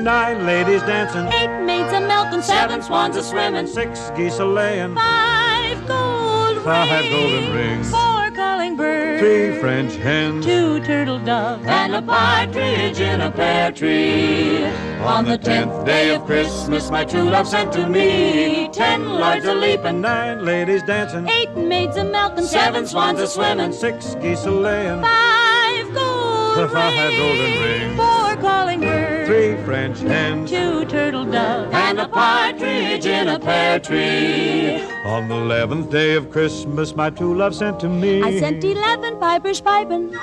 nine 0.03 0.45
ladies 0.45 0.81
dancing, 0.83 1.25
Eight 1.41 1.55
maids 1.65 1.91
a 1.93 2.01
milking, 2.01 2.43
seven 2.43 2.81
swans 2.83 3.15
a 3.15 3.23
swimming, 3.23 3.67
six 3.67 4.11
geese 4.15 4.39
a 4.39 4.45
laying, 4.45 4.93
five 4.95 5.79
gold 5.87 6.63
five 6.63 6.89
rings, 6.91 7.15
golden 7.15 7.45
rings, 7.55 7.89
four 7.89 8.25
calling 8.41 8.75
birds, 8.75 9.04
three 9.25 9.59
French 9.59 9.95
hens. 9.95 10.45
two 10.45 10.79
turtle 10.81 11.17
doves 11.17 11.65
and 11.65 11.95
a 11.95 12.01
partridge 12.01 12.99
in 12.99 13.21
a 13.21 13.31
pear 13.31 13.71
tree. 13.71 14.63
On 15.01 15.25
the 15.25 15.37
tenth 15.37 15.83
day 15.83 16.13
of 16.13 16.23
Christmas, 16.25 16.91
my 16.91 17.03
true 17.03 17.27
love 17.35 17.47
sent 17.47 17.73
to 17.73 17.89
me. 17.89 18.69
Ten 18.71 18.99
lords 19.09 19.45
a 19.45 19.55
leaping, 19.55 19.99
nine 20.01 20.45
ladies 20.45 20.83
dancing, 20.83 21.27
eight 21.27 21.55
maids 21.57 21.97
a 21.97 22.03
milking, 22.03 22.45
seven 22.45 22.85
swans 22.85 23.19
a 23.19 23.27
swimming, 23.27 23.73
six 23.73 24.13
geese 24.21 24.45
a 24.45 24.51
laying, 24.51 25.01
five 25.01 25.87
gold 25.93 26.69
five 26.77 27.11
golden 27.17 27.51
rings, 27.63 27.97
four 27.97 28.35
calling 28.45 28.81
birds, 28.81 28.94
three 29.25 29.55
French 29.63 29.99
hens. 29.99 30.49
two 30.49 30.85
turtle 30.85 31.25
doves. 31.25 31.73
And 31.73 31.99
a 31.99 32.07
partridge 32.07 33.05
in 33.05 33.27
a 33.27 33.39
pear 33.39 33.79
tree. 33.79 34.81
On 35.05 35.27
the 35.27 35.35
eleventh 35.35 35.91
day 35.91 36.15
of 36.15 36.29
Christmas, 36.31 36.95
my 36.95 37.09
true 37.09 37.35
love 37.35 37.55
sent 37.55 37.79
to 37.81 37.89
me. 37.89 38.21
I 38.21 38.39
sent 38.39 38.63
eleven 38.63 39.19
pipers 39.19 39.61
piping, 39.61 40.15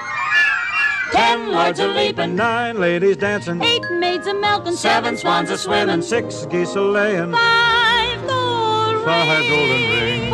ten 1.12 1.50
lords 1.52 1.78
a 1.80 1.88
leaping, 1.88 2.36
nine 2.36 2.80
ladies 2.80 3.16
dancing, 3.16 3.62
eight 3.62 3.84
maids 3.92 4.26
a 4.26 4.34
milking, 4.34 4.74
seven 4.74 5.16
swans 5.16 5.50
a 5.50 5.58
swimming, 5.58 6.02
six 6.02 6.46
geese 6.46 6.74
a 6.74 6.80
laying, 6.80 7.32
five 7.32 8.26
gold 8.26 9.04
five 9.04 9.42
golden 9.50 9.82
rings, 9.90 10.30
four 10.30 10.30
calling 10.30 10.30
birds, 10.30 10.31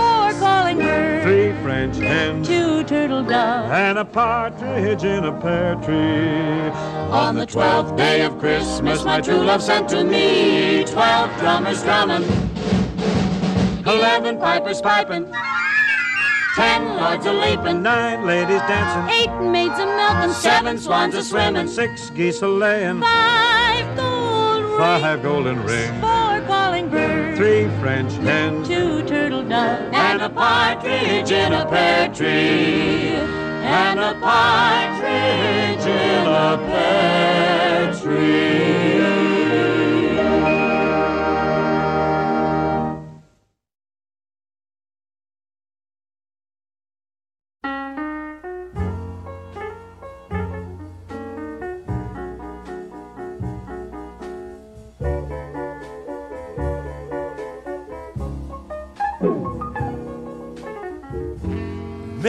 three 1.79 1.93
French 1.93 1.97
hens. 1.97 2.49
two 2.49 2.85
turtle 2.85 3.23
doves. 3.23 3.71
and 3.73 3.99
a 3.99 4.05
partridge 4.05 5.05
in 5.05 5.25
a 5.25 5.41
pear 5.41 5.75
tree. 5.77 6.71
On 7.11 7.35
the 7.35 7.47
twelfth 7.47 7.97
day 7.97 8.23
of 8.23 8.39
Christmas, 8.39 9.05
my 9.05 9.21
true 9.21 9.43
love 9.43 9.63
sent 9.63 9.89
to 9.91 10.05
me 10.05 10.85
twelve 10.85 11.31
drummers 11.39 11.83
drumming, 11.83 12.25
eleven 13.87 14.39
pipers 14.39 14.81
piping, 14.81 15.27
ten 16.57 16.97
lords 16.97 17.27
a 17.27 17.33
leaping, 17.33 17.83
nine 17.83 18.27
ladies 18.27 18.61
dancing, 18.63 19.15
eight 19.15 19.51
maids 19.51 19.79
a 19.79 19.87
milking, 19.87 20.33
seven 20.35 20.79
swans 20.79 21.15
a 21.15 21.23
swimming, 21.23 21.69
six 21.69 22.11
geese 22.11 22.43
a 22.43 22.49
laying, 22.49 23.01
five 23.01 23.97
gold 23.97 24.63
rings, 24.65 24.79
five 24.79 25.23
golden 25.23 25.63
rings, 25.63 26.01
four 26.01 26.41
calling 26.47 26.89
birds, 26.89 27.08
three 27.39 27.69
French 27.78 28.12
hens, 28.15 28.66
two 28.66 29.01
turtle 29.05 29.44
doves, 29.44 29.94
and 29.94 30.20
a 30.20 30.28
partridge 30.28 31.31
in 31.31 31.52
a 31.52 31.65
pear 31.66 32.12
tree, 32.12 33.15
and 33.62 34.01
a 34.01 34.12
partridge 34.20 35.86
in 35.86 36.27
a 36.27 36.59
pear 36.66 37.94
tree. 37.94 38.78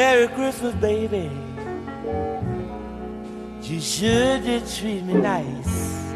Merry 0.02 0.30
Christmas, 0.30 0.74
baby. 0.76 1.30
You 3.64 3.82
sure 3.82 4.40
did 4.40 4.66
treat 4.66 5.04
me 5.04 5.16
nice. 5.16 6.14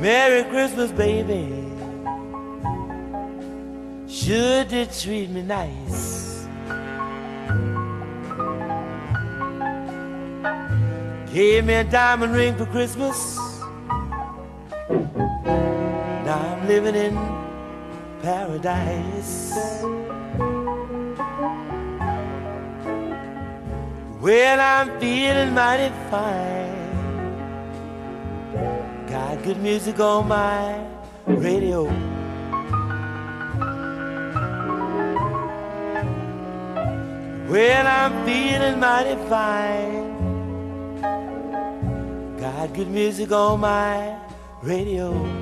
Merry 0.00 0.44
Christmas, 0.44 0.90
baby. 0.92 1.52
Sure 4.08 4.64
did 4.64 4.90
treat 4.90 5.28
me 5.28 5.42
nice. 5.42 6.46
Gave 11.34 11.66
me 11.66 11.74
a 11.74 11.84
diamond 11.84 12.34
ring 12.34 12.56
for 12.56 12.64
Christmas 12.64 13.38
living 16.66 16.94
in 16.94 17.14
paradise. 18.22 19.52
Well, 24.20 24.60
I'm 24.60 25.00
feeling 25.00 25.52
mighty 25.54 25.92
fine. 26.08 26.82
Got 29.08 29.42
good 29.42 29.60
music 29.60 29.98
on 29.98 30.28
my 30.28 30.86
radio. 31.26 31.84
Well, 37.50 37.86
I'm 37.86 38.24
feeling 38.24 38.78
mighty 38.78 39.16
fine. 39.28 40.12
Got 42.38 42.72
good 42.74 42.88
music 42.88 43.32
on 43.32 43.60
my 43.60 44.16
radio. 44.62 45.41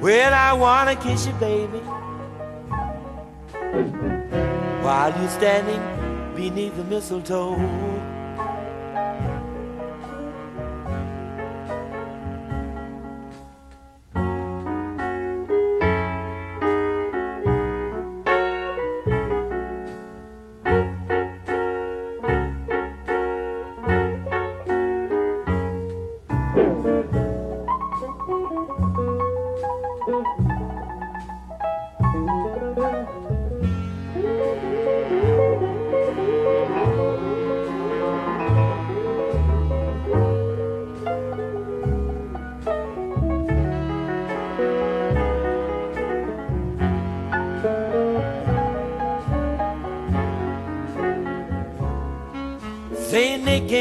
Well, 0.00 0.32
I 0.32 0.54
wanna 0.54 0.96
kiss 0.96 1.26
you, 1.26 1.34
baby, 1.34 1.78
while 4.82 5.12
you're 5.20 5.28
standing 5.28 6.34
beneath 6.34 6.74
the 6.74 6.84
mistletoe. 6.84 7.89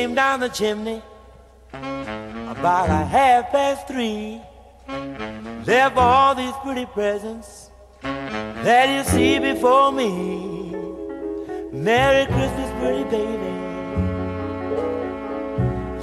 came 0.09 0.15
down 0.15 0.39
the 0.39 0.49
chimney 0.49 1.01
about 1.71 2.89
a 2.89 3.05
half 3.05 3.51
past 3.51 3.87
three. 3.87 4.41
Left 5.67 5.97
all 5.97 6.33
these 6.33 6.53
pretty 6.63 6.87
presents 6.87 7.69
that 8.01 8.89
you 8.89 9.03
see 9.03 9.37
before 9.37 9.91
me. 9.91 10.71
Merry 11.71 12.25
Christmas, 12.25 12.71
pretty 12.79 13.03
baby. 13.03 13.53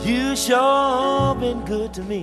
You 0.09 0.37
sure 0.37 1.35
been 1.35 1.65
good 1.65 1.93
to 1.95 2.03
me. 2.05 2.23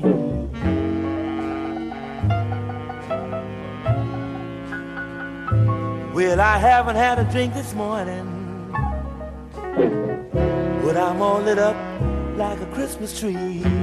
Well, 6.14 6.40
I 6.40 6.58
haven't 6.60 6.96
had 6.96 7.20
a 7.20 7.26
drink 7.26 7.54
this 7.54 7.74
morning. 7.74 8.34
But 10.84 10.98
I'm 10.98 11.22
all 11.22 11.40
lit 11.40 11.60
up 11.60 11.78
like 12.36 12.60
a 12.60 12.66
Christmas 12.68 13.18
tree. 13.18 13.83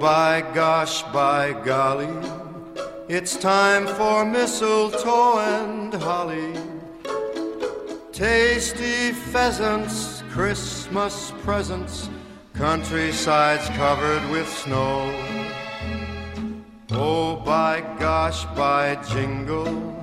By 0.00 0.40
gosh, 0.54 1.02
by 1.12 1.52
golly, 1.62 2.08
it's 3.06 3.36
time 3.36 3.86
for 3.86 4.24
mistletoe 4.24 5.38
and 5.40 5.92
holly. 5.92 6.54
Tasty 8.10 9.12
pheasants, 9.12 10.22
Christmas 10.30 11.34
presents, 11.42 12.08
countrysides 12.54 13.68
covered 13.76 14.26
with 14.30 14.48
snow. 14.48 15.12
Oh, 16.92 17.36
by 17.44 17.82
gosh, 17.98 18.46
by 18.56 18.96
jingle, 19.12 19.94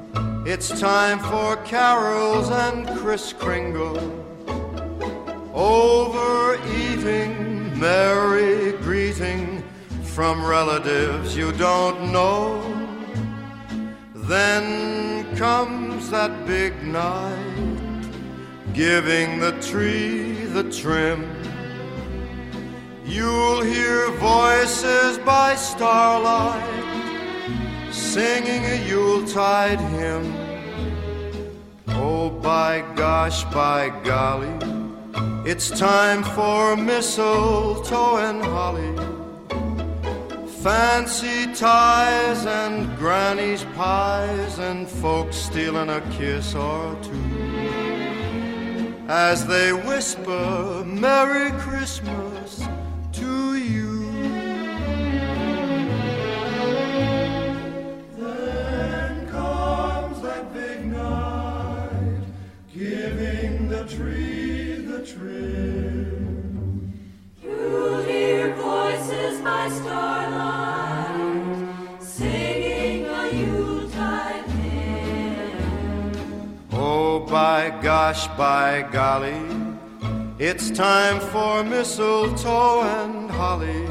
it's 0.45 0.80
time 0.80 1.18
for 1.18 1.57
carols 1.64 2.52
and 2.52 2.88
Kris 2.99 3.34
Kringle. 3.34 3.98
Overeating, 5.56 7.34
merry 7.80 8.27
from 10.18 10.44
relatives 10.44 11.38
you 11.38 11.52
don't 11.52 12.11
know. 12.11 12.60
Then 14.15 14.65
comes 15.35 16.10
that 16.10 16.48
big 16.48 16.73
night, 16.81 18.03
giving 18.73 19.38
the 19.38 19.52
tree 19.61 20.34
the 20.56 20.64
trim. 20.72 21.22
You'll 23.06 23.61
hear 23.61 24.10
voices 24.14 25.19
by 25.19 25.53
starlight 25.53 26.65
singing 27.91 28.65
a 28.65 28.88
Yuletide 28.89 29.80
hymn. 29.80 30.34
Oh, 31.89 32.31
by 32.31 32.84
gosh, 32.95 33.44
by 33.53 33.89
golly, 34.03 34.57
it's 35.45 35.69
time 35.69 36.23
for 36.23 36.76
mistletoe 36.76 38.18
and 38.18 38.41
holly. 38.44 38.97
Fancy 40.61 41.53
ties 41.53 42.45
and 42.45 42.97
granny's 42.97 43.63
pies 43.75 44.57
and 44.57 44.88
folks 44.88 45.35
stealing 45.35 45.89
a 45.89 46.01
kiss 46.17 46.55
or 46.55 46.97
two. 47.03 48.93
As 49.07 49.45
they 49.45 49.71
whisper 49.71 50.84
Merry 50.85 51.51
Christmas 51.59 52.36
Oh, 76.72 77.26
by 77.30 77.77
gosh, 77.81 78.27
by 78.38 78.88
golly, 78.94 79.41
it's 80.39 80.72
time 80.72 81.19
for 81.19 81.65
mistletoe 81.65 82.84
and 82.84 83.30
holly. 83.30 83.85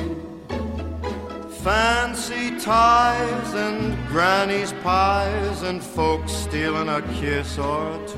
Fancy 1.62 2.59
ties 2.59 3.53
and 3.53 3.98
granny's 4.09 4.73
pies 4.82 5.61
and 5.61 5.82
folks 5.82 6.32
stealing 6.32 6.89
a 6.89 7.03
kiss 7.20 7.59
or 7.59 8.01
two. 8.07 8.16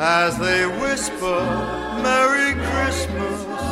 As 0.00 0.36
they 0.38 0.66
whisper 0.66 1.44
Merry 2.02 2.54
Christmas 2.54 3.69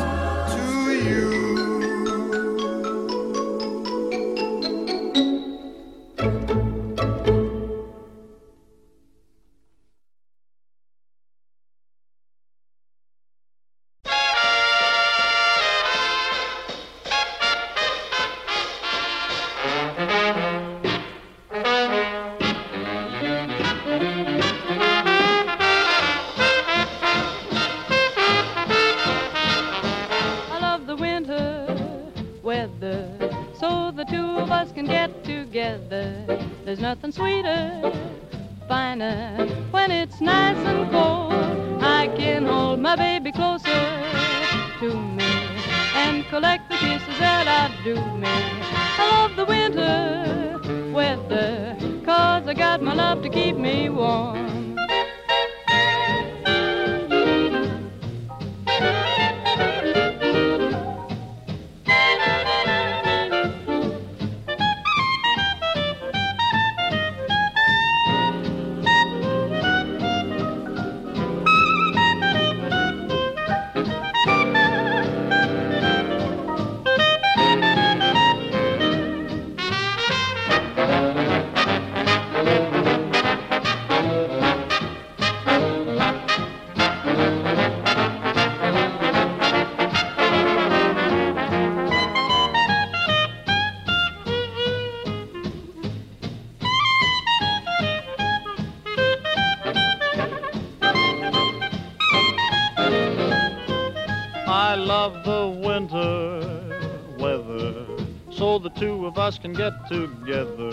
can 109.41 109.53
get 109.53 109.87
together. 109.87 110.71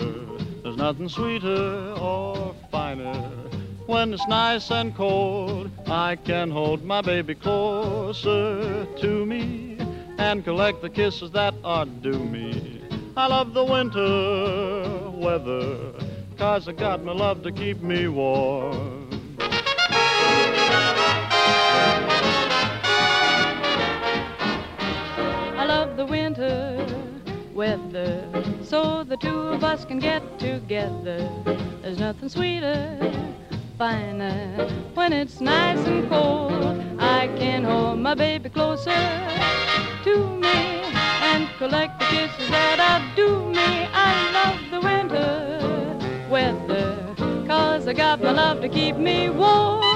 There's 0.63 0.77
nothing 0.77 1.07
sweeter 1.09 1.93
or 1.99 2.53
finer. 2.71 3.13
When 3.85 4.13
it's 4.13 4.27
nice 4.27 4.69
and 4.69 4.93
cold, 4.93 5.71
I 5.87 6.17
can 6.17 6.51
hold 6.51 6.83
my 6.83 7.01
baby 7.01 7.35
closer 7.35 8.85
to 8.85 9.25
me 9.25 9.77
and 10.17 10.43
collect 10.43 10.81
the 10.81 10.89
kisses 10.89 11.31
that 11.31 11.53
are 11.63 11.85
due 11.85 12.19
me. 12.19 12.81
I 13.15 13.27
love 13.27 13.53
the 13.53 13.63
winter 13.63 15.09
weather, 15.11 15.93
cause 16.37 16.67
I 16.67 16.73
got 16.73 17.03
my 17.03 17.13
love 17.13 17.43
to 17.43 17.51
keep 17.51 17.81
me 17.81 18.07
warm. 18.07 18.86
Us 29.67 29.83
can 29.83 29.99
get 29.99 30.21
together. 30.39 31.17
There's 31.81 31.99
nothing 31.99 32.29
sweeter, 32.29 32.97
finer, 33.77 34.69
when 34.93 35.11
it's 35.11 35.41
nice 35.41 35.85
and 35.85 36.09
cold. 36.09 36.81
I 36.97 37.27
can 37.37 37.65
hold 37.65 37.99
my 37.99 38.15
baby 38.15 38.49
closer 38.49 39.01
to 40.05 40.15
me 40.45 40.59
and 41.31 41.49
collect 41.57 41.99
the 41.99 42.05
kisses 42.05 42.49
that 42.49 42.79
I 42.79 42.95
do 43.15 43.29
me. 43.49 43.69
I 44.09 44.11
love 44.37 44.59
the 44.73 44.79
winter 44.89 46.29
weather, 46.31 47.13
cause 47.45 47.89
I 47.89 47.93
got 47.93 48.21
my 48.21 48.31
love 48.31 48.61
to 48.61 48.69
keep 48.69 48.95
me 48.95 49.29
warm. 49.29 49.86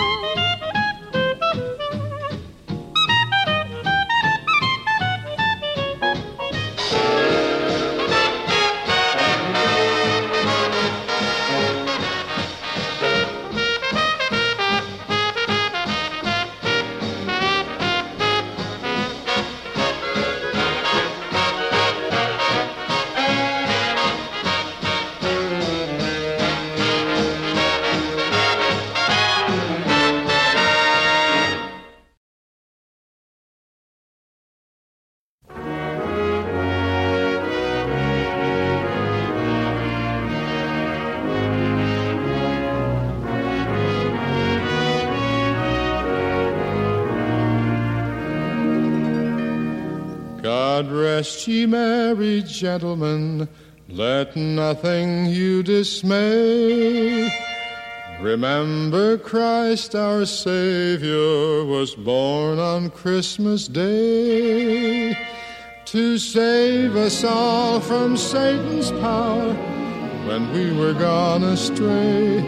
God 50.81 50.91
rest 50.91 51.47
ye 51.47 51.67
merry 51.67 52.41
gentlemen, 52.41 53.47
let 53.87 54.35
nothing 54.35 55.27
you 55.27 55.61
dismay. 55.61 57.31
Remember 58.19 59.19
Christ 59.19 59.93
our 59.93 60.25
Savior 60.25 61.65
was 61.65 61.93
born 61.93 62.57
on 62.57 62.89
Christmas 62.89 63.67
Day 63.67 65.15
to 65.85 66.17
save 66.17 66.95
us 66.95 67.23
all 67.23 67.79
from 67.79 68.17
Satan's 68.17 68.89
power 68.89 69.53
when 70.25 70.51
we 70.51 70.75
were 70.75 70.93
gone 70.93 71.43
astray. 71.43 72.39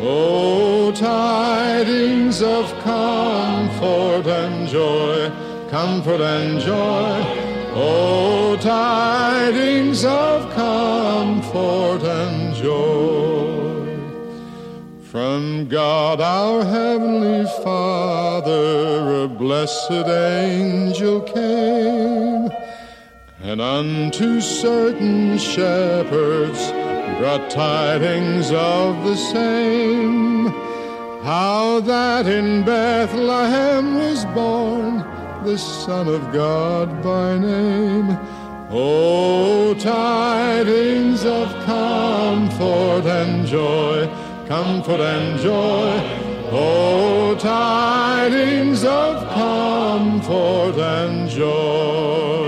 Oh, 0.00 0.92
tidings 0.92 2.42
of 2.42 2.70
comfort 2.82 4.26
and 4.26 4.68
joy, 4.68 5.30
comfort 5.70 6.20
and 6.20 6.60
joy. 6.60 7.49
Oh, 7.72 8.56
tidings 8.60 10.04
of 10.04 10.52
comfort 10.54 12.02
and 12.02 12.54
joy. 12.56 13.96
From 15.04 15.68
God 15.68 16.20
our 16.20 16.64
Heavenly 16.64 17.46
Father, 17.62 19.22
a 19.22 19.28
blessed 19.28 20.08
angel 20.08 21.20
came, 21.20 22.50
and 23.40 23.60
unto 23.60 24.40
certain 24.40 25.38
shepherds 25.38 26.72
brought 27.20 27.50
tidings 27.50 28.50
of 28.50 29.04
the 29.04 29.16
same. 29.16 30.46
How 31.22 31.78
that 31.80 32.26
in 32.26 32.64
Bethlehem 32.64 33.94
was 33.94 34.24
born 34.26 35.09
the 35.44 35.56
Son 35.56 36.06
of 36.08 36.32
God 36.32 37.02
by 37.02 37.38
name. 37.38 38.18
Oh, 38.70 39.74
tidings 39.74 41.24
of 41.24 41.48
comfort 41.64 43.06
and 43.06 43.46
joy, 43.46 44.06
comfort 44.46 45.00
and 45.00 45.40
joy. 45.40 46.00
Oh, 46.52 47.36
tidings 47.38 48.84
of 48.84 49.26
comfort 49.32 50.78
and 50.78 51.28
joy. 51.28 52.39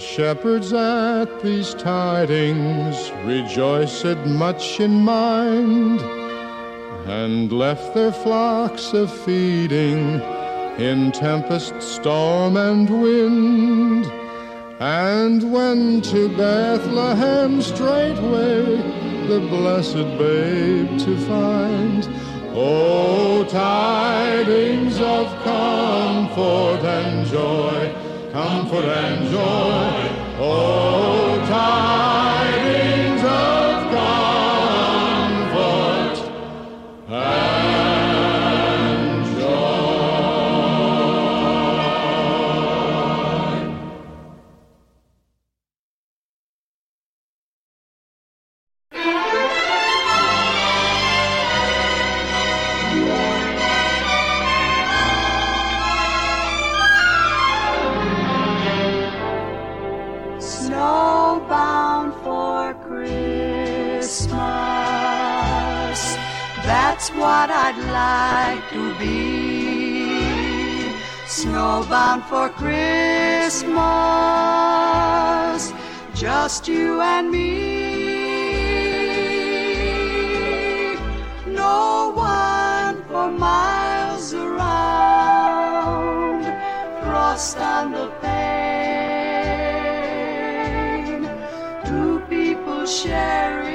The 0.00 0.06
shepherds 0.06 0.72
at 0.72 1.42
these 1.42 1.74
tidings 1.74 3.12
rejoiced 3.26 4.16
much 4.24 4.80
in 4.80 4.92
mind, 4.92 6.00
and 7.04 7.52
left 7.52 7.92
their 7.92 8.10
flocks 8.10 8.94
a 8.94 9.06
feeding 9.06 10.22
in 10.78 11.12
tempest, 11.12 11.82
storm, 11.82 12.56
and 12.56 12.88
wind, 12.88 14.06
and 14.80 15.52
went 15.52 16.06
to 16.06 16.34
Bethlehem 16.34 17.60
straightway 17.60 18.76
the 19.28 19.46
blessed 19.50 20.08
babe 20.16 20.98
to 20.98 21.18
find. 21.26 22.08
Oh, 22.54 23.44
tidings 23.44 24.98
of 24.98 25.26
comfort 25.44 26.86
and 26.86 27.26
joy, 27.26 28.09
comfort 28.32 28.84
and 28.84 29.28
joy. 29.30 30.40
Oh, 30.42 31.44
tidings 31.48 31.99
what 67.30 67.50
I'd 67.66 67.80
like 68.02 68.64
to 68.76 68.82
be. 69.02 69.14
Snowbound 71.38 72.22
for 72.30 72.46
Christmas. 72.62 73.80
Just 76.22 76.62
you 76.66 77.00
and 77.00 77.26
me. 77.30 77.46
No 81.62 82.10
one 82.32 82.94
for 83.08 83.28
miles 83.46 84.28
around. 84.46 85.62
Frost 87.02 87.58
on 87.58 87.84
the 87.96 88.08
pane. 88.22 88.40
Two 91.88 92.12
people 92.34 92.80
sharing. 92.86 93.69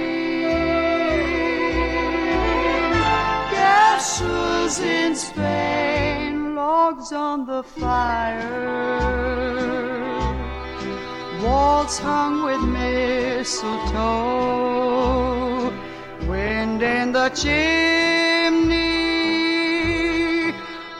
Castles 4.05 4.79
in 4.81 5.15
Spain. 5.15 6.53
Logs 6.53 7.11
on 7.11 7.47
the 7.47 7.63
fire 7.63 8.85
walls 11.41 11.97
hung 11.97 12.43
with 12.43 12.61
mistletoe, 12.61 13.63
wind 16.29 16.83
in 16.83 17.11
the 17.13 17.29
chimney, 17.29 18.75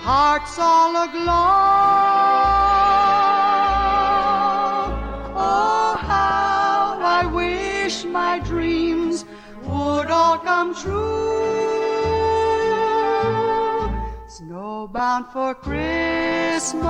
hearts 0.01 0.57
all 0.57 0.95
aglow. 1.03 1.35
Oh, 5.37 5.95
how 6.01 6.97
I 6.99 7.27
wish 7.31 8.03
my 8.05 8.39
dreams 8.39 9.25
would 9.63 10.09
all 10.09 10.39
come 10.39 10.73
true. 10.73 11.84
Snowbound 14.65 15.31
for 15.31 15.53
Christmas, 15.53 16.81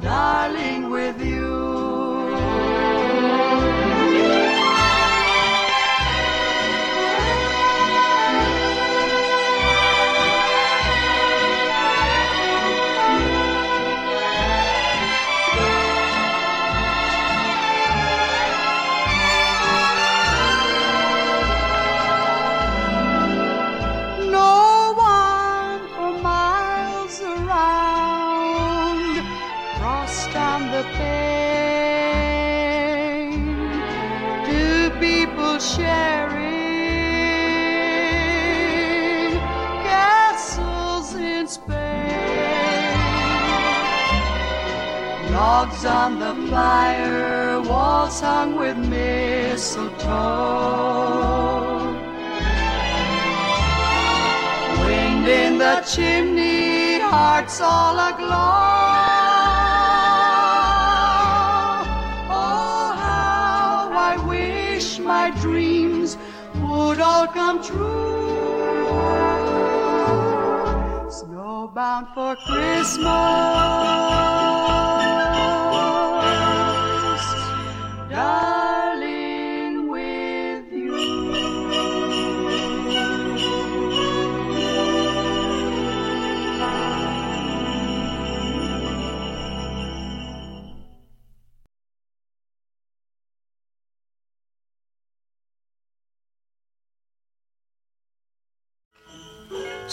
darling, 0.00 0.88
with 0.88 1.20
you. 1.20 2.01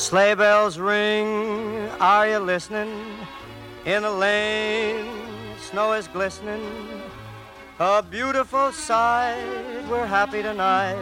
Sleigh 0.10 0.34
bells 0.34 0.80
ring, 0.80 1.88
are 2.00 2.28
you 2.28 2.40
listening? 2.40 2.90
In 3.86 4.02
the 4.02 4.10
lane, 4.10 5.06
snow 5.60 5.94
is 5.94 6.08
glistening. 6.08 6.68
A 7.78 8.02
beautiful 8.02 8.72
sight, 8.72 9.86
we're 9.88 10.08
happy 10.08 10.42
tonight, 10.42 10.98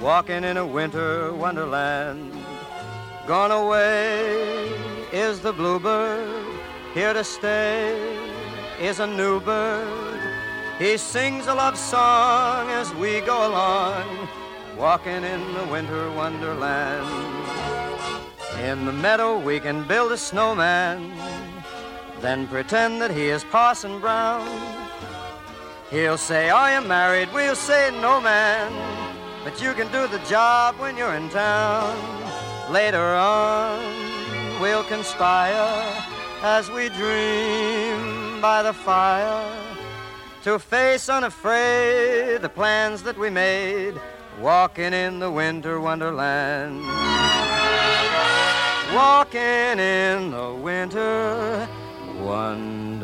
walking 0.00 0.42
in 0.42 0.56
a 0.56 0.66
winter 0.66 1.32
wonderland. 1.32 2.32
Gone 3.28 3.52
away 3.52 4.72
is 5.12 5.38
the 5.38 5.52
bluebird, 5.52 6.44
here 6.94 7.12
to 7.12 7.22
stay 7.22 7.94
is 8.80 8.98
a 8.98 9.06
new 9.06 9.38
bird. 9.38 10.18
He 10.80 10.96
sings 10.96 11.46
a 11.46 11.54
love 11.54 11.78
song 11.78 12.70
as 12.70 12.92
we 12.94 13.20
go 13.20 13.46
along, 13.46 14.28
walking 14.76 15.22
in 15.22 15.54
the 15.54 15.64
winter 15.70 16.10
wonderland. 16.10 17.52
In 18.60 18.86
the 18.86 18.92
meadow 18.92 19.38
we 19.38 19.58
can 19.60 19.86
build 19.86 20.12
a 20.12 20.16
snowman, 20.16 21.12
then 22.20 22.46
pretend 22.46 23.00
that 23.02 23.10
he 23.10 23.28
is 23.28 23.44
Parson 23.44 24.00
Brown. 24.00 24.46
He'll 25.90 26.16
say, 26.16 26.50
Are 26.50 26.80
you 26.80 26.86
married? 26.86 27.28
We'll 27.34 27.56
say, 27.56 27.90
No, 28.00 28.20
man. 28.20 28.72
But 29.44 29.60
you 29.60 29.72
can 29.74 29.90
do 29.90 30.06
the 30.06 30.22
job 30.28 30.76
when 30.78 30.96
you're 30.96 31.14
in 31.14 31.28
town. 31.30 31.96
Later 32.70 33.14
on, 33.16 34.60
we'll 34.60 34.84
conspire 34.84 36.04
as 36.42 36.70
we 36.70 36.88
dream 36.90 38.40
by 38.40 38.62
the 38.62 38.72
fire 38.72 39.62
to 40.42 40.58
face 40.58 41.08
unafraid 41.08 42.42
the 42.42 42.48
plans 42.48 43.02
that 43.02 43.16
we 43.16 43.30
made 43.30 43.94
walking 44.40 44.92
in 44.92 45.20
the 45.20 45.30
winter 45.30 45.80
wonderland. 45.80 46.82
Walking 48.94 49.78
in 49.78 50.30
the 50.32 50.52
winter 50.52 51.66
wonderland. 52.20 53.02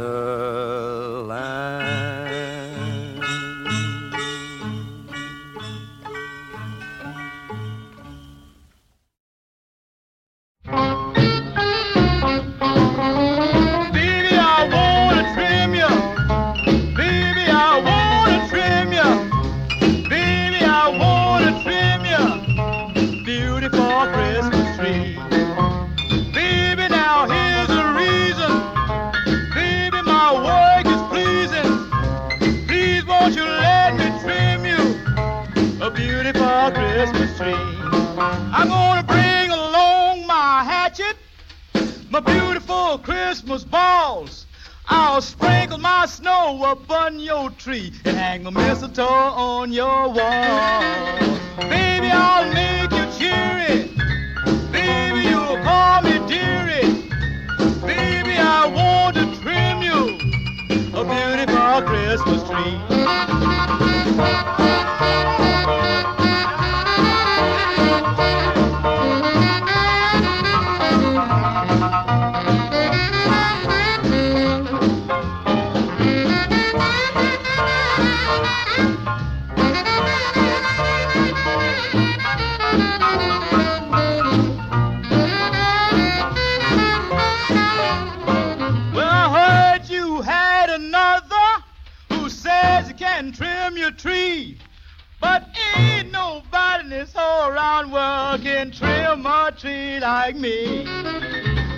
My 42.11 42.21
beautiful 42.21 42.99
Christmas 42.99 43.65
balls. 43.65 44.47
I'll 44.89 45.21
sprinkle 45.21 45.79
my 45.79 46.07
snow 46.07 46.65
upon 46.65 47.21
your 47.21 47.51
tree 47.51 47.93
and 48.05 48.17
hang 48.17 48.43
the 48.45 48.51
mistletoe 48.51 49.05
on 49.05 49.73
your 49.73 50.09
wall. 50.09 51.19
Baby, 51.59 52.11
I'll 52.11 52.51
make 52.55 52.91
you 52.93 53.07
cheery. 53.19 53.91
Baby, 54.73 55.29
you'll 55.29 55.63
call 55.63 56.03
me 56.03 56.19
dearie. 56.27 57.11
Baby, 57.87 58.39
I 58.39 58.67
want 58.75 59.17
to 59.17 59.27
trim 59.43 59.83
you 59.83 60.19
a 60.95 61.05
beautiful 61.05 61.83
Christmas 61.83 62.43
tree. 62.49 62.99
Trim 93.69 93.77
your 93.77 93.91
tree. 93.91 94.57
But 95.21 95.49
ain't 95.77 96.11
nobody 96.13 96.85
in 96.85 96.91
this 96.91 97.13
whole 97.15 97.51
round 97.51 97.93
world 97.93 98.41
can 98.43 98.71
trim 98.71 99.27
a 99.27 99.53
tree 99.57 100.01
like 100.01 100.37
me. 100.37 100.85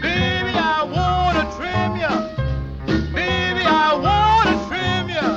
Baby, 0.00 0.52
I 0.54 0.84
wanna 0.84 1.50
trim 1.56 1.96
you. 1.96 2.08
Baby, 3.12 3.64
I 3.64 3.94
wanna 4.06 4.56
trim 4.68 5.08
you. 5.08 5.30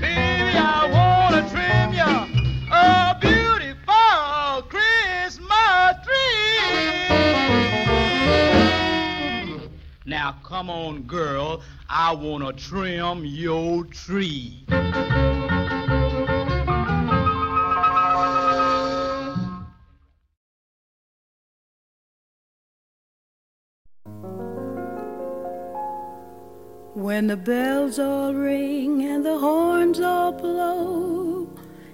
Baby, 0.00 0.56
I 0.56 0.88
wanna 0.96 1.42
trim 1.50 1.94
you. 1.94 2.14
A 2.72 3.16
beautiful 3.20 4.62
Christmas 4.68 5.96
tree. 6.06 6.76
Now 10.04 10.36
come 10.44 10.70
on, 10.70 11.02
girl. 11.02 11.62
I 11.88 12.12
wanna 12.14 12.52
trim 12.52 13.24
your 13.24 13.84
tree. 13.84 14.64
When 26.94 27.28
the 27.28 27.36
bells 27.36 28.00
all 28.00 28.34
ring 28.34 29.04
and 29.04 29.24
the 29.24 29.38
horns 29.38 30.00
all 30.00 30.32
blow, 30.32 31.48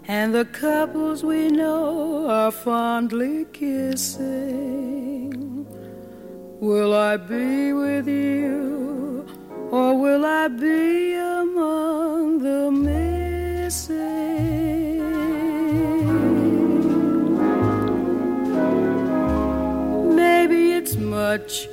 and 0.09 0.35
the 0.35 0.47
couples 0.47 1.23
we 1.23 1.49
know 1.49 2.31
are 2.31 2.51
fondly 2.51 3.45
kissing, 3.53 4.27
will 6.61 6.95
I 6.95 7.19
be 7.19 7.75
with 7.75 8.09
you 8.09 8.82
or 9.73 9.99
will 9.99 10.25
I 10.27 10.49
be 10.49 11.15
among 11.15 12.41
the 12.41 12.71
missing? 12.71 14.03
Maybe 20.15 20.73
it's 20.73 20.97
much 20.97 21.69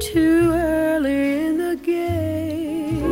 too 0.00 0.50
early 0.52 1.46
in 1.46 1.58
the 1.58 1.76
game. 1.76 3.04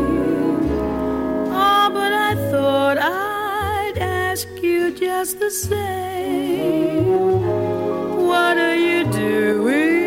Oh, 1.52 1.90
but 1.94 2.12
I 2.12 2.34
thought 2.50 2.98
I'd 2.98 3.98
ask 3.98 4.48
you 4.60 4.90
just 4.90 5.38
the 5.38 5.52
same. 5.52 7.04
What 8.26 8.58
are 8.58 8.74
you 8.74 9.04
doing, 9.12 10.01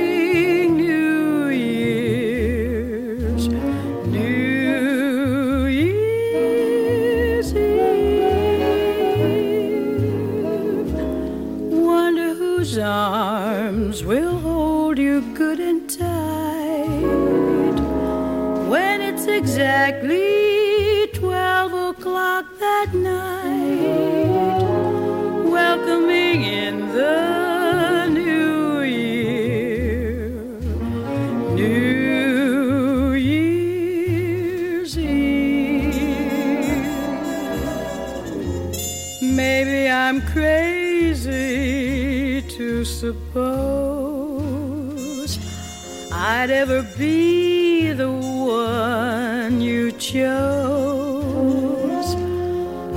I'd 46.46 46.52
ever 46.52 46.84
be 46.96 47.92
the 47.94 48.12
one 48.12 49.60
you 49.62 49.92
chose 49.94 50.54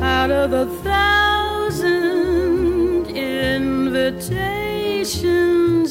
out 0.03 0.31
of 0.31 0.51
the 0.51 0.67
thousand 0.85 1.87
invitations 3.17 4.37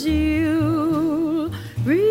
you 0.06 1.50
receive. 1.84 2.03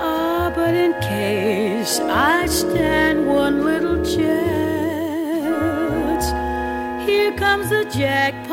Ah, 0.00 0.52
but 0.56 0.74
in 0.74 0.94
case 0.94 2.00
I 2.00 2.46
stand 2.46 3.28
one 3.28 3.64
little 3.64 4.04
chance, 4.04 4.24
here 7.08 7.32
comes 7.38 7.68
the 7.70 7.84
jackpot 7.96 8.43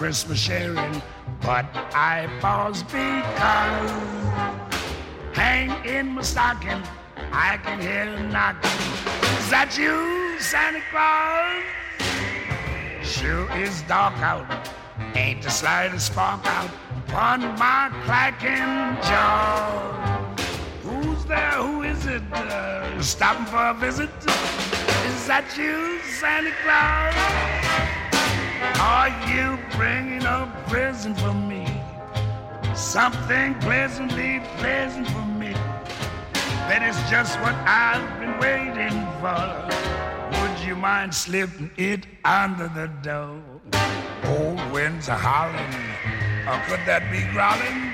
Christmas 0.00 0.38
sharing, 0.38 1.02
but 1.42 1.66
I 1.92 2.26
pause 2.40 2.82
because 2.84 3.90
hang 5.36 5.68
in 5.84 6.14
my 6.14 6.22
stocking, 6.22 6.82
I 7.30 7.58
can 7.58 7.82
hear 7.82 8.04
a 8.04 8.22
knocking. 8.32 8.70
Is 9.36 9.50
that 9.50 9.76
you, 9.76 10.40
Santa 10.40 10.80
Claus? 10.90 11.62
Sure 13.06 13.54
is 13.58 13.82
dark 13.82 14.16
out, 14.22 14.70
ain't 15.14 15.42
the 15.42 15.50
slightest 15.50 16.06
spark 16.06 16.46
out 16.46 16.70
upon 17.06 17.42
my 17.58 17.90
clacking 18.06 18.96
jaw. 19.04 20.34
Who's 20.82 21.26
there? 21.26 21.50
Who 21.60 21.82
is 21.82 22.06
it? 22.06 22.22
Uh, 22.32 23.02
stopping 23.02 23.44
for 23.44 23.66
a 23.66 23.74
visit? 23.74 24.08
Is 25.12 25.26
that 25.26 25.44
you, 25.58 26.00
Santa 26.08 26.52
Claus? 26.62 27.99
Are 28.78 29.08
you 29.28 29.58
bringing 29.76 30.24
a 30.24 30.50
present 30.68 31.18
for 31.18 31.32
me? 31.32 31.66
Something 32.74 33.54
pleasantly 33.60 34.40
pleasant 34.58 35.08
for 35.08 35.24
me. 35.24 35.52
That 36.68 36.82
is 36.82 36.96
just 37.10 37.40
what 37.40 37.54
I've 37.66 38.06
been 38.20 38.38
waiting 38.38 38.98
for. 39.20 40.40
Would 40.40 40.60
you 40.66 40.76
mind 40.76 41.14
slipping 41.14 41.70
it 41.76 42.06
under 42.24 42.68
the 42.68 42.88
door? 43.02 43.40
Old 44.24 44.72
winds 44.72 45.08
are 45.08 45.18
howling, 45.18 45.74
or 46.46 46.60
could 46.68 46.84
that 46.86 47.10
be 47.10 47.22
growling? 47.32 47.90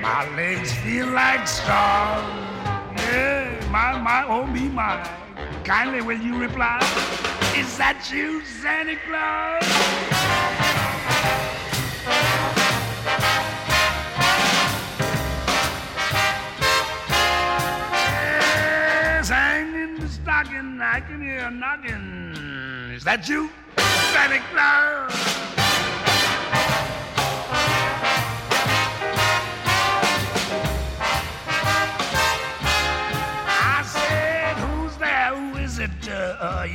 My 0.00 0.28
legs 0.36 0.72
feel 0.84 1.08
like 1.08 1.48
straws. 1.48 2.22
Yeah, 2.96 3.68
my, 3.70 3.98
my, 3.98 4.24
oh 4.28 4.46
me, 4.46 4.68
my. 4.68 5.19
Kindly 5.64 6.00
will 6.00 6.18
you 6.18 6.36
reply? 6.36 6.78
Is 7.56 7.76
that 7.78 8.10
you, 8.12 8.44
Santa 8.44 8.96
Claus? 9.06 9.62
Yes, 19.20 19.28
hang 19.28 19.74
in 19.74 20.00
the 20.00 20.08
stocking, 20.08 20.80
I 20.80 21.00
can 21.00 21.20
hear 21.20 21.40
a 21.40 21.50
knocking. 21.50 22.92
Is 22.92 23.04
that 23.04 23.28
you, 23.28 23.50
Santa 24.12 24.40
Claus? 24.50 25.69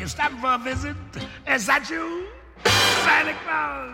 You 0.06 0.10
stopping 0.10 0.38
for 0.38 0.54
a 0.54 0.58
visit? 0.60 0.96
Is 1.48 1.66
that 1.66 1.90
you, 1.90 2.28
Santa 3.04 3.34
Claus? 3.42 3.90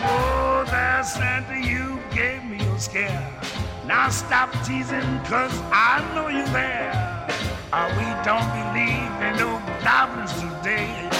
Oh, 0.00 0.64
there, 0.70 1.04
Santa, 1.04 1.60
you 1.60 2.00
gave 2.14 2.42
me 2.44 2.64
a 2.64 2.80
scare. 2.80 3.40
Now 3.86 4.08
stop 4.08 4.50
teasing, 4.64 5.20
cause 5.24 5.52
I 5.70 6.00
know 6.14 6.28
you're 6.28 6.46
there. 6.46 6.94
Uh, 7.74 7.92
we 8.00 8.08
don't 8.24 8.48
believe 8.56 9.12
in 9.26 9.36
no 9.36 9.60
goblins 9.84 10.32
today. 10.32 11.10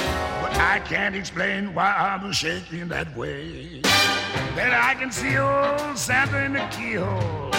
But 0.41 0.57
I 0.57 0.81
can't 0.89 1.15
explain 1.15 1.75
why 1.75 1.93
I'm 1.93 2.33
shaking 2.33 2.89
that 2.89 3.15
way. 3.15 3.83
Then 4.57 4.73
I 4.73 4.95
can 4.95 5.13
see 5.13 5.37
old 5.37 5.99
Santa 5.99 6.47
in 6.47 6.55
the 6.55 6.67
keyhole. 6.71 7.51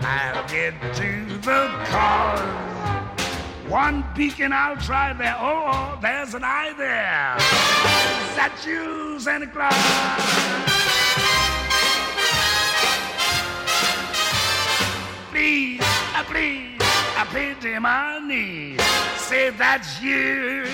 I'll 0.00 0.48
get 0.48 0.74
to 0.96 1.38
the 1.38 1.70
cause. 1.86 2.69
One 3.70 4.04
beacon 4.16 4.52
I'll 4.52 4.76
try 4.78 5.12
there. 5.12 5.36
Oh, 5.38 5.62
oh 5.66 5.98
there's 6.02 6.34
an 6.34 6.42
eye 6.42 6.74
there. 6.76 7.36
Is 7.36 8.34
that 8.34 8.60
you, 8.66 9.20
Santa 9.20 9.46
Claus? 9.46 9.72
Please, 15.30 15.78
I 15.82 16.24
please, 16.24 16.78
I 17.16 17.24
pay 17.30 17.54
to 17.60 17.78
my 17.78 18.18
knees. 18.26 18.82
Say 19.18 19.50
that's 19.50 20.02
you, 20.02 20.66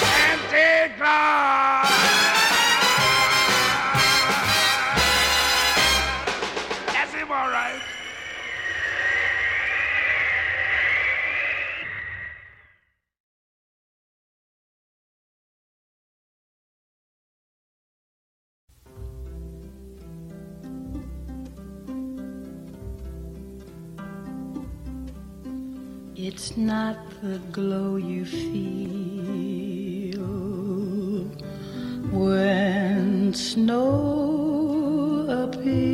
Santa 0.00 0.94
Claus. 0.96 2.41
It's 26.24 26.56
not 26.56 26.96
the 27.20 27.40
glow 27.50 27.96
you 27.96 28.24
feel 28.24 30.22
when 32.16 33.34
snow 33.34 35.26
appears. 35.42 35.88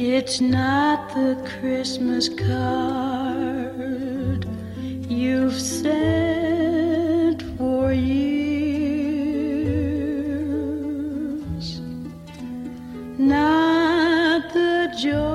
It's 0.00 0.40
not 0.40 1.14
the 1.14 1.36
Christmas 1.60 2.28
card 2.28 3.28
you've 5.08 5.60
sent. 5.60 6.39
joy. 15.00 15.29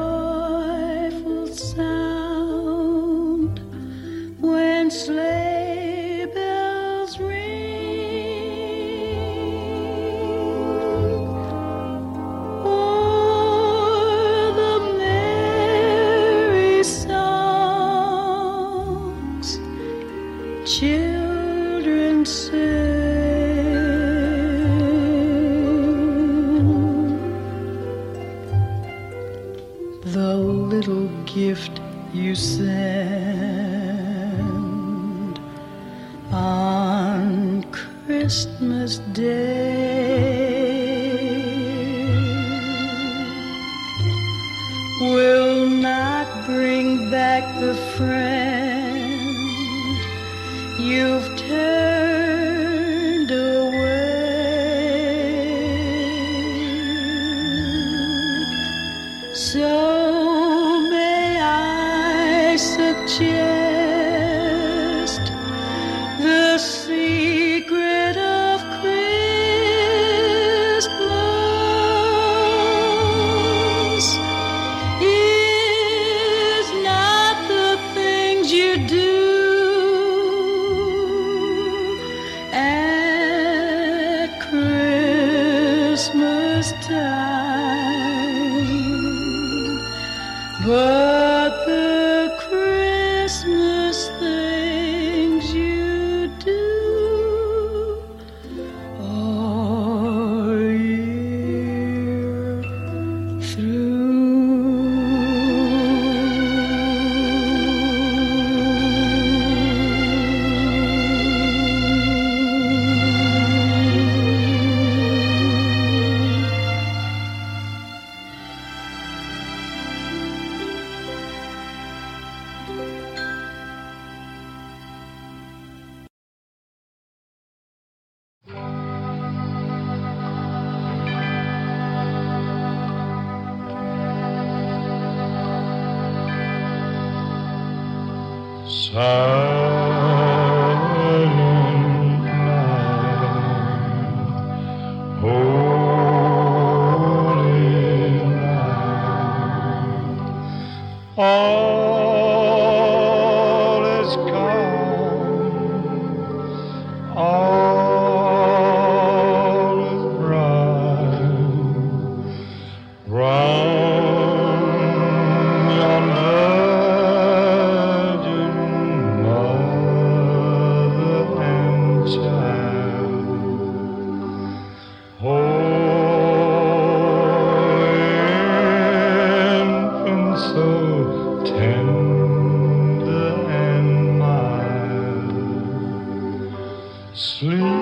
Sleep. 187.16 187.75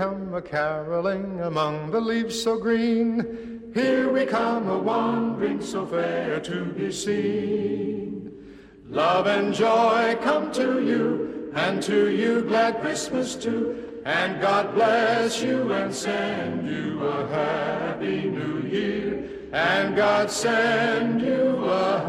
Come 0.00 0.32
a 0.32 0.40
caroling 0.40 1.38
among 1.42 1.90
the 1.90 2.00
leaves 2.00 2.42
so 2.42 2.58
green. 2.58 3.70
Here 3.74 4.10
we 4.10 4.24
come 4.24 4.66
a 4.66 4.78
wandering 4.78 5.60
so 5.60 5.84
fair 5.84 6.40
to 6.40 6.64
be 6.64 6.90
seen. 6.90 8.32
Love 8.88 9.26
and 9.26 9.52
joy 9.52 10.16
come 10.22 10.50
to 10.52 10.82
you, 10.82 11.52
and 11.54 11.82
to 11.82 12.08
you 12.08 12.40
glad 12.40 12.80
Christmas 12.80 13.34
too. 13.34 14.00
And 14.06 14.40
God 14.40 14.72
bless 14.74 15.42
you 15.42 15.70
and 15.74 15.94
send 15.94 16.66
you 16.66 17.06
a 17.06 17.28
happy 17.28 18.22
new 18.22 18.62
year. 18.62 19.28
And 19.52 19.94
God 19.94 20.30
send 20.30 21.20
you 21.20 21.62
a 21.66 21.99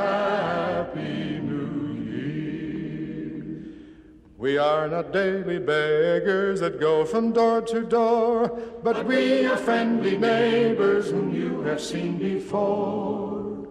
are 5.02 5.12
daily 5.12 5.58
beggars 5.58 6.60
that 6.60 6.80
go 6.80 7.04
from 7.06 7.32
door 7.32 7.62
to 7.62 7.82
door, 7.82 8.50
but 8.84 9.06
we 9.06 9.46
are 9.46 9.58
friendly 9.58 10.16
neighbors 10.18 11.10
whom 11.10 11.34
you 11.34 11.62
have 11.62 11.82
seen 11.82 12.18
before. 12.18 13.68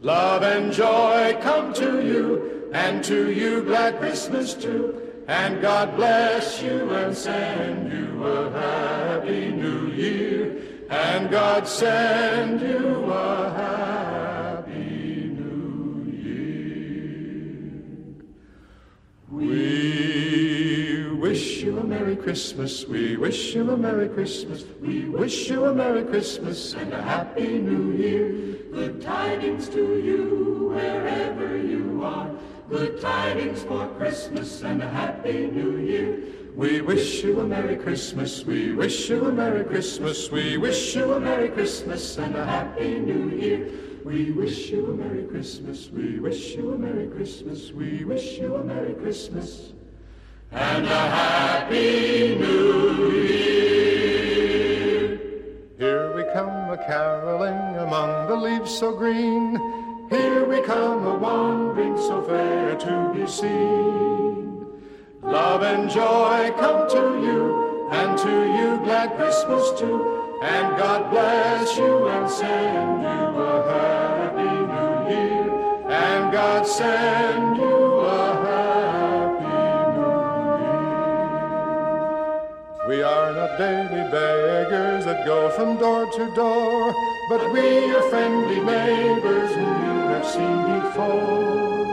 Love 0.00 0.42
and 0.42 0.72
joy 0.72 1.36
come 1.40 1.72
to 1.72 2.06
you, 2.06 2.70
and 2.72 3.02
to 3.02 3.32
you 3.32 3.62
glad 3.64 3.98
Christmas 3.98 4.54
too. 4.54 5.02
And 5.26 5.60
God 5.60 5.96
bless 5.96 6.62
you 6.62 6.90
and 6.90 7.16
send 7.16 7.92
you 7.92 8.24
a 8.24 8.50
happy 8.52 9.50
new 9.50 9.88
year. 9.88 10.62
And 10.88 11.28
God 11.28 11.66
send 11.66 12.60
you 12.60 13.12
a 13.12 13.50
Christmas. 22.28 22.84
We 22.84 23.16
wish 23.16 23.54
you 23.54 23.70
a 23.70 23.76
Merry 23.78 24.06
Christmas. 24.06 24.62
We 24.82 25.08
wish 25.08 25.48
you 25.48 25.64
a 25.64 25.72
Merry 25.72 26.04
Christmas 26.04 26.74
and 26.74 26.92
a 26.92 27.00
Happy 27.00 27.56
New 27.56 27.92
Year. 27.92 28.28
Good 28.70 29.00
tidings 29.00 29.66
to 29.70 29.96
you 29.96 30.68
wherever 30.74 31.56
you 31.56 32.04
are. 32.04 32.30
Good 32.68 33.00
tidings 33.00 33.62
for 33.62 33.88
Christmas 33.96 34.60
and 34.60 34.82
a 34.82 34.90
Happy 34.90 35.46
New 35.46 35.78
Year. 35.78 36.22
We 36.54 36.82
wish 36.82 37.24
you 37.24 37.40
a 37.40 37.44
Merry 37.44 37.76
Christmas. 37.76 38.44
We 38.44 38.74
wish 38.74 39.08
you 39.08 39.24
a 39.24 39.32
Merry 39.32 39.64
Christmas. 39.64 40.30
We 40.30 40.58
wish 40.58 40.94
you 40.94 41.14
a 41.14 41.20
Merry 41.20 41.48
Christmas 41.48 42.18
and 42.18 42.36
a 42.36 42.44
Happy 42.44 42.98
New 42.98 43.30
Year. 43.30 43.70
We 44.04 44.32
wish 44.32 44.68
you 44.68 44.84
a 44.84 44.94
Merry 44.94 45.24
Christmas. 45.24 45.88
We 45.90 46.20
wish 46.20 46.54
you 46.56 46.74
a 46.74 46.78
Merry 46.78 47.06
Christmas. 47.06 47.72
We 47.72 48.04
wish 48.04 48.36
you 48.36 48.56
a 48.56 48.62
Merry 48.62 48.92
Christmas 48.92 49.72
and 50.52 50.86
a 50.86 50.88
Happy 50.88 52.34
New 52.36 53.12
Year. 53.12 54.40
Here 55.78 56.14
we 56.14 56.24
come 56.32 56.70
a 56.70 56.76
caroling 56.86 57.76
among 57.76 58.28
the 58.28 58.36
leaves 58.36 58.70
so 58.70 58.94
green. 58.96 59.56
Here 60.10 60.44
we 60.46 60.62
come 60.62 61.06
a 61.06 61.14
wandering 61.16 61.96
so 61.98 62.22
fair 62.22 62.76
to 62.76 63.12
be 63.14 63.26
seen. 63.26 64.66
Love 65.22 65.62
and 65.62 65.90
joy 65.90 66.50
come 66.58 66.88
to 66.88 67.20
you, 67.20 67.88
and 67.90 68.16
to 68.18 68.30
you 68.30 68.78
glad 68.84 69.16
Christmas 69.16 69.70
too. 69.78 70.14
And 70.42 70.76
God 70.78 71.10
bless 71.10 71.76
you 71.76 72.08
and 72.08 72.30
send 72.30 73.02
you 73.02 73.42
a 73.42 73.62
happy 73.68 74.42
new 74.72 75.08
year. 75.12 75.50
And 75.90 76.32
God 76.32 76.66
send 76.66 77.56
you 77.58 77.67
We 82.88 83.02
are 83.02 83.34
not 83.34 83.58
daily 83.58 84.10
beggars 84.10 85.04
that 85.04 85.26
go 85.26 85.50
from 85.50 85.76
door 85.76 86.06
to 86.06 86.34
door, 86.34 86.94
but 87.28 87.52
we 87.52 87.94
are 87.94 88.08
friendly 88.08 88.60
neighbors 88.60 89.52
whom 89.54 89.76
you 89.84 90.00
have 90.08 90.24
seen 90.24 90.62
before. 90.80 91.84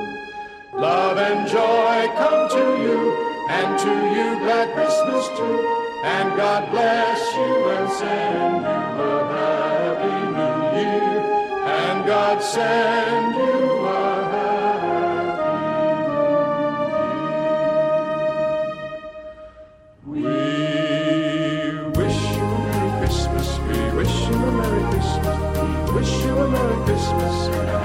Love 0.71 1.17
and 1.17 1.49
joy 1.49 2.07
come 2.15 2.47
to 2.47 2.65
you, 2.81 3.11
and 3.49 3.77
to 3.77 3.91
you 4.15 4.39
glad 4.39 4.73
Christmas 4.73 5.27
too. 5.37 5.59
And 6.05 6.33
God 6.37 6.71
bless 6.71 7.19
you 7.35 7.69
and 7.75 7.89
send 7.91 8.63
you 8.63 9.11
a 9.11 9.27
happy 9.35 10.17
new 10.39 10.79
year. 10.79 11.19
And 11.75 12.05
God 12.05 12.41
send 12.41 13.35
you 13.35 13.74
Christmas. 27.05 27.84